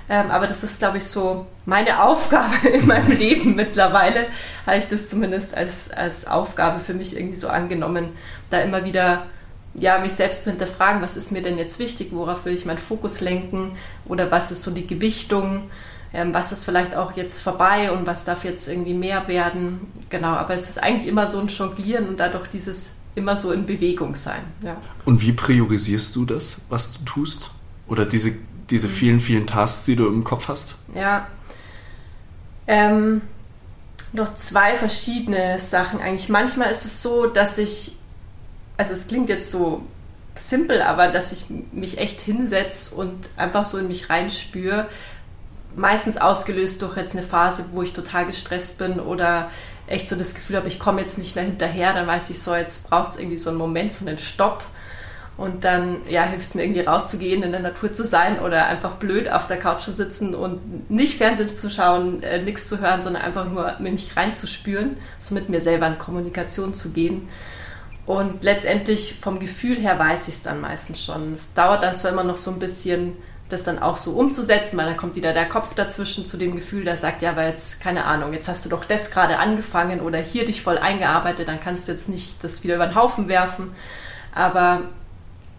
Ähm, 0.09 0.31
aber 0.31 0.47
das 0.47 0.63
ist, 0.63 0.79
glaube 0.79 0.99
ich, 0.99 1.05
so 1.05 1.45
meine 1.65 2.03
Aufgabe 2.03 2.67
in 2.73 2.87
meinem 2.87 3.17
Leben 3.17 3.55
mittlerweile. 3.55 4.27
Habe 4.65 4.77
ich 4.77 4.87
das 4.87 5.09
zumindest 5.09 5.55
als, 5.55 5.91
als 5.91 6.27
Aufgabe 6.27 6.79
für 6.79 6.93
mich 6.93 7.15
irgendwie 7.15 7.35
so 7.35 7.49
angenommen, 7.49 8.09
da 8.49 8.59
immer 8.59 8.85
wieder 8.85 9.25
ja, 9.73 9.99
mich 9.99 10.13
selbst 10.13 10.43
zu 10.43 10.49
hinterfragen, 10.49 11.01
was 11.01 11.17
ist 11.17 11.31
mir 11.31 11.41
denn 11.41 11.57
jetzt 11.57 11.77
wichtig, 11.77 12.09
worauf 12.11 12.45
will 12.45 12.53
ich 12.53 12.65
meinen 12.65 12.79
Fokus 12.79 13.21
lenken 13.21 13.73
oder 14.05 14.31
was 14.31 14.51
ist 14.51 14.63
so 14.63 14.71
die 14.71 14.87
Gewichtung, 14.87 15.69
ähm, 16.13 16.33
was 16.33 16.51
ist 16.51 16.63
vielleicht 16.63 16.95
auch 16.95 17.15
jetzt 17.15 17.41
vorbei 17.41 17.91
und 17.91 18.07
was 18.07 18.25
darf 18.25 18.43
jetzt 18.43 18.67
irgendwie 18.67 18.95
mehr 18.95 19.27
werden. 19.27 19.91
Genau, 20.09 20.29
aber 20.29 20.55
es 20.55 20.69
ist 20.69 20.81
eigentlich 20.81 21.07
immer 21.07 21.27
so 21.27 21.39
ein 21.39 21.47
Jonglieren 21.47 22.07
und 22.07 22.19
dadurch 22.19 22.47
dieses 22.47 22.87
immer 23.13 23.35
so 23.35 23.51
in 23.51 23.65
Bewegung 23.65 24.15
sein. 24.15 24.41
Ja. 24.63 24.77
Und 25.05 25.21
wie 25.21 25.31
priorisierst 25.31 26.15
du 26.15 26.25
das, 26.25 26.61
was 26.69 26.93
du 26.93 27.03
tust? 27.03 27.51
Oder 27.87 28.05
diese 28.05 28.33
diese 28.69 28.89
vielen, 28.89 29.19
vielen 29.19 29.47
Tasks, 29.47 29.85
die 29.85 29.95
du 29.95 30.07
im 30.07 30.23
Kopf 30.23 30.47
hast? 30.47 30.75
Ja. 30.93 31.27
Ähm, 32.67 33.21
noch 34.13 34.35
zwei 34.35 34.77
verschiedene 34.77 35.59
Sachen 35.59 35.99
eigentlich. 36.01 36.29
Manchmal 36.29 36.71
ist 36.71 36.85
es 36.85 37.01
so, 37.01 37.27
dass 37.27 37.57
ich, 37.57 37.95
also 38.77 38.93
es 38.93 39.07
klingt 39.07 39.29
jetzt 39.29 39.51
so 39.51 39.83
simpel, 40.35 40.81
aber 40.81 41.07
dass 41.07 41.31
ich 41.31 41.45
mich 41.71 41.97
echt 41.97 42.21
hinsetze 42.21 42.95
und 42.95 43.29
einfach 43.37 43.65
so 43.65 43.77
in 43.77 43.87
mich 43.87 44.09
reinspüre. 44.09 44.87
Meistens 45.75 46.17
ausgelöst 46.17 46.81
durch 46.81 46.97
jetzt 46.97 47.15
eine 47.15 47.25
Phase, 47.25 47.65
wo 47.71 47.81
ich 47.81 47.93
total 47.93 48.25
gestresst 48.25 48.77
bin 48.77 48.99
oder 48.99 49.49
echt 49.87 50.09
so 50.09 50.15
das 50.15 50.33
Gefühl 50.33 50.57
habe, 50.57 50.67
ich 50.67 50.79
komme 50.79 51.01
jetzt 51.01 51.17
nicht 51.17 51.35
mehr 51.35 51.45
hinterher, 51.45 51.93
dann 51.93 52.07
weiß 52.07 52.29
ich 52.29 52.41
so, 52.41 52.53
jetzt 52.55 52.89
braucht 52.89 53.11
es 53.11 53.17
irgendwie 53.17 53.37
so 53.37 53.49
einen 53.49 53.59
Moment, 53.59 53.93
so 53.93 54.05
einen 54.05 54.17
Stopp 54.17 54.63
und 55.37 55.63
dann 55.63 55.97
ja, 56.09 56.23
hilft 56.23 56.49
es 56.49 56.55
mir 56.55 56.63
irgendwie 56.63 56.81
rauszugehen, 56.81 57.43
in 57.43 57.51
der 57.51 57.61
Natur 57.61 57.93
zu 57.93 58.03
sein 58.03 58.39
oder 58.39 58.65
einfach 58.65 58.95
blöd 58.95 59.31
auf 59.31 59.45
der 59.45 59.57
Couch 59.57 59.81
zu 59.81 59.91
sitzen 59.91 60.33
und 60.33 60.89
nicht 60.89 61.17
Fernsehen 61.17 61.49
zu 61.49 61.69
schauen, 61.69 62.23
äh, 62.23 62.41
nichts 62.41 62.67
zu 62.67 62.79
hören, 62.79 63.03
sondern 63.03 63.21
einfach 63.21 63.47
nur 63.47 63.75
mich 63.79 64.17
reinzuspüren, 64.17 64.97
so 65.19 65.35
mit 65.35 65.47
mir 65.49 65.61
selber 65.61 65.85
in 65.87 65.99
Kommunikation 65.99 66.73
zu 66.73 66.89
gehen. 66.89 67.29
Und 68.07 68.43
letztendlich 68.43 69.19
vom 69.21 69.39
Gefühl 69.39 69.77
her 69.77 69.99
weiß 69.99 70.27
ich 70.27 70.35
es 70.35 70.41
dann 70.41 70.59
meistens 70.59 71.03
schon. 71.03 71.33
Es 71.33 71.53
dauert 71.53 71.83
dann 71.83 71.97
zwar 71.97 72.11
immer 72.11 72.23
noch 72.23 72.37
so 72.37 72.51
ein 72.51 72.59
bisschen, 72.59 73.13
das 73.49 73.63
dann 73.63 73.79
auch 73.79 73.97
so 73.97 74.11
umzusetzen, 74.11 74.77
weil 74.77 74.85
dann 74.85 74.97
kommt 74.97 75.15
wieder 75.15 75.33
der 75.33 75.47
Kopf 75.47 75.75
dazwischen 75.75 76.25
zu 76.25 76.37
dem 76.37 76.55
Gefühl, 76.55 76.83
der 76.83 76.97
sagt, 76.97 77.21
ja, 77.21 77.31
aber 77.31 77.45
jetzt, 77.45 77.79
keine 77.79 78.05
Ahnung, 78.05 78.33
jetzt 78.33 78.47
hast 78.47 78.65
du 78.65 78.69
doch 78.69 78.85
das 78.85 79.11
gerade 79.11 79.37
angefangen 79.37 79.99
oder 79.99 80.17
hier 80.17 80.45
dich 80.45 80.63
voll 80.63 80.77
eingearbeitet, 80.77 81.47
dann 81.47 81.59
kannst 81.59 81.87
du 81.87 81.91
jetzt 81.91 82.09
nicht 82.09 82.43
das 82.43 82.63
wieder 82.63 82.75
über 82.75 82.87
den 82.87 82.95
Haufen 82.95 83.27
werfen. 83.27 83.73
Aber 84.33 84.83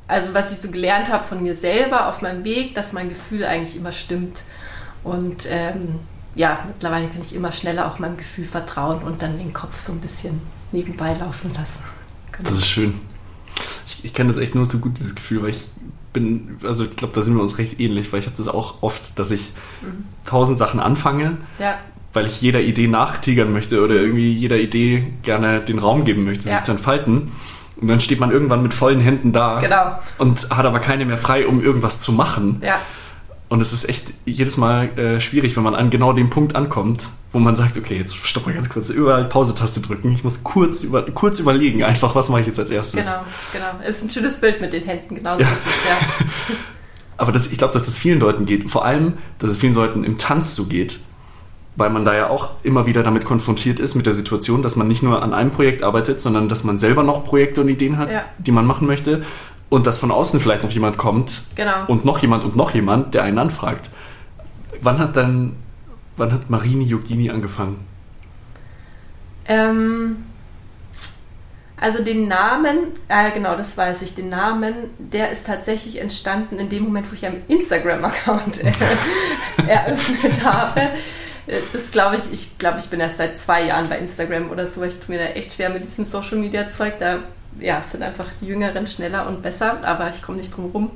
also 0.08 0.32
was 0.34 0.50
ich 0.50 0.58
so 0.58 0.70
gelernt 0.70 1.08
habe 1.08 1.22
von 1.22 1.42
mir 1.42 1.54
selber 1.54 2.08
auf 2.08 2.22
meinem 2.22 2.42
Weg, 2.42 2.74
dass 2.74 2.92
mein 2.92 3.10
Gefühl 3.10 3.44
eigentlich 3.44 3.76
immer 3.76 3.92
stimmt. 3.92 4.42
Und 5.04 5.46
ähm, 5.50 6.00
ja, 6.34 6.64
mittlerweile 6.66 7.08
kann 7.08 7.20
ich 7.20 7.34
immer 7.34 7.52
schneller 7.52 7.86
auch 7.86 7.98
meinem 7.98 8.16
Gefühl 8.16 8.46
vertrauen 8.46 9.02
und 9.02 9.22
dann 9.22 9.38
den 9.38 9.52
Kopf 9.52 9.78
so 9.78 9.92
ein 9.92 10.00
bisschen 10.00 10.40
nebenbei 10.72 11.14
laufen 11.14 11.52
lassen. 11.54 11.82
Genau. 12.32 12.48
Das 12.48 12.58
ist 12.58 12.66
schön. 12.66 13.00
Ich, 13.86 14.04
ich 14.04 14.14
kenne 14.14 14.28
das 14.28 14.38
echt 14.38 14.54
nur 14.54 14.68
zu 14.68 14.80
gut, 14.80 14.98
dieses 14.98 15.14
Gefühl, 15.14 15.42
weil 15.42 15.50
ich 15.50 15.70
bin, 16.12 16.56
also 16.62 16.84
ich 16.84 16.96
glaube, 16.96 17.14
da 17.14 17.22
sind 17.22 17.34
wir 17.34 17.42
uns 17.42 17.58
recht 17.58 17.78
ähnlich, 17.80 18.12
weil 18.12 18.20
ich 18.20 18.26
habe 18.26 18.36
das 18.36 18.48
auch 18.48 18.82
oft, 18.82 19.18
dass 19.18 19.30
ich 19.30 19.52
mhm. 19.82 20.04
tausend 20.24 20.58
Sachen 20.58 20.80
anfange, 20.80 21.36
ja. 21.58 21.78
weil 22.12 22.26
ich 22.26 22.40
jeder 22.40 22.60
Idee 22.60 22.86
nachtigern 22.86 23.52
möchte 23.52 23.82
oder 23.82 23.94
irgendwie 23.94 24.32
jeder 24.32 24.56
Idee 24.56 25.12
gerne 25.22 25.60
den 25.60 25.78
Raum 25.78 26.04
geben 26.04 26.24
möchte, 26.24 26.48
ja. 26.48 26.56
sich 26.56 26.64
zu 26.64 26.72
entfalten. 26.72 27.32
Und 27.80 27.88
dann 27.88 28.00
steht 28.00 28.18
man 28.18 28.30
irgendwann 28.30 28.62
mit 28.62 28.74
vollen 28.74 29.00
Händen 29.00 29.32
da 29.32 29.60
genau. 29.60 29.98
und 30.18 30.50
hat 30.50 30.66
aber 30.66 30.80
keine 30.80 31.04
mehr 31.04 31.18
frei, 31.18 31.46
um 31.46 31.62
irgendwas 31.62 32.00
zu 32.00 32.12
machen. 32.12 32.60
Ja. 32.64 32.80
Und 33.48 33.62
es 33.62 33.72
ist 33.72 33.88
echt 33.88 34.12
jedes 34.26 34.56
Mal 34.56 34.98
äh, 34.98 35.20
schwierig, 35.20 35.56
wenn 35.56 35.62
man 35.62 35.74
an 35.74 35.88
genau 35.88 36.12
dem 36.12 36.28
Punkt 36.28 36.54
ankommt, 36.54 37.08
wo 37.32 37.38
man 37.38 37.56
sagt, 37.56 37.78
okay, 37.78 37.96
jetzt 37.96 38.14
stopp 38.16 38.46
mal 38.46 38.54
ganz 38.54 38.68
kurz, 38.68 38.90
überall 38.90 39.24
Pause-Taste 39.24 39.80
drücken. 39.80 40.12
Ich 40.12 40.22
muss 40.22 40.44
kurz, 40.44 40.82
über, 40.82 41.02
kurz 41.02 41.38
überlegen, 41.38 41.82
einfach, 41.82 42.14
was 42.14 42.28
mache 42.28 42.42
ich 42.42 42.46
jetzt 42.46 42.58
als 42.58 42.70
erstes. 42.70 43.06
Genau, 43.06 43.24
genau. 43.52 43.84
Es 43.86 43.98
ist 43.98 44.04
ein 44.04 44.10
schönes 44.10 44.38
Bild 44.38 44.60
mit 44.60 44.72
den 44.72 44.84
Händen, 44.84 45.14
genauso 45.14 45.42
ja. 45.42 45.48
ist 45.48 45.66
es, 45.66 45.72
ja. 45.88 46.56
Aber 47.16 47.32
das, 47.32 47.50
ich 47.50 47.58
glaube, 47.58 47.72
dass 47.72 47.86
das 47.86 47.98
vielen 47.98 48.20
Leuten 48.20 48.44
geht. 48.44 48.70
Vor 48.70 48.84
allem, 48.84 49.14
dass 49.38 49.50
es 49.50 49.58
vielen 49.58 49.74
Leuten 49.74 50.04
im 50.04 50.18
Tanz 50.18 50.54
so 50.54 50.66
geht 50.66 51.00
weil 51.78 51.90
man 51.90 52.04
da 52.04 52.14
ja 52.14 52.28
auch 52.28 52.50
immer 52.64 52.86
wieder 52.86 53.04
damit 53.04 53.24
konfrontiert 53.24 53.78
ist, 53.78 53.94
mit 53.94 54.04
der 54.04 54.12
Situation, 54.12 54.62
dass 54.62 54.74
man 54.74 54.88
nicht 54.88 55.04
nur 55.04 55.22
an 55.22 55.32
einem 55.32 55.52
Projekt 55.52 55.84
arbeitet, 55.84 56.20
sondern 56.20 56.48
dass 56.48 56.64
man 56.64 56.76
selber 56.76 57.04
noch 57.04 57.24
Projekte 57.24 57.60
und 57.60 57.68
Ideen 57.68 57.98
hat, 57.98 58.10
ja. 58.10 58.24
die 58.38 58.50
man 58.50 58.66
machen 58.66 58.88
möchte 58.88 59.24
und 59.68 59.86
dass 59.86 59.96
von 59.98 60.10
außen 60.10 60.40
vielleicht 60.40 60.64
noch 60.64 60.70
jemand 60.70 60.98
kommt 60.98 61.42
genau. 61.54 61.86
und 61.86 62.04
noch 62.04 62.18
jemand 62.18 62.42
und 62.44 62.56
noch 62.56 62.74
jemand, 62.74 63.14
der 63.14 63.22
einen 63.22 63.38
anfragt. 63.38 63.90
Wann 64.82 64.98
hat 64.98 65.16
dann, 65.16 65.54
wann 66.16 66.32
hat 66.32 66.50
Marini 66.50 66.84
Yogini 66.84 67.30
angefangen? 67.30 67.78
Ähm, 69.46 70.16
Also 71.80 72.02
den 72.02 72.26
Namen, 72.26 72.78
äh, 73.06 73.30
genau, 73.30 73.54
das 73.56 73.76
weiß 73.76 74.02
ich, 74.02 74.16
den 74.16 74.30
Namen, 74.30 74.74
der 74.98 75.30
ist 75.30 75.46
tatsächlich 75.46 76.00
entstanden 76.00 76.58
in 76.58 76.68
dem 76.68 76.82
Moment, 76.82 77.08
wo 77.08 77.14
ich 77.14 77.24
einen 77.24 77.44
Instagram-Account 77.46 78.64
äh, 78.64 78.72
eröffnet 79.68 80.44
habe. 80.44 80.80
Das 81.72 81.90
glaube 81.90 82.16
ich, 82.16 82.32
ich 82.32 82.58
glaube, 82.58 82.78
ich 82.78 82.90
bin 82.90 83.00
erst 83.00 83.16
seit 83.16 83.38
zwei 83.38 83.64
Jahren 83.64 83.88
bei 83.88 83.98
Instagram 83.98 84.50
oder 84.50 84.66
so. 84.66 84.82
Ich 84.82 84.98
tue 84.98 85.16
mir 85.16 85.18
da 85.18 85.30
echt 85.30 85.54
schwer 85.54 85.70
mit 85.70 85.84
diesem 85.84 86.04
Social 86.04 86.36
Media 86.36 86.68
Zeug. 86.68 86.98
Da 86.98 87.20
ja, 87.58 87.82
sind 87.82 88.02
einfach 88.02 88.26
die 88.40 88.46
Jüngeren 88.46 88.86
schneller 88.86 89.26
und 89.26 89.42
besser, 89.42 89.78
aber 89.82 90.10
ich 90.10 90.22
komme 90.22 90.38
nicht 90.38 90.54
drum 90.54 90.70
rum. 90.72 90.90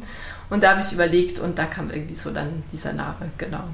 Und 0.51 0.63
da 0.63 0.73
habe 0.73 0.83
ich 0.83 0.93
überlegt 0.93 1.39
und 1.39 1.59
da 1.59 1.65
kam 1.65 1.91
irgendwie 1.91 2.15
so 2.15 2.31
dann 2.31 2.63
dieser 2.73 2.93
Name, 2.93 3.31
genau. 3.39 3.65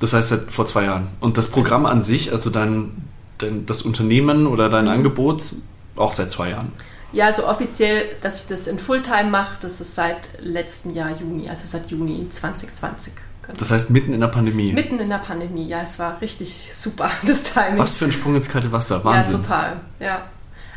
Das 0.00 0.12
heißt 0.12 0.28
seit 0.30 0.50
vor 0.50 0.66
zwei 0.66 0.84
Jahren. 0.84 1.08
Und 1.20 1.38
das 1.38 1.48
Programm 1.48 1.86
an 1.86 2.02
sich, 2.02 2.32
also 2.32 2.50
dein, 2.50 3.04
dein 3.38 3.64
das 3.66 3.82
Unternehmen 3.82 4.46
oder 4.46 4.68
dein 4.68 4.86
mhm. 4.86 4.90
Angebot, 4.90 5.54
auch 5.94 6.12
seit 6.12 6.30
zwei 6.30 6.50
Jahren. 6.50 6.72
Ja, 7.12 7.26
also 7.26 7.46
offiziell, 7.46 8.06
dass 8.20 8.42
ich 8.42 8.48
das 8.48 8.66
in 8.66 8.78
Fulltime 8.78 9.30
mache, 9.30 9.56
das 9.60 9.80
ist 9.80 9.94
seit 9.94 10.28
letztem 10.40 10.92
Jahr 10.92 11.16
Juni, 11.18 11.48
also 11.48 11.62
seit 11.66 11.90
Juni 11.90 12.28
2020. 12.28 13.14
Genau. 13.46 13.58
Das 13.58 13.70
heißt 13.70 13.90
mitten 13.90 14.12
in 14.12 14.20
der 14.20 14.28
Pandemie? 14.28 14.72
Mitten 14.72 14.98
in 14.98 15.08
der 15.08 15.18
Pandemie, 15.18 15.66
ja, 15.66 15.82
es 15.82 15.98
war 15.98 16.20
richtig 16.20 16.70
super, 16.72 17.10
das 17.26 17.42
Timing. 17.44 17.78
Was 17.78 17.96
für 17.96 18.06
ein 18.06 18.12
Sprung 18.12 18.34
ins 18.34 18.48
kalte 18.48 18.72
Wasser, 18.72 19.04
Wahnsinn. 19.04 19.32
Ja, 19.32 19.38
total, 19.38 19.76
ja. 20.00 20.22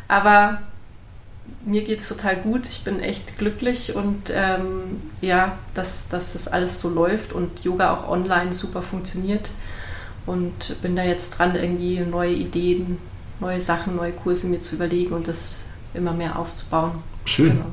Aber 0.08 0.60
mir 1.64 1.82
geht 1.82 2.00
es 2.00 2.08
total 2.08 2.36
gut, 2.36 2.66
ich 2.68 2.84
bin 2.84 3.00
echt 3.00 3.38
glücklich 3.38 3.94
und 3.94 4.32
ähm, 4.32 5.00
ja, 5.20 5.58
dass, 5.74 6.08
dass 6.08 6.32
das 6.32 6.48
alles 6.48 6.80
so 6.80 6.88
läuft 6.88 7.32
und 7.32 7.64
Yoga 7.64 7.92
auch 7.92 8.08
online 8.08 8.52
super 8.52 8.82
funktioniert 8.82 9.50
und 10.26 10.80
bin 10.82 10.96
da 10.96 11.02
jetzt 11.02 11.30
dran, 11.30 11.56
irgendwie 11.56 12.00
neue 12.00 12.32
Ideen 12.32 12.98
neue 13.40 13.60
Sachen, 13.60 13.96
neue 13.96 14.12
Kurse 14.12 14.46
mir 14.46 14.60
zu 14.60 14.76
überlegen 14.76 15.14
und 15.14 15.26
das 15.26 15.64
immer 15.94 16.12
mehr 16.12 16.38
aufzubauen. 16.38 17.02
Schön. 17.24 17.50
Genau. 17.50 17.64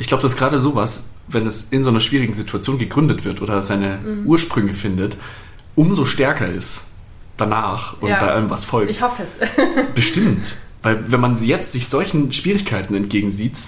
Ich 0.00 0.06
glaube, 0.06 0.22
dass 0.22 0.34
gerade 0.34 0.58
sowas, 0.58 1.10
wenn 1.28 1.46
es 1.46 1.68
in 1.70 1.82
so 1.82 1.90
einer 1.90 2.00
schwierigen 2.00 2.34
Situation 2.34 2.78
gegründet 2.78 3.26
wird 3.26 3.42
oder 3.42 3.60
seine 3.60 3.98
mhm. 3.98 4.26
Ursprünge 4.26 4.72
findet, 4.72 5.18
umso 5.76 6.06
stärker 6.06 6.48
ist 6.48 6.86
danach 7.36 8.00
und 8.00 8.08
ja. 8.08 8.18
bei 8.18 8.32
allem, 8.32 8.48
was 8.48 8.64
folgt. 8.64 8.90
Ich 8.90 9.02
hoffe 9.02 9.22
es. 9.22 9.38
Bestimmt. 9.94 10.56
Weil 10.82 11.12
wenn 11.12 11.20
man 11.20 11.42
jetzt 11.44 11.72
sich 11.72 11.86
solchen 11.86 12.32
Schwierigkeiten 12.32 12.94
entgegensieht, 12.94 13.58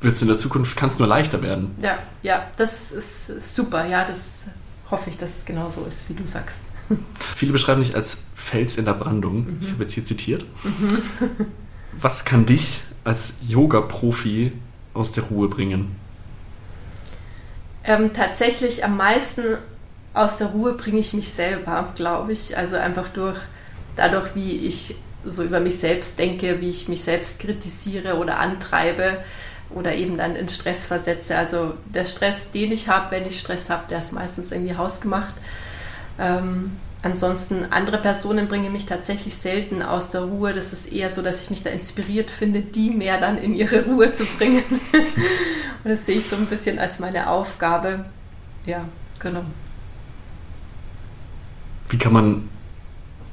wird 0.00 0.14
es 0.14 0.22
in 0.22 0.28
der 0.28 0.38
Zukunft, 0.38 0.76
kann 0.76 0.90
es 0.90 1.00
nur 1.00 1.08
leichter 1.08 1.42
werden. 1.42 1.74
Ja, 1.82 1.98
ja, 2.22 2.46
das 2.56 2.92
ist 2.92 3.56
super. 3.56 3.84
Ja, 3.84 4.04
das 4.04 4.46
hoffe 4.92 5.10
ich, 5.10 5.18
dass 5.18 5.38
es 5.38 5.44
genau 5.44 5.70
so 5.70 5.84
ist, 5.88 6.08
wie 6.08 6.14
du 6.14 6.24
sagst. 6.24 6.60
Viele 7.34 7.50
beschreiben 7.50 7.82
dich 7.82 7.96
als 7.96 8.22
Fels 8.36 8.78
in 8.78 8.84
der 8.84 8.94
Brandung. 8.94 9.46
Mhm. 9.46 9.58
Ich 9.60 9.70
habe 9.72 9.82
jetzt 9.82 9.94
hier 9.94 10.04
zitiert. 10.04 10.44
Mhm. 10.62 11.02
Was 12.00 12.24
kann 12.24 12.46
dich 12.46 12.82
als 13.02 13.38
Yoga-Profi 13.48 14.52
aus 14.94 15.12
der 15.12 15.24
Ruhe 15.24 15.48
bringen? 15.48 15.96
Ähm, 17.84 18.12
tatsächlich 18.14 18.84
am 18.84 18.96
meisten 18.96 19.58
aus 20.14 20.38
der 20.38 20.48
Ruhe 20.48 20.72
bringe 20.72 21.00
ich 21.00 21.12
mich 21.12 21.32
selber, 21.32 21.92
glaube 21.94 22.32
ich. 22.32 22.56
Also 22.56 22.76
einfach 22.76 23.08
durch, 23.08 23.38
dadurch, 23.96 24.34
wie 24.34 24.66
ich 24.66 24.94
so 25.24 25.42
über 25.42 25.60
mich 25.60 25.78
selbst 25.78 26.18
denke, 26.18 26.60
wie 26.60 26.70
ich 26.70 26.88
mich 26.88 27.02
selbst 27.02 27.40
kritisiere 27.40 28.16
oder 28.16 28.38
antreibe 28.38 29.18
oder 29.70 29.94
eben 29.94 30.16
dann 30.16 30.36
in 30.36 30.48
Stress 30.48 30.86
versetze. 30.86 31.36
Also 31.36 31.74
der 31.86 32.04
Stress, 32.04 32.50
den 32.52 32.72
ich 32.72 32.88
habe, 32.88 33.10
wenn 33.10 33.26
ich 33.26 33.40
Stress 33.40 33.68
habe, 33.70 33.84
der 33.90 33.98
ist 33.98 34.12
meistens 34.12 34.52
irgendwie 34.52 34.76
hausgemacht. 34.76 35.34
Ähm, 36.18 36.76
ansonsten 37.04 37.66
andere 37.70 37.98
Personen 37.98 38.48
bringen 38.48 38.72
mich 38.72 38.86
tatsächlich 38.86 39.36
selten 39.36 39.82
aus 39.82 40.08
der 40.08 40.22
Ruhe. 40.22 40.54
Das 40.54 40.72
ist 40.72 40.90
eher 40.90 41.10
so, 41.10 41.22
dass 41.22 41.44
ich 41.44 41.50
mich 41.50 41.62
da 41.62 41.70
inspiriert 41.70 42.30
finde, 42.30 42.62
die 42.62 42.90
mehr 42.90 43.20
dann 43.20 43.38
in 43.38 43.54
ihre 43.54 43.84
Ruhe 43.84 44.10
zu 44.10 44.24
bringen. 44.24 44.64
Und 45.84 45.90
das 45.90 46.06
sehe 46.06 46.18
ich 46.18 46.26
so 46.26 46.36
ein 46.36 46.46
bisschen 46.46 46.78
als 46.78 46.98
meine 46.98 47.28
Aufgabe. 47.28 48.06
Ja, 48.64 48.88
genau. 49.18 49.44
Wie 51.90 51.98
kann 51.98 52.14
man 52.14 52.48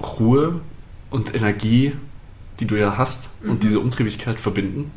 Ruhe 0.01 0.59
und 1.09 1.33
Energie, 1.33 1.93
die 2.59 2.67
du 2.67 2.75
ja 2.75 2.97
hast, 2.97 3.41
mhm. 3.41 3.51
und 3.51 3.63
diese 3.63 3.79
Umtriebigkeit 3.79 4.39
verbinden? 4.39 4.91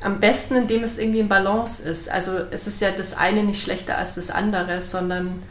Am 0.00 0.20
besten, 0.20 0.54
indem 0.54 0.84
es 0.84 0.98
irgendwie 0.98 1.20
in 1.20 1.28
Balance 1.28 1.82
ist. 1.82 2.08
Also 2.08 2.38
es 2.52 2.68
ist 2.68 2.80
ja 2.80 2.92
das 2.92 3.16
eine 3.16 3.42
nicht 3.42 3.60
schlechter 3.60 3.98
als 3.98 4.14
das 4.14 4.30
andere, 4.30 4.80
sondern 4.80 5.42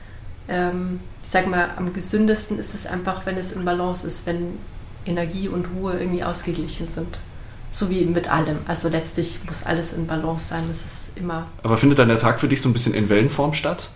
ähm, 0.48 1.00
ich 1.24 1.30
sage 1.30 1.50
mal, 1.50 1.72
am 1.78 1.94
gesündesten 1.94 2.60
ist 2.60 2.76
es 2.76 2.86
einfach, 2.86 3.26
wenn 3.26 3.38
es 3.38 3.52
in 3.52 3.66
Balance 3.66 4.06
ist, 4.06 4.26
wenn 4.26 4.58
Energie 5.06 5.48
und 5.48 5.68
Ruhe 5.76 5.98
irgendwie 5.98 6.24
ausgeglichen 6.24 6.88
sind. 6.88 7.20
So 7.72 7.90
wie 7.90 8.06
mit 8.06 8.30
allem. 8.30 8.60
Also 8.68 8.88
letztlich 8.90 9.40
muss 9.48 9.64
alles 9.64 9.92
in 9.92 10.08
Balance 10.08 10.48
sein. 10.48 10.64
Das 10.68 10.78
ist 10.78 11.10
immer. 11.16 11.48
Aber 11.64 11.78
findet 11.78 12.00
dann 12.00 12.08
der 12.08 12.20
Tag 12.20 12.40
für 12.40 12.48
dich 12.48 12.62
so 12.62 12.70
ein 12.70 12.74
bisschen 12.74 12.94
in 12.94 13.10
Wellenform 13.10 13.54
statt? 13.54 13.90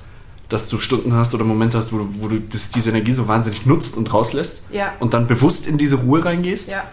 Dass 0.49 0.67
du 0.67 0.79
Stunden 0.79 1.13
hast 1.13 1.33
oder 1.35 1.45
Momente 1.45 1.77
hast, 1.77 1.93
wo 1.93 1.99
du, 1.99 2.09
wo 2.19 2.27
du 2.27 2.39
das, 2.39 2.69
diese 2.69 2.89
Energie 2.89 3.13
so 3.13 3.27
wahnsinnig 3.27 3.65
nutzt 3.65 3.95
und 3.95 4.11
rauslässt? 4.11 4.63
Ja. 4.71 4.93
Und 4.99 5.13
dann 5.13 5.27
bewusst 5.27 5.67
in 5.67 5.77
diese 5.77 5.97
Ruhe 5.97 6.25
reingehst? 6.25 6.71
Ja. 6.71 6.83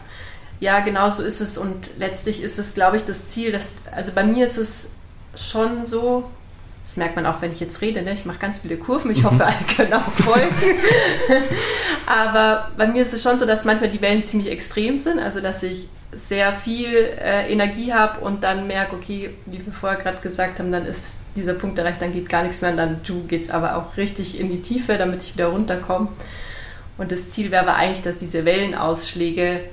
Ja, 0.61 0.81
genau 0.81 1.11
so 1.11 1.23
ist 1.23 1.40
es. 1.40 1.59
Und 1.59 1.90
letztlich 1.99 2.42
ist 2.42 2.59
es, 2.59 2.75
glaube 2.75 2.97
ich, 2.97 3.05
das 3.05 3.27
Ziel, 3.27 3.53
dass, 3.53 3.73
also 3.90 4.12
bei 4.14 4.25
mir 4.25 4.45
ist 4.45 4.57
es 4.57 4.90
schon 5.35 5.85
so, 5.85 6.31
das 6.87 6.96
merkt 6.96 7.16
man 7.16 7.27
auch, 7.27 7.42
wenn 7.42 7.51
ich 7.51 7.59
jetzt 7.59 7.81
rede. 7.81 8.01
Ne? 8.03 8.12
Ich 8.12 8.27
mache 8.27 8.38
ganz 8.38 8.61
viele 8.61 8.77
Kurven. 8.77 9.11
Ich 9.11 9.25
hoffe, 9.25 9.44
alle 9.44 9.57
können 9.77 9.92
auch 9.92 10.09
folgen. 10.12 10.55
Aber 12.07 12.70
bei 12.77 12.87
mir 12.87 13.03
ist 13.03 13.12
es 13.12 13.25
schon 13.25 13.40
so, 13.40 13.44
dass 13.44 13.64
manchmal 13.64 13.90
die 13.90 14.01
Wellen 14.01 14.22
ziemlich 14.22 14.49
extrem 14.53 14.96
sind. 14.96 15.18
Also, 15.18 15.40
dass 15.40 15.64
ich 15.64 15.88
sehr 16.12 16.53
viel 16.53 16.94
äh, 16.94 17.53
Energie 17.53 17.92
habe 17.92 18.20
und 18.20 18.44
dann 18.44 18.68
merke, 18.68 18.94
okay, 18.94 19.31
wie 19.46 19.66
wir 19.66 19.72
vorher 19.72 19.99
gerade 19.99 20.18
gesagt 20.20 20.61
haben, 20.61 20.70
dann 20.70 20.87
ist 20.87 21.14
dieser 21.35 21.55
Punkt 21.55 21.77
erreicht, 21.77 22.01
dann 22.01 22.12
geht 22.12 22.29
gar 22.29 22.44
nichts 22.44 22.62
mehr 22.62 22.70
und 22.70 22.77
dann 22.77 23.01
geht 23.27 23.42
es 23.42 23.51
aber 23.51 23.77
auch 23.77 23.96
richtig 23.96 24.38
in 24.38 24.49
die 24.49 24.62
Tiefe, 24.62 24.96
damit 24.96 25.25
ich 25.25 25.35
wieder 25.35 25.49
runterkomme. 25.49 26.11
Und 26.99 27.11
das 27.11 27.31
Ziel 27.31 27.51
wäre 27.51 27.62
aber 27.62 27.75
eigentlich, 27.75 28.03
dass 28.03 28.18
diese 28.18 28.44
Wellenausschläge 28.44 29.64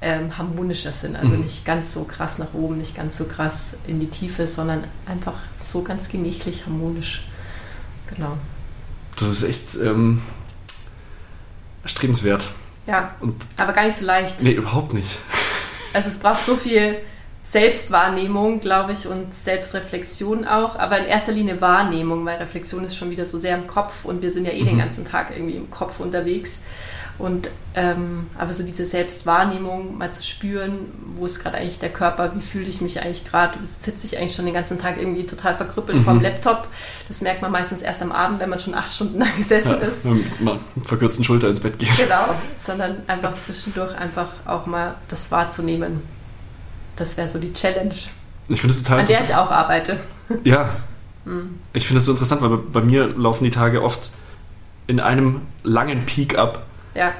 ähm, 0.00 0.36
harmonischer 0.36 0.92
sind. 0.92 1.16
Also 1.16 1.32
mhm. 1.32 1.42
nicht 1.42 1.64
ganz 1.64 1.92
so 1.92 2.04
krass 2.04 2.38
nach 2.38 2.54
oben, 2.54 2.78
nicht 2.78 2.94
ganz 2.94 3.16
so 3.16 3.24
krass 3.24 3.74
in 3.86 4.00
die 4.00 4.08
Tiefe, 4.08 4.46
sondern 4.46 4.84
einfach 5.06 5.38
so 5.62 5.82
ganz 5.82 6.08
gemächlich, 6.08 6.66
harmonisch. 6.66 7.26
Genau. 8.14 8.36
Das 9.18 9.28
ist 9.28 9.42
echt 9.42 9.74
ähm, 9.82 10.22
erstrebenswert. 11.82 12.50
Ja, 12.86 13.08
Und, 13.20 13.34
aber 13.56 13.72
gar 13.72 13.84
nicht 13.84 13.96
so 13.96 14.04
leicht. 14.04 14.42
Nee, 14.42 14.52
überhaupt 14.52 14.92
nicht. 14.92 15.18
Also 15.92 16.08
es 16.08 16.18
braucht 16.18 16.44
so 16.44 16.56
viel 16.56 16.98
Selbstwahrnehmung, 17.42 18.60
glaube 18.60 18.92
ich, 18.92 19.06
und 19.06 19.32
Selbstreflexion 19.34 20.46
auch, 20.46 20.76
aber 20.76 20.98
in 20.98 21.06
erster 21.06 21.32
Linie 21.32 21.60
Wahrnehmung, 21.60 22.24
weil 22.24 22.36
Reflexion 22.38 22.84
ist 22.84 22.96
schon 22.96 23.10
wieder 23.10 23.24
so 23.24 23.38
sehr 23.38 23.56
im 23.56 23.66
Kopf 23.66 24.04
und 24.04 24.20
wir 24.20 24.32
sind 24.32 24.46
ja 24.46 24.52
eh 24.52 24.62
mhm. 24.62 24.66
den 24.66 24.78
ganzen 24.78 25.04
Tag 25.04 25.30
irgendwie 25.30 25.56
im 25.56 25.70
Kopf 25.70 26.00
unterwegs. 26.00 26.62
Und 27.18 27.50
ähm, 27.74 28.26
aber 28.38 28.52
so 28.52 28.62
diese 28.62 28.84
Selbstwahrnehmung 28.84 29.96
mal 29.96 30.12
zu 30.12 30.22
spüren, 30.22 30.92
wo 31.16 31.26
ist 31.26 31.42
gerade 31.42 31.56
eigentlich 31.56 31.78
der 31.78 31.90
Körper, 31.90 32.34
wie 32.34 32.40
fühle 32.40 32.66
ich 32.66 32.80
mich 32.80 33.02
eigentlich 33.02 33.24
gerade, 33.24 33.58
sitze 33.64 34.06
ich 34.06 34.18
eigentlich 34.18 34.34
schon 34.34 34.44
den 34.44 34.54
ganzen 34.54 34.78
Tag 34.78 34.98
irgendwie 34.98 35.24
total 35.24 35.54
verkrüppelt 35.54 35.98
mhm. 35.98 36.04
vom 36.04 36.20
Laptop. 36.20 36.68
Das 37.08 37.22
merkt 37.22 37.42
man 37.42 37.52
meistens 37.52 37.82
erst 37.82 38.02
am 38.02 38.12
Abend, 38.12 38.40
wenn 38.40 38.50
man 38.50 38.60
schon 38.60 38.74
acht 38.74 38.92
Stunden 38.92 39.20
da 39.20 39.26
gesessen 39.36 39.76
ja, 39.80 39.86
ist. 39.86 40.04
Und 40.04 40.40
mal 40.40 40.58
verkürzten 40.82 41.24
Schulter 41.24 41.48
ins 41.48 41.60
Bett 41.60 41.78
geht. 41.78 41.96
Genau, 41.96 42.34
sondern 42.56 43.02
einfach 43.06 43.38
zwischendurch 43.38 43.94
einfach 43.96 44.28
auch 44.44 44.66
mal 44.66 44.94
das 45.08 45.30
wahrzunehmen. 45.30 46.02
Das 46.96 47.16
wäre 47.16 47.28
so 47.28 47.38
die 47.38 47.52
Challenge. 47.52 47.94
Ich 48.48 48.60
finde 48.60 48.74
es 48.74 48.82
total 48.82 49.00
An 49.00 49.06
der 49.06 49.22
ich 49.22 49.34
auch 49.34 49.50
arbeite. 49.50 49.98
Ja. 50.44 50.70
Mhm. 51.26 51.58
Ich 51.72 51.88
finde 51.88 51.98
es 51.98 52.04
so 52.04 52.12
interessant, 52.12 52.40
weil 52.40 52.56
bei 52.56 52.80
mir 52.80 53.08
laufen 53.08 53.42
die 53.42 53.50
Tage 53.50 53.82
oft 53.82 54.12
in 54.86 55.00
einem 55.00 55.40
langen 55.64 56.06
Peak 56.06 56.38
ab 56.38 56.62
ja. 56.96 57.12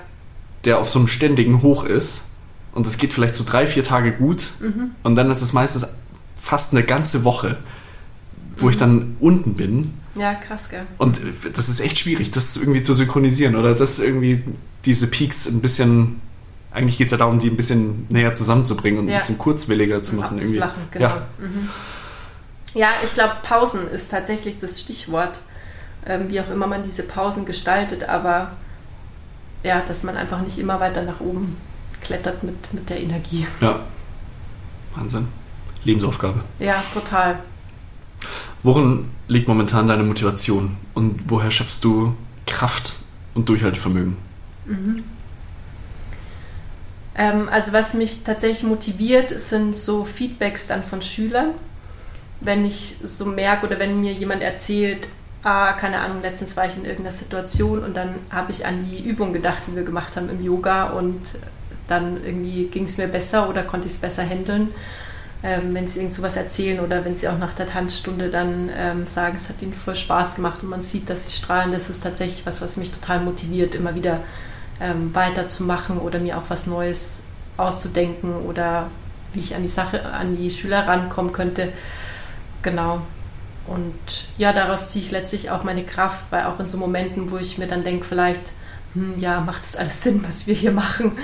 der 0.65 0.79
auf 0.79 0.89
so 0.89 0.99
einem 0.99 1.09
ständigen 1.09 1.63
Hoch 1.63 1.85
ist. 1.85 2.25
Und 2.73 2.87
es 2.87 2.99
geht 2.99 3.15
vielleicht 3.15 3.35
so 3.35 3.45
drei, 3.45 3.67
vier 3.67 3.85
Tage 3.85 4.13
gut. 4.13 4.51
Mhm. 4.61 4.91
Und 5.03 5.17
dann 5.17 5.31
ist 5.31 5.41
es 5.41 5.53
meistens 5.53 5.87
fast 6.37 6.73
eine 6.73 6.83
ganze 6.83 7.25
Woche, 7.25 7.57
wo 8.57 8.67
mhm. 8.67 8.71
ich 8.71 8.77
dann 8.77 9.17
unten 9.21 9.55
bin. 9.55 9.95
Ja, 10.15 10.35
krass, 10.35 10.69
gell. 10.69 10.85
Und 10.99 11.21
das 11.55 11.69
ist 11.69 11.81
echt 11.81 11.99
schwierig, 11.99 12.31
das 12.31 12.57
irgendwie 12.57 12.83
zu 12.83 12.95
synchronisieren 12.95 13.57
oder 13.57 13.75
das 13.75 13.99
irgendwie 13.99 14.45
diese 14.85 15.09
Peaks 15.09 15.47
ein 15.47 15.61
bisschen. 15.61 16.21
Eigentlich 16.71 16.99
geht 16.99 17.07
es 17.07 17.11
ja 17.13 17.19
darum, 17.19 17.39
die 17.39 17.49
ein 17.49 17.57
bisschen 17.57 18.07
näher 18.11 18.35
zusammenzubringen 18.35 19.01
und 19.01 19.09
ja. 19.09 19.15
ein 19.15 19.21
bisschen 19.21 19.39
kurzwilliger 19.39 20.03
zu 20.03 20.15
machen. 20.15 20.39
Irgendwie. 20.39 20.63
Genau. 20.91 21.07
Ja. 21.07 21.27
Mhm. 21.39 21.69
ja, 22.75 22.89
ich 23.03 23.15
glaube, 23.15 23.37
Pausen 23.43 23.89
ist 23.89 24.11
tatsächlich 24.11 24.59
das 24.59 24.81
Stichwort. 24.81 25.39
Ähm, 26.07 26.29
wie 26.29 26.41
auch 26.41 26.51
immer 26.51 26.67
man 26.67 26.85
diese 26.85 27.03
Pausen 27.03 27.47
gestaltet, 27.47 28.09
aber 28.09 28.53
ja, 29.67 29.81
dass 29.81 30.05
man 30.05 30.17
einfach 30.17 30.41
nicht 30.41 30.59
immer 30.59 30.81
weiter 30.81 31.03
nach 31.03 31.21
oben 31.21 31.57
klettert 32.01 32.43
mit, 32.45 32.73
mit 32.73 32.89
der 32.89 33.01
Energie. 33.01 33.47
Ja. 33.61 33.81
Wahnsinn. 34.95 35.29
Lebensaufgabe. 35.85 36.43
Ja, 36.59 36.83
total. 36.95 37.41
Worin 38.63 39.11
liegt 39.29 39.49
momentan 39.49 39.89
deine 39.89 40.05
Motivation 40.05 40.77
und 40.95 41.29
woher 41.29 41.51
schaffst 41.51 41.85
du 41.85 42.17
Kraft 42.47 42.95
und 43.35 43.49
Durchhaltevermögen? 43.49 44.17
Mhm. 44.65 45.05
Ähm, 47.17 47.49
also 47.49 47.73
was 47.73 47.95
mich 47.95 48.23
tatsächlich 48.23 48.63
motiviert, 48.63 49.39
sind 49.39 49.75
so 49.75 50.05
Feedbacks 50.05 50.69
dann 50.69 50.85
von 50.85 51.03
Schülern. 51.03 51.51
Wenn 52.41 52.65
ich 52.65 52.99
so 53.03 53.27
merke 53.27 53.67
oder 53.67 53.79
wenn 53.79 54.01
mir 54.01 54.13
jemand 54.13 54.43
erzählt, 54.43 55.09
ah, 55.47 55.73
keine 55.75 56.01
Ahnung, 56.01 56.23
letztens 56.23 56.57
war 56.57 56.67
ich 56.67 56.77
in 56.77 56.85
irgendeiner 56.85 57.13
Situation 57.13 57.85
und 57.85 57.97
dann 57.97 58.17
habe 58.31 58.51
ich 58.51 58.67
an 58.67 58.85
die 58.85 58.99
Übung 58.99 59.33
gedacht, 59.33 59.63
die 59.69 59.77
wir 59.77 59.85
gemacht 59.85 60.17
haben 60.17 60.29
im 60.29 60.45
Yoga 60.45 60.87
und 60.91 61.21
dann 61.87 62.17
irgendwie 62.25 62.67
ging 62.67 62.83
es 62.83 62.99
mir 62.99 63.07
besser 63.07 63.49
oder 63.49 63.63
konnte 63.63 63.87
ich 63.87 63.95
es 63.95 64.01
besser 64.01 64.25
handeln. 64.25 64.75
Ähm, 65.45 65.73
wenn 65.73 65.87
sie 65.87 66.01
irgend 66.01 66.15
sowas 66.15 66.35
erzählen 66.35 66.81
oder 66.81 67.05
wenn 67.05 67.15
sie 67.15 67.29
auch 67.29 67.39
nach 67.39 67.55
der 67.55 67.67
Tanzstunde 67.67 68.29
dann 68.29 68.71
ähm, 68.77 69.07
sagen, 69.07 69.37
es 69.37 69.49
hat 69.49 69.63
ihnen 69.63 69.73
voll 69.73 69.95
Spaß 69.95 70.35
gemacht 70.35 70.65
und 70.65 70.71
man 70.71 70.83
sieht, 70.83 71.09
dass 71.09 71.27
sie 71.27 71.31
strahlen, 71.31 71.71
das 71.71 71.91
ist 71.91 72.03
tatsächlich 72.03 72.45
was, 72.45 72.61
was 72.61 72.77
mich 72.77 72.91
total 72.91 73.21
motiviert, 73.21 73.77
immer 73.77 73.95
wieder 73.95 74.21
ähm, 74.81 75.15
weiterzumachen 75.15 75.99
oder 75.99 76.19
mir 76.19 76.39
auch 76.39 76.45
was 76.49 76.67
Neues 76.67 77.21
auszudenken 77.57 78.35
oder 78.35 78.91
wie 79.33 79.41
ich 79.41 79.55
an 79.55 79.63
die 79.63 79.69
Sache, 79.69 80.07
an 80.07 80.37
die 80.37 80.51
Schüler 80.51 80.89
rankommen 80.89 81.33
könnte. 81.33 81.73
Genau. 82.63 83.03
Und 83.67 83.95
ja, 84.39 84.53
daraus 84.53 84.91
ziehe 84.91 85.05
ich 85.05 85.11
letztlich 85.11 85.51
auch 85.51 85.65
meine 85.65 85.85
Kraft, 85.85 86.25
weil 86.31 86.45
auch 86.45 86.61
in 86.61 86.69
so 86.69 86.79
Momenten, 86.79 87.31
wo 87.31 87.37
ich 87.37 87.59
mir 87.59 87.67
dann 87.67 87.85
denke, 87.85 88.05
vielleicht, 88.05 88.43
hm, 88.95 89.19
ja, 89.19 89.41
macht 89.41 89.63
es 89.63 89.77
alles 89.77 90.03
Sinn, 90.03 90.25
was 90.27 90.47
wir 90.47 90.55
hier 90.55 90.73
machen? 90.73 91.19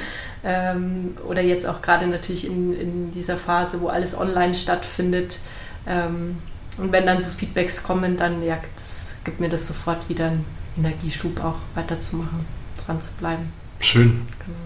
Ähm, 0.44 1.16
oder 1.26 1.40
jetzt 1.40 1.66
auch 1.66 1.82
gerade 1.82 2.06
natürlich 2.06 2.46
in, 2.46 2.78
in 2.78 3.12
dieser 3.12 3.36
Phase, 3.36 3.80
wo 3.80 3.88
alles 3.88 4.16
online 4.16 4.54
stattfindet. 4.54 5.38
Ähm, 5.86 6.36
und 6.78 6.90
wenn 6.90 7.06
dann 7.06 7.20
so 7.20 7.28
Feedbacks 7.30 7.82
kommen, 7.82 8.16
dann 8.16 8.42
ja, 8.42 8.58
das 8.76 9.16
gibt 9.24 9.40
mir 9.40 9.48
das 9.48 9.66
sofort 9.66 10.08
wieder 10.08 10.26
einen 10.26 10.44
Energieschub 10.76 11.44
auch 11.44 11.56
weiterzumachen, 11.74 12.46
dran 12.84 13.00
zu 13.00 13.12
bleiben. 13.12 13.52
Schön. 13.78 14.26
Genau. 14.38 14.58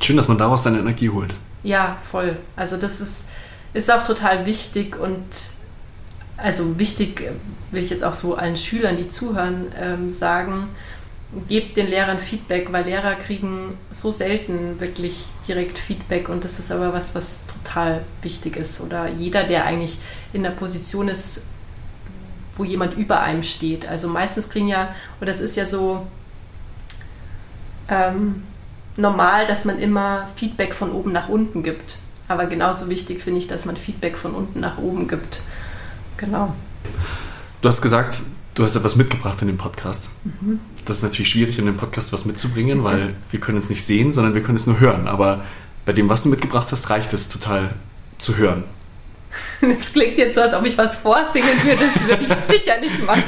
Schön, 0.00 0.16
dass 0.16 0.28
man 0.28 0.38
daraus 0.38 0.62
seine 0.62 0.78
Energie 0.78 1.10
holt. 1.10 1.34
Ja, 1.62 1.98
voll. 2.10 2.38
Also 2.56 2.76
das 2.76 3.00
ist, 3.00 3.28
ist 3.74 3.92
auch 3.92 4.04
total 4.04 4.46
wichtig 4.46 4.98
und 4.98 5.22
also 6.42 6.78
wichtig 6.78 7.30
will 7.70 7.82
ich 7.82 7.90
jetzt 7.90 8.04
auch 8.04 8.14
so 8.14 8.34
allen 8.34 8.56
Schülern, 8.56 8.96
die 8.96 9.08
zuhören, 9.08 9.72
ähm, 9.78 10.12
sagen, 10.12 10.68
gebt 11.48 11.76
den 11.76 11.86
Lehrern 11.86 12.18
Feedback, 12.18 12.72
weil 12.72 12.84
Lehrer 12.84 13.14
kriegen 13.14 13.78
so 13.90 14.10
selten 14.10 14.80
wirklich 14.80 15.26
direkt 15.46 15.78
Feedback 15.78 16.28
und 16.28 16.44
das 16.44 16.58
ist 16.58 16.72
aber 16.72 16.92
was, 16.92 17.14
was 17.14 17.44
total 17.46 18.02
wichtig 18.22 18.56
ist. 18.56 18.80
Oder 18.80 19.08
jeder, 19.08 19.44
der 19.44 19.64
eigentlich 19.64 19.98
in 20.32 20.42
der 20.42 20.50
Position 20.50 21.08
ist, 21.08 21.42
wo 22.56 22.64
jemand 22.64 22.96
über 22.96 23.20
einem 23.20 23.44
steht. 23.44 23.88
Also 23.88 24.08
meistens 24.08 24.48
kriegen 24.48 24.68
ja, 24.68 24.94
oder 25.20 25.30
das 25.30 25.40
ist 25.40 25.56
ja 25.56 25.66
so 25.66 26.06
ähm, 27.88 28.42
normal, 28.96 29.46
dass 29.46 29.64
man 29.64 29.78
immer 29.78 30.28
Feedback 30.34 30.74
von 30.74 30.90
oben 30.90 31.12
nach 31.12 31.28
unten 31.28 31.62
gibt. 31.62 31.98
Aber 32.26 32.46
genauso 32.46 32.88
wichtig 32.88 33.22
finde 33.22 33.40
ich, 33.40 33.46
dass 33.46 33.64
man 33.64 33.76
Feedback 33.76 34.16
von 34.16 34.34
unten 34.34 34.60
nach 34.60 34.78
oben 34.78 35.06
gibt. 35.06 35.42
Genau. 36.20 36.54
Du 37.62 37.68
hast 37.68 37.80
gesagt, 37.80 38.20
du 38.54 38.62
hast 38.62 38.76
etwas 38.76 38.96
mitgebracht 38.96 39.40
in 39.40 39.48
dem 39.48 39.56
Podcast. 39.56 40.10
Mhm. 40.24 40.60
Das 40.84 40.98
ist 40.98 41.02
natürlich 41.02 41.30
schwierig, 41.30 41.58
in 41.58 41.66
dem 41.66 41.76
Podcast 41.76 42.12
was 42.12 42.26
mitzubringen, 42.26 42.78
mhm. 42.78 42.84
weil 42.84 43.14
wir 43.30 43.40
können 43.40 43.58
es 43.58 43.70
nicht 43.70 43.84
sehen, 43.84 44.12
sondern 44.12 44.34
wir 44.34 44.42
können 44.42 44.56
es 44.56 44.66
nur 44.66 44.80
hören. 44.80 45.08
Aber 45.08 45.44
bei 45.86 45.92
dem, 45.92 46.08
was 46.08 46.22
du 46.22 46.28
mitgebracht 46.28 46.70
hast, 46.72 46.90
reicht 46.90 47.12
es 47.14 47.28
total 47.28 47.70
zu 48.18 48.36
hören. 48.36 48.64
Das 49.60 49.92
klingt 49.92 50.18
jetzt 50.18 50.34
so, 50.34 50.40
als 50.40 50.54
ob 50.54 50.66
ich 50.66 50.76
was 50.76 50.96
vorsingen 50.96 51.50
würde. 51.62 51.84
Das 51.84 52.02
würde 52.04 52.24
ich 52.24 52.34
sicher 52.34 52.80
nicht 52.80 53.04
machen. 53.06 53.22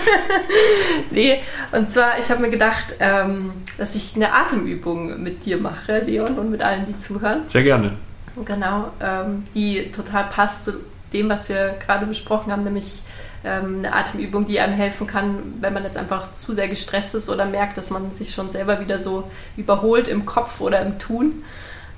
nee, 1.10 1.40
und 1.72 1.88
zwar, 1.88 2.18
ich 2.20 2.30
habe 2.30 2.42
mir 2.42 2.50
gedacht, 2.50 2.94
ähm, 3.00 3.52
dass 3.76 3.96
ich 3.96 4.14
eine 4.14 4.32
Atemübung 4.32 5.20
mit 5.20 5.44
dir 5.44 5.56
mache, 5.58 5.98
Leon, 6.00 6.38
und 6.38 6.50
mit 6.52 6.62
allen, 6.62 6.86
die 6.86 6.96
zuhören. 6.96 7.40
Sehr 7.48 7.64
gerne. 7.64 7.96
Genau, 8.44 8.92
ähm, 9.00 9.46
die 9.54 9.90
total 9.90 10.28
passt 10.28 10.66
zu 10.66 10.74
dem, 11.12 11.28
was 11.28 11.48
wir 11.48 11.76
gerade 11.84 12.06
besprochen 12.06 12.52
haben, 12.52 12.64
nämlich 12.64 13.02
ähm, 13.44 13.78
eine 13.78 13.94
Atemübung, 13.94 14.46
die 14.46 14.60
einem 14.60 14.74
helfen 14.74 15.06
kann, 15.06 15.54
wenn 15.60 15.72
man 15.72 15.84
jetzt 15.84 15.96
einfach 15.96 16.32
zu 16.32 16.52
sehr 16.52 16.68
gestresst 16.68 17.14
ist 17.14 17.30
oder 17.30 17.46
merkt, 17.46 17.78
dass 17.78 17.90
man 17.90 18.12
sich 18.12 18.34
schon 18.34 18.50
selber 18.50 18.80
wieder 18.80 18.98
so 18.98 19.30
überholt 19.56 20.08
im 20.08 20.26
Kopf 20.26 20.60
oder 20.60 20.80
im 20.82 20.98
Tun, 20.98 21.44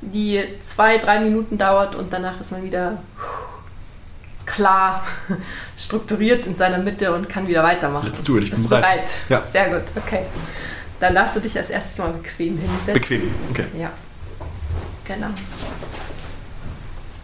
die 0.01 0.42
zwei, 0.61 0.98
drei 0.98 1.20
Minuten 1.20 1.59
dauert 1.59 1.94
und 1.94 2.12
danach 2.12 2.40
ist 2.40 2.53
man 2.53 2.64
wieder 2.64 3.03
klar 4.46 5.05
strukturiert 5.77 6.46
in 6.46 6.55
seiner 6.55 6.79
Mitte 6.79 7.12
und 7.14 7.29
kann 7.29 7.46
wieder 7.46 7.62
weitermachen. 7.62 8.07
Let's 8.07 8.25
do 8.25 8.37
it, 8.37 8.44
ich 8.44 8.51
Bist 8.51 8.62
bin 8.62 8.70
bereit. 8.70 9.11
bereit. 9.29 9.44
Ja. 9.44 9.51
Sehr 9.51 9.68
gut, 9.70 9.88
okay. 9.96 10.22
Dann 11.01 11.14
darfst 11.14 11.37
du 11.37 11.40
dich 11.40 11.57
als 11.59 11.70
erstes 11.70 11.98
mal 11.98 12.12
bequem 12.12 12.59
hinsetzen. 12.59 12.94
Bequem, 12.94 13.35
okay. 13.51 13.66
Ja, 13.77 13.90
genau. 15.05 15.29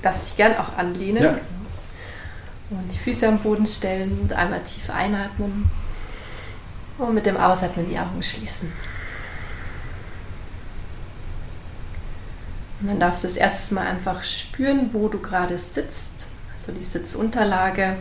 Darfst 0.03 0.31
dich 0.31 0.37
gern 0.37 0.57
auch 0.57 0.77
anlehnen. 0.77 1.23
Ja. 1.23 1.37
Und 2.71 2.93
die 2.93 2.99
Füße 2.99 3.27
am 3.27 3.39
Boden 3.39 3.67
stellen 3.67 4.19
und 4.21 4.33
einmal 4.33 4.63
tief 4.63 4.91
einatmen. 4.91 5.71
Und 6.99 7.15
mit 7.15 7.27
dem 7.27 7.37
Ausatmen 7.37 7.89
die 7.89 7.99
Augen 7.99 8.23
schließen. 8.23 8.73
Und 12.81 12.89
dann 12.89 13.01
darfst 13.01 13.25
du 13.25 13.29
das 13.29 13.37
erste 13.37 13.75
Mal 13.75 13.87
einfach 13.87 14.23
spüren, 14.23 14.91
wo 14.93 15.09
du 15.09 15.19
gerade 15.19 15.59
sitzt. 15.59 16.27
Also 16.53 16.73
die 16.73 16.83
Sitzunterlage. 16.83 17.97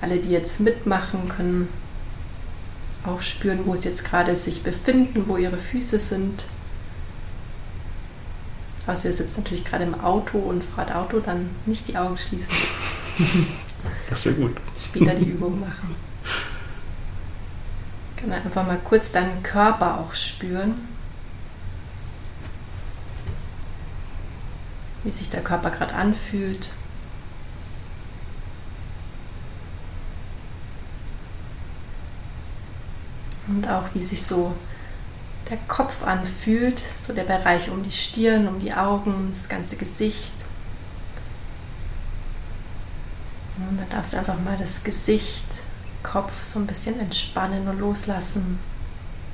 Alle, 0.00 0.18
die 0.18 0.30
jetzt 0.30 0.60
mitmachen, 0.60 1.28
können 1.28 1.68
auch 3.06 3.20
spüren, 3.20 3.60
wo 3.66 3.74
sie 3.76 3.88
jetzt 3.88 4.04
gerade 4.04 4.36
sich 4.36 4.62
befinden, 4.62 5.24
wo 5.26 5.36
ihre 5.36 5.58
Füße 5.58 5.98
sind. 5.98 6.46
Also 8.86 9.08
ihr 9.08 9.14
sitzt 9.14 9.36
natürlich 9.38 9.64
gerade 9.64 9.84
im 9.84 9.98
Auto 10.00 10.38
und 10.38 10.62
fahrt 10.62 10.94
Auto, 10.94 11.20
dann 11.20 11.50
nicht 11.66 11.88
die 11.88 11.96
Augen 11.96 12.16
schließen. 12.18 12.54
Das 14.10 14.26
wäre 14.26 14.36
gut. 14.36 14.56
Später 14.76 15.14
die 15.14 15.24
Übung 15.30 15.60
machen. 15.60 15.96
Kann 18.16 18.32
einfach 18.32 18.66
mal 18.66 18.78
kurz 18.82 19.12
deinen 19.12 19.42
Körper 19.42 20.00
auch 20.00 20.14
spüren. 20.14 20.88
Wie 25.02 25.10
sich 25.10 25.28
der 25.28 25.42
Körper 25.42 25.70
gerade 25.70 25.94
anfühlt. 25.94 26.70
Und 33.46 33.68
auch 33.68 33.84
wie 33.92 34.00
sich 34.00 34.22
so 34.22 34.54
der 35.50 35.58
Kopf 35.68 36.02
anfühlt, 36.02 36.78
so 36.78 37.12
der 37.12 37.24
Bereich 37.24 37.70
um 37.70 37.82
die 37.82 37.90
Stirn, 37.90 38.48
um 38.48 38.58
die 38.58 38.72
Augen, 38.72 39.28
das 39.30 39.48
ganze 39.48 39.76
Gesicht. 39.76 40.32
Und 43.68 43.78
dann 43.78 43.88
darfst 43.90 44.12
du 44.12 44.18
einfach 44.18 44.38
mal 44.40 44.56
das 44.56 44.84
Gesicht, 44.84 45.46
Kopf 46.02 46.44
so 46.44 46.58
ein 46.58 46.66
bisschen 46.66 47.00
entspannen 47.00 47.66
und 47.68 47.80
loslassen. 47.80 48.58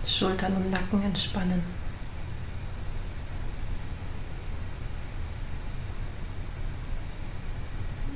Schultern 0.07 0.55
und 0.57 0.71
Nacken 0.71 1.03
entspannen. 1.03 1.63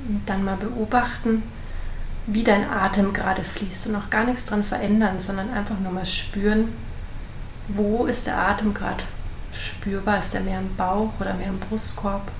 Und 0.07 0.21
dann 0.25 0.43
mal 0.43 0.57
beobachten, 0.57 1.43
wie 2.27 2.43
dein 2.43 2.69
Atem 2.69 3.13
gerade 3.13 3.43
fließt 3.43 3.87
und 3.87 3.93
noch 3.93 4.09
gar 4.09 4.23
nichts 4.23 4.47
dran 4.47 4.63
verändern, 4.63 5.19
sondern 5.19 5.51
einfach 5.53 5.79
nur 5.79 5.91
mal 5.91 6.05
spüren, 6.05 6.69
wo 7.67 8.05
ist 8.05 8.27
der 8.27 8.37
Atem 8.37 8.73
gerade 8.73 9.03
spürbar? 9.53 10.19
Ist 10.19 10.33
der 10.33 10.41
mehr 10.41 10.59
im 10.59 10.75
Bauch 10.75 11.11
oder 11.19 11.33
mehr 11.33 11.47
im 11.47 11.59
Brustkorb? 11.59 12.31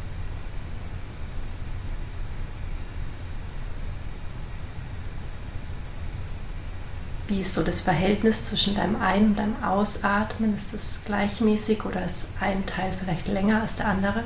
Wie 7.27 7.41
ist 7.41 7.55
so 7.55 7.63
das 7.63 7.81
Verhältnis 7.81 8.45
zwischen 8.45 8.75
deinem 8.75 9.01
Ein- 9.01 9.27
und 9.29 9.39
deinem 9.39 9.63
Ausatmen? 9.63 10.55
Ist 10.55 10.73
es 10.73 11.01
gleichmäßig 11.05 11.83
oder 11.83 12.05
ist 12.05 12.27
ein 12.39 12.65
Teil 12.67 12.91
vielleicht 12.93 13.27
länger 13.27 13.61
als 13.61 13.77
der 13.77 13.87
andere? 13.87 14.23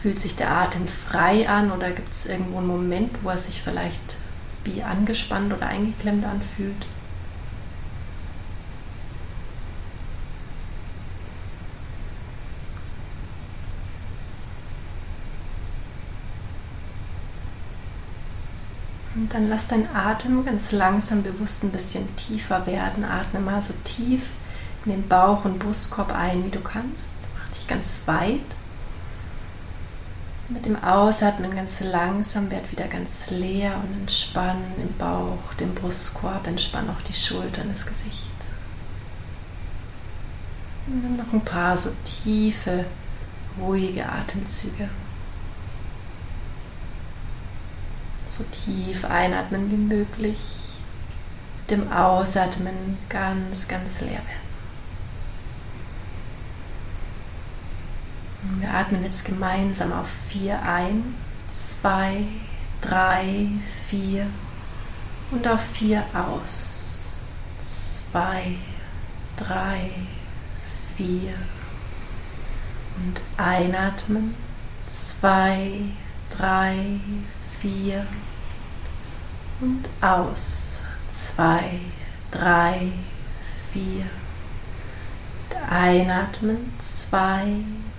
Fühlt 0.00 0.20
sich 0.20 0.36
der 0.36 0.50
Atem 0.50 0.86
frei 0.86 1.48
an 1.48 1.72
oder 1.72 1.90
gibt 1.90 2.12
es 2.12 2.26
irgendwo 2.26 2.58
einen 2.58 2.66
Moment, 2.68 3.10
wo 3.22 3.30
er 3.30 3.38
sich 3.38 3.62
vielleicht 3.62 4.16
wie 4.62 4.82
angespannt 4.82 5.52
oder 5.52 5.66
eingeklemmt 5.66 6.24
anfühlt? 6.24 6.86
Dann 19.34 19.48
lass 19.48 19.66
deinen 19.66 19.88
Atem 19.92 20.44
ganz 20.44 20.70
langsam 20.70 21.24
bewusst 21.24 21.64
ein 21.64 21.72
bisschen 21.72 22.14
tiefer 22.14 22.66
werden. 22.66 23.04
Atme 23.04 23.40
mal 23.40 23.60
so 23.60 23.74
tief 23.82 24.30
in 24.84 24.92
den 24.92 25.08
Bauch 25.08 25.44
und 25.44 25.58
Brustkorb 25.58 26.14
ein, 26.14 26.44
wie 26.44 26.50
du 26.50 26.60
kannst. 26.60 27.12
Mach 27.36 27.48
dich 27.48 27.66
ganz 27.66 28.02
weit. 28.06 28.40
Mit 30.48 30.66
dem 30.66 30.82
Ausatmen 30.82 31.56
ganz 31.56 31.80
langsam 31.80 32.50
werd 32.50 32.70
wieder 32.70 32.86
ganz 32.86 33.30
leer 33.30 33.74
und 33.82 34.02
entspannen 34.02 34.74
im 34.76 34.96
Bauch, 34.98 35.54
den 35.58 35.74
Brustkorb, 35.74 36.46
entspann 36.46 36.88
auch 36.90 37.02
die 37.02 37.14
Schultern, 37.14 37.70
das 37.72 37.86
Gesicht. 37.86 38.30
Und 40.86 41.02
dann 41.02 41.16
noch 41.16 41.32
ein 41.32 41.44
paar 41.44 41.76
so 41.76 41.90
tiefe, 42.04 42.84
ruhige 43.58 44.06
Atemzüge. 44.06 44.90
So 48.36 48.42
tief 48.44 49.04
einatmen 49.04 49.70
wie 49.70 49.76
möglich. 49.76 50.40
Dem 51.70 51.92
Ausatmen 51.92 52.98
ganz, 53.08 53.68
ganz 53.68 54.00
leer 54.00 54.10
werden. 54.10 54.44
Wir 58.60 58.74
atmen 58.74 59.04
jetzt 59.04 59.24
gemeinsam 59.24 59.92
auf 59.92 60.08
vier 60.28 60.60
ein, 60.62 61.14
zwei, 61.52 62.24
drei, 62.80 63.46
vier 63.88 64.26
und 65.30 65.46
auf 65.46 65.62
vier 65.62 66.04
aus. 66.12 67.20
Zwei, 67.62 68.56
drei, 69.36 69.90
vier 70.96 71.34
und 72.96 73.20
einatmen. 73.36 74.34
Zwei, 74.88 75.80
drei, 76.36 77.00
vier 77.64 78.06
und 79.60 79.84
aus. 80.02 80.80
Zwei, 81.08 81.80
drei, 82.30 82.92
vier. 83.72 84.04
Und 85.48 85.72
einatmen. 85.72 86.74
Zwei, 86.78 87.46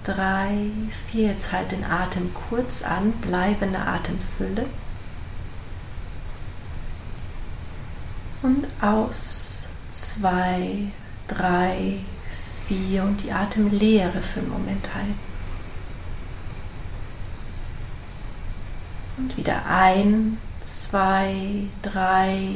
drei, 0.04 0.69
vier. 1.08 1.30
Jetzt 1.30 1.51
halt 1.51 1.71
den 1.71 1.84
Atem 1.84 2.32
kurz 2.49 2.84
an, 2.84 3.12
bleibende 3.13 3.80
Atemfülle. 3.80 4.67
Und 8.43 8.67
aus. 8.82 9.67
Zwei, 9.89 10.91
drei, 11.28 12.01
vier. 12.67 13.04
Und 13.04 13.23
die 13.23 13.32
Atemlehre 13.32 14.21
für 14.21 14.41
einen 14.41 14.49
Moment 14.49 14.93
halten. 14.93 15.24
Und 19.17 19.38
wieder 19.38 19.65
ein, 19.65 20.38
zwei, 20.62 21.67
drei, 21.82 22.49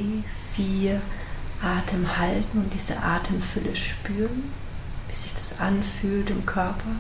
vier. 0.54 1.02
Atem 1.62 2.18
halten 2.18 2.60
und 2.60 2.74
diese 2.74 3.02
Atemfülle 3.02 3.76
spüren, 3.76 4.52
wie 5.08 5.16
sich 5.16 5.34
das 5.34 5.60
anfühlt 5.60 6.30
im 6.30 6.46
Körper. 6.46 6.96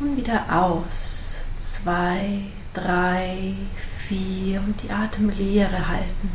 Und 0.00 0.16
wieder 0.16 0.44
aus. 0.50 1.42
Zwei, 1.58 2.42
drei, 2.72 3.54
vier 3.98 4.60
und 4.60 4.82
die 4.82 4.90
Atemlehre 4.90 5.88
halten. 5.88 6.30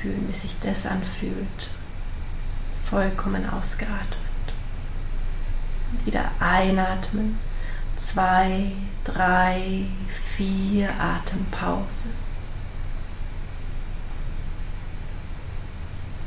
Fühlen, 0.00 0.26
wie 0.28 0.34
sich 0.34 0.56
das 0.62 0.86
anfühlt. 0.86 1.70
Vollkommen 2.84 3.48
ausgeatmet. 3.48 4.18
Und 5.92 6.06
wieder 6.06 6.30
einatmen. 6.40 7.38
Zwei, 7.96 8.72
drei, 9.04 9.86
vier 10.08 10.90
Atempause. 11.00 12.08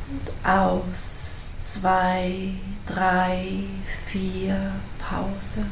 Und 0.10 0.50
aus. 0.50 1.56
Zwei, 1.60 2.54
drei, 2.86 3.66
vier 4.06 4.72
Pause. 4.98 5.66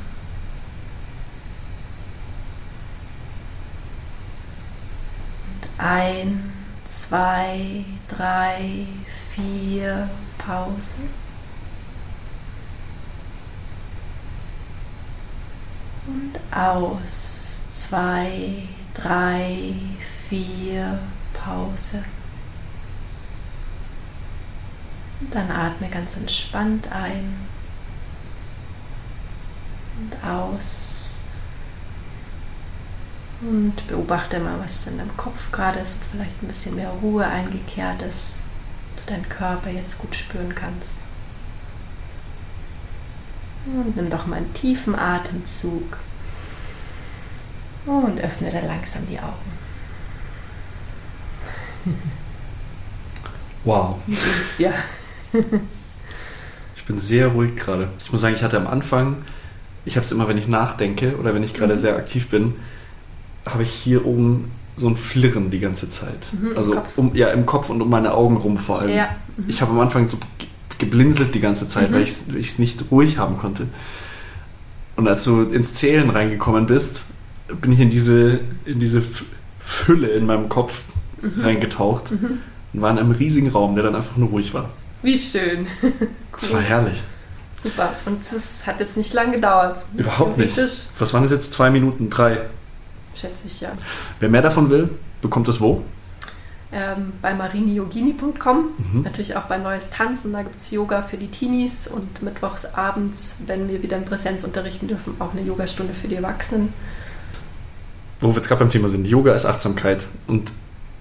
Und 5.47 5.69
ein, 5.77 6.53
zwei, 6.83 7.85
drei, 8.09 8.85
vier 9.33 10.09
Pause. 10.37 10.95
Und 16.07 16.39
aus. 16.51 17.67
Zwei, 17.71 18.63
drei, 18.93 19.73
vier 20.29 20.99
Pause. 21.33 22.03
Und 25.21 25.33
dann 25.33 25.51
atme 25.51 25.89
ganz 25.89 26.17
entspannt 26.17 26.91
ein 26.91 27.35
und 29.99 30.27
aus. 30.27 31.41
Und 33.41 33.87
beobachte 33.87 34.39
mal, 34.39 34.59
was 34.59 34.87
in 34.87 34.97
deinem 34.97 35.15
Kopf 35.17 35.51
gerade 35.51 35.79
ist, 35.79 35.97
ob 35.97 36.03
vielleicht 36.11 36.41
ein 36.41 36.47
bisschen 36.47 36.75
mehr 36.75 36.89
Ruhe 36.89 37.25
eingekehrt 37.25 38.01
ist, 38.01 38.41
du 38.95 39.03
deinen 39.11 39.29
Körper 39.29 39.69
jetzt 39.69 39.99
gut 39.99 40.15
spüren 40.15 40.55
kannst. 40.55 40.95
Und 43.65 43.95
nimm 43.95 44.09
doch 44.09 44.27
mal 44.27 44.37
einen 44.37 44.53
tiefen 44.53 44.95
Atemzug 44.95 45.97
und 47.85 48.19
öffne 48.19 48.51
dann 48.51 48.67
langsam 48.67 49.01
die 49.09 49.19
Augen. 49.19 49.51
Wow. 53.63 53.97
Geht's 54.05 54.57
dir? 54.57 54.71
ich 56.75 56.85
bin 56.85 56.99
sehr 56.99 57.29
ruhig 57.29 57.55
gerade. 57.55 57.89
Ich 57.97 58.11
muss 58.11 58.21
sagen, 58.21 58.35
ich 58.35 58.43
hatte 58.43 58.57
am 58.57 58.67
Anfang 58.67 59.23
ich 59.85 59.95
habe 59.95 60.03
es 60.03 60.11
immer, 60.11 60.27
wenn 60.27 60.37
ich 60.37 60.47
nachdenke 60.47 61.15
oder 61.17 61.33
wenn 61.33 61.43
ich 61.43 61.53
gerade 61.53 61.75
mhm. 61.75 61.79
sehr 61.79 61.95
aktiv 61.95 62.29
bin, 62.29 62.55
habe 63.45 63.63
ich 63.63 63.71
hier 63.71 64.05
oben 64.05 64.51
so 64.75 64.89
ein 64.89 64.97
Flirren 64.97 65.51
die 65.51 65.59
ganze 65.59 65.89
Zeit. 65.89 66.27
Mhm, 66.33 66.57
also 66.57 66.81
um, 66.97 67.15
ja, 67.15 67.29
im 67.29 67.45
Kopf 67.45 67.69
und 67.69 67.81
um 67.81 67.89
meine 67.89 68.13
Augen 68.13 68.35
rum 68.35 68.57
vor 68.57 68.81
allem. 68.81 68.95
Ja. 68.95 69.09
Mhm. 69.37 69.45
Ich 69.47 69.61
habe 69.61 69.71
am 69.71 69.79
Anfang 69.79 70.07
so 70.07 70.17
geblinzelt 70.77 71.35
die 71.35 71.39
ganze 71.39 71.67
Zeit, 71.67 71.91
weil 71.91 72.01
mhm. 72.01 72.37
ich 72.37 72.47
es 72.47 72.59
nicht 72.59 72.85
ruhig 72.91 73.17
haben 73.17 73.37
konnte. 73.37 73.67
Und 74.95 75.07
als 75.07 75.23
du 75.25 75.43
ins 75.43 75.73
Zählen 75.73 76.09
reingekommen 76.09 76.65
bist, 76.65 77.07
bin 77.61 77.71
ich 77.71 77.79
in 77.79 77.89
diese, 77.89 78.39
in 78.65 78.79
diese 78.79 79.03
Fülle 79.59 80.09
in 80.09 80.25
meinem 80.25 80.49
Kopf 80.49 80.83
mhm. 81.21 81.41
reingetaucht 81.41 82.11
mhm. 82.11 82.39
und 82.73 82.81
war 82.81 82.91
in 82.91 82.99
einem 82.99 83.11
riesigen 83.11 83.49
Raum, 83.49 83.75
der 83.75 83.83
dann 83.83 83.95
einfach 83.95 84.17
nur 84.17 84.29
ruhig 84.29 84.53
war. 84.53 84.69
Wie 85.01 85.17
schön. 85.17 85.67
cool. 85.81 85.91
Das 86.31 86.51
war 86.53 86.59
herrlich. 86.59 87.01
Super. 87.63 87.93
Und 88.05 88.19
es 88.21 88.67
hat 88.67 88.81
jetzt 88.81 88.97
nicht 88.97 89.13
lang 89.13 89.31
gedauert. 89.31 89.85
Überhaupt 89.95 90.37
nicht. 90.37 90.57
Was 90.99 91.13
waren 91.13 91.23
es 91.23 91.31
jetzt? 91.31 91.53
Zwei 91.53 91.69
Minuten? 91.69 92.09
Drei? 92.09 92.39
Schätze 93.15 93.43
ich, 93.45 93.61
ja. 93.61 93.71
Wer 94.19 94.27
mehr 94.27 94.41
davon 94.41 94.69
will, 94.69 94.89
bekommt 95.21 95.47
es 95.47 95.61
wo? 95.61 95.81
Ähm, 96.77 97.13
bei 97.21 97.33
marineyogini.com, 97.33 98.65
mhm. 98.77 99.03
natürlich 99.03 99.37
auch 99.37 99.43
bei 99.43 99.57
Neues 99.57 99.91
Tanzen, 99.91 100.33
da 100.33 100.43
gibt 100.43 100.57
es 100.57 100.71
Yoga 100.71 101.03
für 101.03 101.15
die 101.15 101.29
Teenies 101.29 101.87
und 101.87 102.21
mittwochs 102.21 102.65
abends, 102.65 103.37
wenn 103.45 103.69
wir 103.69 103.81
wieder 103.81 103.95
in 103.95 104.03
Präsenz 104.03 104.43
unterrichten 104.43 104.89
dürfen, 104.89 105.15
auch 105.19 105.31
eine 105.31 105.41
Yogastunde 105.41 105.93
für 105.93 106.09
die 106.09 106.15
Erwachsenen. 106.15 106.73
Wo 108.19 108.27
wir 108.27 108.35
jetzt 108.35 108.49
gerade 108.49 108.59
beim 108.59 108.69
Thema 108.69 108.89
sind, 108.89 109.07
Yoga 109.07 109.33
ist 109.33 109.45
Achtsamkeit 109.45 110.05
und 110.27 110.51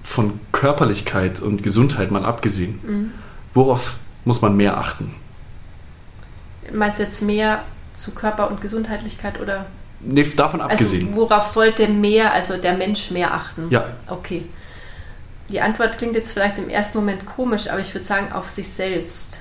von 0.01 0.39
Körperlichkeit 0.53 1.41
und 1.41 1.65
Gesundheit 1.65 2.13
mal 2.13 2.25
abgesehen, 2.25 2.79
mhm. 2.87 3.13
worauf 3.53 3.97
muss 4.25 4.43
man 4.43 4.57
mehr 4.57 4.79
achten? 4.79 5.13
Meinst 6.73 7.01
du 7.01 7.03
jetzt 7.03 7.21
mehr 7.21 7.65
zu 7.95 8.13
Körper 8.13 8.49
und 8.49 8.61
Gesundheitlichkeit 8.61 9.41
oder? 9.41 9.67
Nee, 9.99 10.23
davon 10.37 10.61
also 10.61 10.73
abgesehen. 10.73 11.09
Also 11.09 11.21
worauf 11.21 11.47
sollte 11.49 11.89
mehr, 11.89 12.33
also 12.33 12.59
der 12.59 12.75
Mensch 12.75 13.11
mehr 13.11 13.35
achten? 13.35 13.71
Ja. 13.71 13.89
Okay. 14.07 14.45
Die 15.51 15.61
Antwort 15.61 15.99
klingt 15.99 16.15
jetzt 16.15 16.33
vielleicht 16.33 16.59
im 16.59 16.69
ersten 16.69 16.99
Moment 16.99 17.27
komisch, 17.27 17.69
aber 17.69 17.81
ich 17.81 17.95
würde 17.95 18.07
sagen, 18.07 18.33
auf 18.33 18.49
sich 18.49 18.69
selbst. 18.71 19.41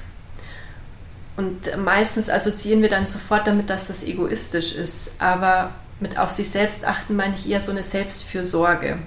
Und 1.35 1.75
meistens 1.77 2.29
assoziieren 2.29 2.81
wir 2.81 2.89
dann 2.89 3.07
sofort 3.07 3.47
damit, 3.47 3.69
dass 3.69 3.87
das 3.87 4.03
egoistisch 4.03 4.73
ist. 4.75 5.13
Aber 5.19 5.73
mit 5.99 6.17
auf 6.19 6.31
sich 6.31 6.49
selbst 6.49 6.85
achten 6.85 7.15
meine 7.15 7.35
ich 7.35 7.49
eher 7.49 7.61
so 7.61 7.71
eine 7.71 7.83
Selbstfürsorge 7.83 8.99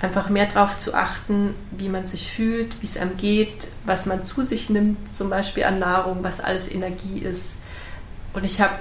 einfach 0.00 0.28
mehr 0.28 0.46
darauf 0.46 0.78
zu 0.78 0.94
achten, 0.94 1.54
wie 1.70 1.88
man 1.88 2.06
sich 2.06 2.30
fühlt, 2.30 2.80
wie 2.82 2.86
es 2.86 2.98
einem 2.98 3.16
geht, 3.16 3.68
was 3.84 4.06
man 4.06 4.24
zu 4.24 4.42
sich 4.42 4.68
nimmt, 4.68 5.14
zum 5.14 5.30
Beispiel 5.30 5.64
an 5.64 5.78
Nahrung, 5.78 6.18
was 6.22 6.40
alles 6.40 6.70
Energie 6.70 7.20
ist. 7.20 7.58
Und 8.34 8.44
ich 8.44 8.60
habe 8.60 8.74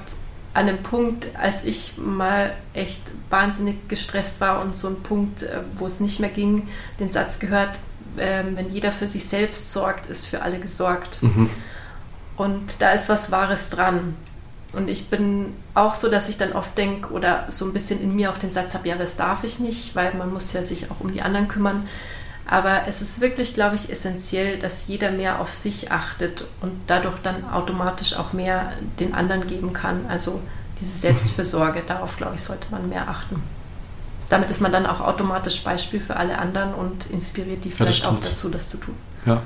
an 0.56 0.70
einem 0.70 0.82
Punkt, 0.82 1.28
als 1.38 1.66
ich 1.66 1.98
mal 1.98 2.54
echt 2.74 3.02
wahnsinnig 3.30 3.90
gestresst 3.90 4.40
war 4.40 4.62
und 4.62 4.76
so 4.76 4.88
ein 4.88 5.04
Punkt, 5.04 5.44
äh, 5.44 5.60
wo 5.78 5.86
es 5.86 6.00
nicht 6.00 6.22
mehr 6.22 6.30
ging, 6.30 6.70
den 6.98 7.10
Satz 7.10 7.40
gehört, 7.40 7.78
ähm, 8.18 8.56
wenn 8.56 8.70
jeder 8.70 8.94
für 8.94 9.06
sich 9.06 9.26
selbst 9.26 9.74
sorgt, 9.74 10.08
ist 10.10 10.26
für 10.26 10.42
alle 10.42 10.60
gesorgt. 10.60 11.22
Mhm. 11.22 11.50
Und 12.38 12.82
da 12.82 12.92
ist 12.92 13.10
was 13.10 13.32
Wahres 13.32 13.70
dran. 13.70 14.16
Und 14.72 14.90
ich 14.90 15.10
bin 15.10 15.54
auch 15.74 15.94
so, 15.94 16.10
dass 16.10 16.30
ich 16.30 16.38
dann 16.38 16.54
oft 16.54 16.78
denke 16.78 17.12
oder 17.12 17.46
so 17.50 17.66
ein 17.66 17.74
bisschen 17.74 18.02
in 18.02 18.16
mir 18.16 18.32
auch 18.32 18.38
den 18.38 18.52
Satz 18.52 18.74
habe, 18.74 18.88
ja, 18.88 18.96
das 18.96 19.18
darf 19.18 19.44
ich 19.44 19.60
nicht, 19.60 19.94
weil 19.94 20.14
man 20.14 20.32
muss 20.32 20.54
ja 20.54 20.64
sich 20.64 20.90
auch 20.90 21.02
um 21.02 21.12
die 21.12 21.22
anderen 21.22 21.50
kümmern. 21.50 21.88
Aber 22.48 22.88
es 22.88 23.02
ist 23.02 23.22
wirklich, 23.22 23.54
glaube 23.54 23.76
ich, 23.76 23.90
essentiell, 23.90 24.60
dass 24.60 24.88
jeder 24.88 25.12
mehr 25.12 25.40
auf 25.40 25.54
sich 25.54 25.92
achtet 25.92 26.46
und 26.62 26.74
dadurch 26.88 27.18
dann 27.24 27.50
automatisch 27.50 28.16
auch 28.16 28.34
mehr 28.34 28.74
den 29.00 29.16
anderen 29.16 29.48
geben 29.48 29.74
kann. 29.74 30.06
Also 30.08 30.42
diese 30.80 30.98
Selbstfürsorge, 31.00 31.82
darauf, 31.88 32.18
glaube 32.18 32.36
ich, 32.36 32.42
sollte 32.42 32.68
man 32.70 32.88
mehr 32.88 33.10
achten. 33.10 33.42
Damit 34.30 34.50
ist 34.50 34.62
man 34.62 34.72
dann 34.72 34.86
auch 34.86 35.02
automatisch 35.02 35.64
Beispiel 35.64 36.00
für 36.02 36.18
alle 36.18 36.38
anderen 36.38 36.74
und 36.74 37.08
inspiriert 37.08 37.64
die 37.64 37.72
vielleicht 37.72 38.04
ja, 38.04 38.10
auch 38.10 38.20
dazu, 38.20 38.50
das 38.50 38.70
zu 38.70 38.78
tun. 38.78 38.96
Ja. 39.26 39.42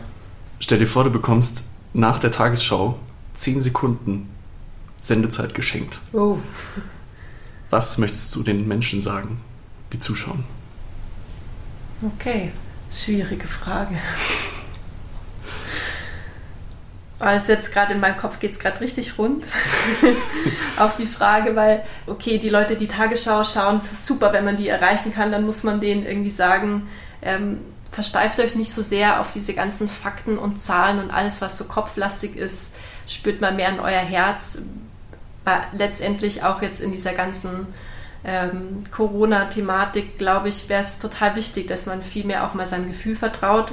Stell 0.60 0.80
dir 0.80 0.88
vor, 0.88 1.04
du 1.06 1.10
bekommst 1.10 1.64
nach 1.94 2.20
der 2.20 2.32
Tagesschau 2.32 2.98
zehn 3.34 3.62
Sekunden 3.62 4.30
Sendezeit 5.02 5.54
geschenkt. 5.54 6.00
Oh. 6.12 6.38
Was 7.70 7.98
möchtest 7.98 8.36
du 8.36 8.44
den 8.44 8.68
Menschen 8.68 9.02
sagen, 9.02 9.42
die 9.94 10.00
zuschauen? 10.00 10.44
Okay, 12.02 12.52
schwierige 12.92 13.48
Frage. 13.48 13.98
Aber 17.20 17.34
jetzt 17.34 17.74
gerade 17.74 17.94
in 17.94 18.00
meinem 18.00 18.16
Kopf 18.16 18.40
geht 18.40 18.52
es 18.52 18.60
gerade 18.60 18.80
richtig 18.80 19.18
rund 19.18 19.46
auf 20.78 20.96
die 20.96 21.06
Frage, 21.06 21.56
weil, 21.56 21.84
okay, 22.08 22.38
die 22.38 22.48
Leute, 22.50 22.78
die 22.78 22.88
Tagesschau 22.88 23.44
schauen, 23.44 23.78
es 23.78 23.92
ist 23.92 24.06
super, 24.06 24.32
wenn 24.32 24.46
man 24.46 24.56
die 24.56 24.70
erreichen 24.70 25.14
kann, 25.14 25.32
dann 25.32 25.46
muss 25.46 25.64
man 25.64 25.82
denen 25.82 26.06
irgendwie 26.06 26.30
sagen, 26.30 26.88
ähm, 27.22 27.60
versteift 27.92 28.40
euch 28.40 28.56
nicht 28.56 28.74
so 28.74 28.82
sehr 28.82 29.20
auf 29.20 29.34
diese 29.34 29.54
ganzen 29.54 29.90
Fakten 29.90 30.38
und 30.38 30.60
Zahlen 30.60 31.00
und 31.00 31.12
alles, 31.12 31.42
was 31.42 31.58
so 31.58 31.66
kopflastig 31.66 32.38
ist, 32.38 32.74
spürt 33.06 33.42
mal 33.42 33.54
mehr 33.54 33.70
in 33.70 33.82
euer 33.82 34.00
Herz. 34.00 34.62
Aber 35.44 35.64
letztendlich 35.74 36.44
auch 36.44 36.62
jetzt 36.62 36.80
in 36.80 36.92
dieser 36.92 37.14
ganzen 37.14 37.68
ähm, 38.24 38.84
Corona-Thematik, 38.92 40.18
glaube 40.18 40.50
ich, 40.50 40.70
wäre 40.70 40.82
es 40.82 41.00
total 41.00 41.36
wichtig, 41.36 41.68
dass 41.68 41.86
man 41.86 42.02
viel 42.02 42.26
mehr 42.26 42.46
auch 42.46 42.54
mal 42.54 42.68
seinem 42.68 42.88
Gefühl 42.88 43.16
vertraut. 43.16 43.72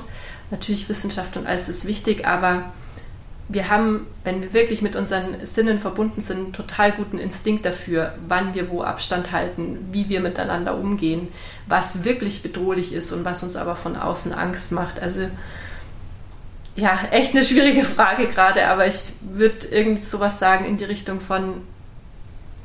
Natürlich 0.51 0.89
Wissenschaft 0.89 1.37
und 1.37 1.47
alles 1.47 1.69
ist 1.69 1.87
wichtig, 1.87 2.27
aber 2.27 2.73
wir 3.49 3.69
haben, 3.69 4.07
wenn 4.25 4.43
wir 4.43 4.53
wirklich 4.53 4.83
mit 4.83 4.97
unseren 4.97 5.45
Sinnen 5.47 5.81
verbunden 5.81 6.21
sind, 6.21 6.37
einen 6.37 6.53
total 6.53 6.93
guten 6.93 7.19
Instinkt 7.19 7.65
dafür, 7.65 8.15
wann 8.27 8.55
wir 8.55 8.71
wo 8.71 8.83
Abstand 8.83 9.31
halten, 9.31 9.89
wie 9.93 10.09
wir 10.09 10.21
miteinander 10.21 10.77
umgehen, 10.77 11.29
was 11.67 12.05
wirklich 12.05 12.43
bedrohlich 12.43 12.93
ist 12.93 13.13
und 13.13 13.25
was 13.25 13.43
uns 13.43 13.57
aber 13.57 13.77
von 13.77 13.97
außen 13.97 14.33
Angst 14.33 14.73
macht. 14.73 15.01
Also 15.01 15.29
ja, 16.75 16.99
echt 17.11 17.35
eine 17.35 17.45
schwierige 17.45 17.85
Frage 17.85 18.27
gerade, 18.27 18.67
aber 18.67 18.87
ich 18.87 19.13
würde 19.21 19.67
irgendwie 19.71 20.03
sowas 20.03 20.39
sagen 20.39 20.65
in 20.65 20.77
die 20.77 20.85
Richtung 20.85 21.21
von, 21.21 21.63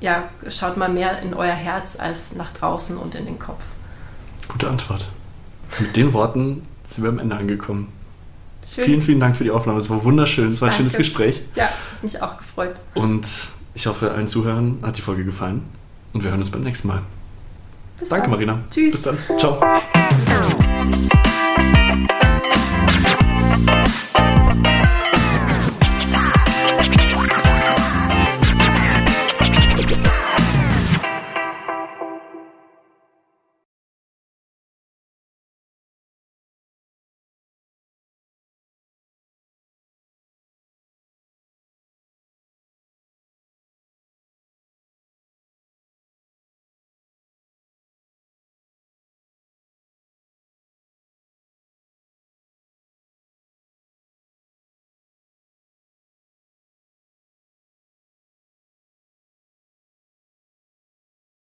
ja, 0.02 0.30
schaut 0.50 0.78
mal 0.78 0.90
mehr 0.90 1.22
in 1.22 1.34
euer 1.34 1.54
Herz 1.54 1.98
als 1.98 2.36
nach 2.36 2.52
draußen 2.52 2.98
und 2.98 3.16
in 3.16 3.26
den 3.26 3.40
Kopf. 3.40 3.64
Gute 4.50 4.70
Antwort. 4.70 5.08
Mit 5.80 5.96
den 5.96 6.12
Worten 6.12 6.68
sind 6.88 7.04
wir 7.06 7.12
am 7.12 7.20
Ende 7.20 7.38
angekommen. 7.38 7.88
Schön. 8.68 8.86
Vielen, 8.86 9.02
vielen 9.02 9.20
Dank 9.20 9.38
für 9.38 9.44
die 9.44 9.52
Aufnahme. 9.52 9.80
Es 9.80 9.90
war 9.90 10.04
wunderschön. 10.04 10.52
Es 10.52 10.62
war 10.62 10.68
ein 10.68 10.72
Danke. 10.72 10.78
schönes 10.78 10.98
Gespräch. 10.98 11.44
Ja, 11.56 11.70
mich 12.02 12.22
auch 12.22 12.38
gefreut. 12.38 12.76
Und 12.94 13.28
ich 13.74 13.88
hoffe, 13.88 14.12
allen 14.12 14.28
Zuhörern 14.28 14.80
hat 14.82 14.98
die 14.98 15.02
Folge 15.02 15.24
gefallen. 15.24 15.64
Und 16.14 16.24
wir 16.24 16.32
hören 16.32 16.42
uns 16.42 16.52
beim 16.52 16.62
nächsten 16.62 16.90
Mal. 16.90 17.02
Bis 18.00 18.10
Danke, 18.10 18.24
dann. 18.24 18.32
Marina. 18.32 18.60
Tschüss. 18.70 18.92
Bis 18.92 19.02
dann. 19.04 19.18
Ciao. 19.38 19.62